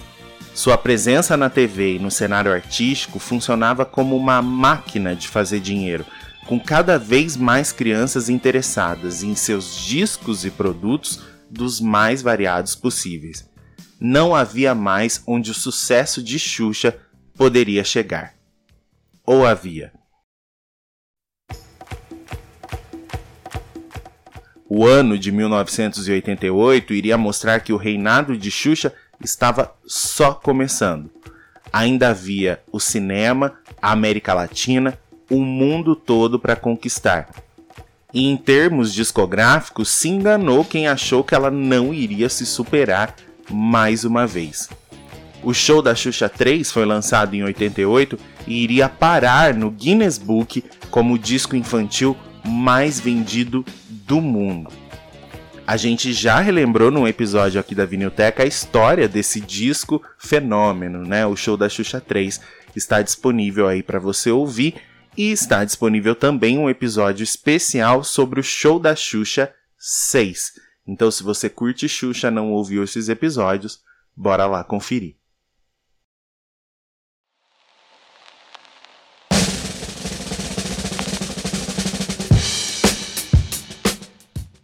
Sua 0.54 0.78
presença 0.78 1.36
na 1.36 1.50
TV 1.50 1.96
e 1.96 2.00
no 2.00 2.12
cenário 2.12 2.54
artístico 2.54 3.18
funcionava 3.18 3.86
como 3.86 4.16
uma 4.16 4.42
máquina 4.42 5.16
de 5.16 5.28
fazer 5.28 5.60
dinheiro, 5.60 6.06
com 6.46 6.60
cada 6.60 7.00
vez 7.00 7.36
mais 7.36 7.72
crianças 7.72 8.30
interessadas 8.30 9.24
em 9.24 9.34
seus 9.34 9.76
discos 9.76 10.46
e 10.46 10.52
produtos 10.52 11.22
dos 11.50 11.80
mais 11.80 12.22
variados 12.22 12.76
possíveis. 12.76 13.50
Não 14.00 14.36
havia 14.36 14.76
mais 14.76 15.24
onde 15.26 15.50
o 15.50 15.56
sucesso 15.56 16.22
de 16.22 16.38
Xuxa 16.38 16.98
poderia 17.36 17.84
chegar. 17.84 18.36
Ou 19.26 19.46
havia? 19.46 19.92
O 24.68 24.86
ano 24.86 25.18
de 25.18 25.32
1988 25.32 26.94
iria 26.94 27.18
mostrar 27.18 27.60
que 27.60 27.74
o 27.74 27.78
reinado 27.78 28.38
de 28.38 28.50
Xuxa 28.50 28.94
estava 29.22 29.74
só 29.86 30.34
começando. 30.34 31.10
Ainda 31.72 32.10
havia 32.10 32.62
o 32.72 32.80
cinema, 32.80 33.54
a 33.82 33.92
América 33.92 34.34
Latina, 34.34 34.98
o 35.30 35.40
mundo 35.40 35.96
todo 35.96 36.40
para 36.40 36.56
conquistar. 36.56 37.30
E 38.14 38.28
em 38.28 38.38
termos 38.38 38.94
discográficos, 38.94 39.90
se 39.90 40.08
enganou 40.08 40.64
quem 40.64 40.88
achou 40.88 41.24
que 41.24 41.34
ela 41.34 41.50
não 41.50 41.94
iria 41.94 42.30
se 42.30 42.46
superar 42.46 43.16
mais 43.50 44.06
uma 44.06 44.28
vez. 44.28 44.70
O 45.44 45.54
show 45.54 45.82
da 45.82 45.94
Xuxa 45.94 46.30
3 46.30 46.72
foi 46.72 46.86
lançado 46.86 47.36
em 47.36 47.44
88 47.44 48.18
e 48.48 48.64
iria 48.64 48.88
parar 48.88 49.54
no 49.54 49.70
Guinness 49.70 50.18
Book 50.18 50.64
como 50.90 51.16
o 51.16 51.20
disco 51.20 51.56
infantil 51.56 52.16
mais 52.46 53.00
vendido 53.00 53.66
do 54.14 54.22
mundo. 54.22 54.72
A 55.66 55.76
gente 55.76 56.14
já 56.14 56.40
relembrou 56.40 56.92
num 56.92 57.08
episódio 57.08 57.60
aqui 57.60 57.74
da 57.74 57.84
Vinilteca 57.84 58.44
a 58.44 58.46
história 58.46 59.10
desse 59.10 59.42
disco 59.42 60.04
fenômeno, 60.20 61.04
né? 61.04 61.26
O 61.26 61.36
show 61.36 61.58
da 61.58 61.68
Xuxa 61.68 62.00
3 62.00 62.40
está 62.76 63.02
disponível 63.02 63.68
aí 63.68 63.82
para 63.82 63.98
você 63.98 64.30
ouvir 64.30 64.76
e 65.18 65.32
está 65.32 65.66
disponível 65.66 66.14
também 66.14 66.60
um 66.60 66.70
episódio 66.70 67.24
especial 67.24 68.04
sobre 68.04 68.40
o 68.40 68.44
show 68.44 68.80
da 68.80 68.96
Xuxa 68.96 69.52
6. 69.80 70.60
Então, 70.86 71.10
se 71.10 71.24
você 71.24 71.50
curte 71.50 71.90
Xuxa, 71.90 72.30
não 72.30 72.52
ouviu 72.52 72.84
esses 72.84 73.10
episódios, 73.10 73.80
bora 74.16 74.46
lá 74.46 74.64
conferir. 74.64 75.16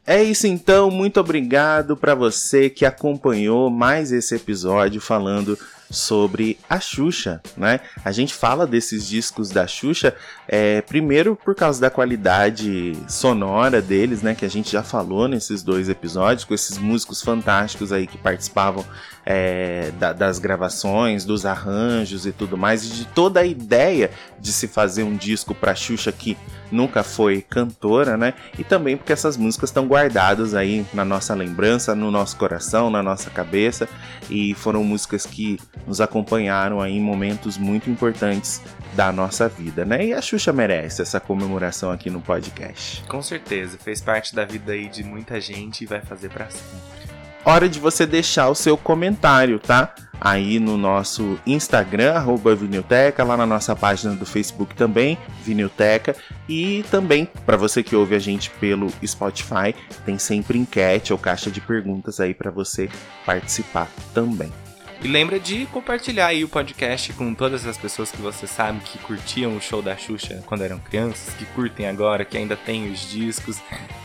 É 0.10 0.24
isso 0.24 0.48
então, 0.48 0.90
muito 0.90 1.20
obrigado 1.20 1.96
para 1.96 2.16
você 2.16 2.68
que 2.68 2.84
acompanhou 2.84 3.70
mais 3.70 4.12
esse 4.12 4.34
episódio 4.34 5.00
falando 5.00 5.56
sobre 5.88 6.58
a 6.68 6.80
Xuxa, 6.80 7.40
né? 7.56 7.80
A 8.04 8.12
gente 8.12 8.34
fala 8.34 8.66
desses 8.66 9.08
discos 9.08 9.52
da 9.52 9.68
Xuxa, 9.68 10.16
é, 10.48 10.82
primeiro 10.82 11.36
por 11.36 11.54
causa 11.54 11.80
da 11.80 11.92
qualidade 11.92 12.98
sonora 13.08 13.84
deles, 13.84 14.24
né? 14.24 14.34
Que 14.34 14.46
a 14.46 14.50
gente 14.50 14.72
já 14.72 14.82
falou 14.82 15.28
nesses 15.28 15.62
dois 15.62 15.90
episódios, 15.90 16.44
com 16.44 16.56
esses 16.56 16.80
músicos 16.80 17.22
fantásticos 17.22 17.92
aí 17.92 18.08
que 18.08 18.18
participavam 18.18 18.84
é, 19.26 19.92
da- 20.00 20.14
das 20.14 20.40
gravações, 20.40 21.26
dos 21.26 21.46
arranjos 21.46 22.26
e 22.26 22.32
tudo 22.32 22.58
mais, 22.58 22.84
e 22.86 22.90
de 22.90 23.06
toda 23.06 23.40
a 23.42 23.46
ideia 23.46 24.10
de 24.40 24.52
se 24.52 24.68
fazer 24.68 25.04
um 25.04 25.16
disco 25.16 25.54
pra 25.54 25.76
Xuxa 25.76 26.12
que 26.12 26.38
nunca 26.72 27.04
foi 27.04 27.42
cantora, 27.42 28.16
né? 28.16 28.34
E 28.58 28.64
também 28.64 28.96
porque 28.96 29.12
essas 29.14 29.36
músicas 29.38 29.70
estão 29.70 29.88
guardadas 29.88 30.54
aí 30.54 30.86
na 30.94 31.04
nossa 31.04 31.34
lembrança, 31.34 31.96
no 31.96 32.12
nosso 32.12 32.38
coração, 32.38 32.90
na 32.90 33.02
nossa 33.04 33.30
cabeça, 33.30 33.88
e 34.30 34.54
foram 34.54 34.84
músicas 34.84 35.26
que 35.26 35.60
nos 35.88 36.00
acompanharam 36.00 36.80
aí 36.80 36.96
em 36.98 37.02
momentos 37.02 37.58
muito 37.58 37.90
importantes 37.90 38.62
da 38.96 39.12
nossa 39.12 39.48
vida, 39.50 39.84
né? 39.86 40.06
E 40.06 40.14
a 40.14 40.22
Xuxa 40.22 40.54
merece 40.54 41.02
essa 41.02 41.20
comemoração 41.20 41.92
aqui 41.92 42.10
no 42.10 42.22
podcast. 42.22 43.04
Com 43.08 43.22
certeza, 43.22 43.78
fez 43.78 44.00
parte 44.02 44.36
da 44.36 44.46
vida 44.46 44.72
aí 44.74 44.88
de 44.90 45.04
muita 45.04 45.40
gente 45.42 45.84
e 45.84 45.88
vai 45.88 46.02
fazer 46.02 46.30
pra 46.30 46.50
sempre. 46.50 47.09
Hora 47.46 47.68
de 47.70 47.80
você 47.80 48.06
deixar 48.06 48.50
o 48.50 48.56
seu 48.56 48.78
comentário, 48.78 49.60
tá? 49.60 49.94
aí 50.20 50.60
no 50.60 50.78
nosso 50.78 51.40
Instagram, 51.46 52.14
arroba 52.14 52.56
Vinilteca, 52.56 53.24
lá 53.24 53.38
na 53.38 53.46
nossa 53.46 53.76
página 53.76 54.14
do 54.16 54.26
Facebook 54.26 54.76
também, 54.76 55.18
Vinilteca, 55.44 56.16
e 56.48 56.84
também, 56.92 57.28
para 57.46 57.58
você 57.58 57.82
que 57.82 57.96
ouve 57.96 58.16
a 58.16 58.20
gente 58.20 58.50
pelo 58.52 58.92
Spotify, 59.06 59.74
tem 60.06 60.20
sempre 60.20 60.58
enquete 60.58 61.14
ou 61.14 61.20
caixa 61.20 61.50
de 61.50 61.62
perguntas 61.62 62.20
aí 62.20 62.34
para 62.34 62.52
você 62.52 62.90
participar 63.26 63.88
também. 64.14 64.52
E 65.02 65.08
lembra 65.08 65.40
de 65.40 65.66
compartilhar 65.68 66.28
aí 66.28 66.44
o 66.44 66.50
podcast 66.50 67.14
com 67.14 67.34
todas 67.34 67.66
as 67.66 67.78
pessoas 67.78 68.12
que 68.12 68.22
você 68.22 68.46
sabe 68.46 68.82
que 68.82 68.98
curtiam 68.98 69.56
o 69.56 69.62
show 69.62 69.82
da 69.82 69.96
Xuxa 69.96 70.44
quando 70.46 70.64
eram 70.64 70.78
crianças, 70.78 71.34
que 71.36 71.46
curtem 71.46 71.88
agora, 71.88 72.26
que 72.26 72.38
ainda 72.38 72.58
tem 72.58 72.92
os 72.92 73.10
discos. 73.10 73.62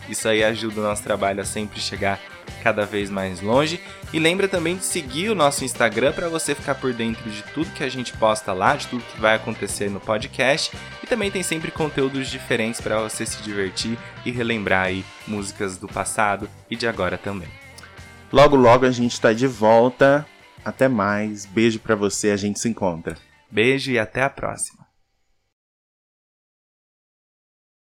Isso 0.08 0.28
aí 0.28 0.44
ajuda 0.44 0.80
o 0.80 0.84
nosso 0.84 1.02
trabalho 1.02 1.40
a 1.40 1.44
sempre 1.44 1.80
chegar 1.80 2.20
cada 2.62 2.84
vez 2.84 3.10
mais 3.10 3.40
longe. 3.40 3.80
E 4.12 4.18
lembra 4.18 4.48
também 4.48 4.76
de 4.76 4.84
seguir 4.84 5.30
o 5.30 5.34
nosso 5.34 5.64
Instagram 5.64 6.12
para 6.12 6.28
você 6.28 6.54
ficar 6.54 6.74
por 6.76 6.92
dentro 6.92 7.28
de 7.30 7.42
tudo 7.54 7.72
que 7.72 7.84
a 7.84 7.88
gente 7.88 8.12
posta 8.16 8.52
lá, 8.52 8.76
de 8.76 8.86
tudo 8.86 9.04
que 9.04 9.20
vai 9.20 9.36
acontecer 9.36 9.90
no 9.90 10.00
podcast. 10.00 10.76
E 11.02 11.06
também 11.06 11.30
tem 11.30 11.42
sempre 11.42 11.70
conteúdos 11.70 12.28
diferentes 12.28 12.80
para 12.80 13.00
você 13.00 13.26
se 13.26 13.42
divertir 13.42 13.98
e 14.24 14.30
relembrar 14.30 14.86
aí 14.86 15.04
músicas 15.26 15.76
do 15.76 15.88
passado 15.88 16.48
e 16.70 16.76
de 16.76 16.86
agora 16.86 17.18
também. 17.18 17.48
Logo, 18.32 18.56
logo 18.56 18.86
a 18.86 18.90
gente 18.90 19.20
tá 19.20 19.32
de 19.32 19.46
volta. 19.46 20.26
Até 20.64 20.88
mais. 20.88 21.44
Beijo 21.44 21.78
pra 21.78 21.94
você. 21.94 22.30
A 22.30 22.36
gente 22.36 22.58
se 22.58 22.68
encontra. 22.68 23.16
Beijo 23.50 23.90
e 23.92 23.98
até 23.98 24.22
a 24.22 24.30
próxima. 24.30 24.83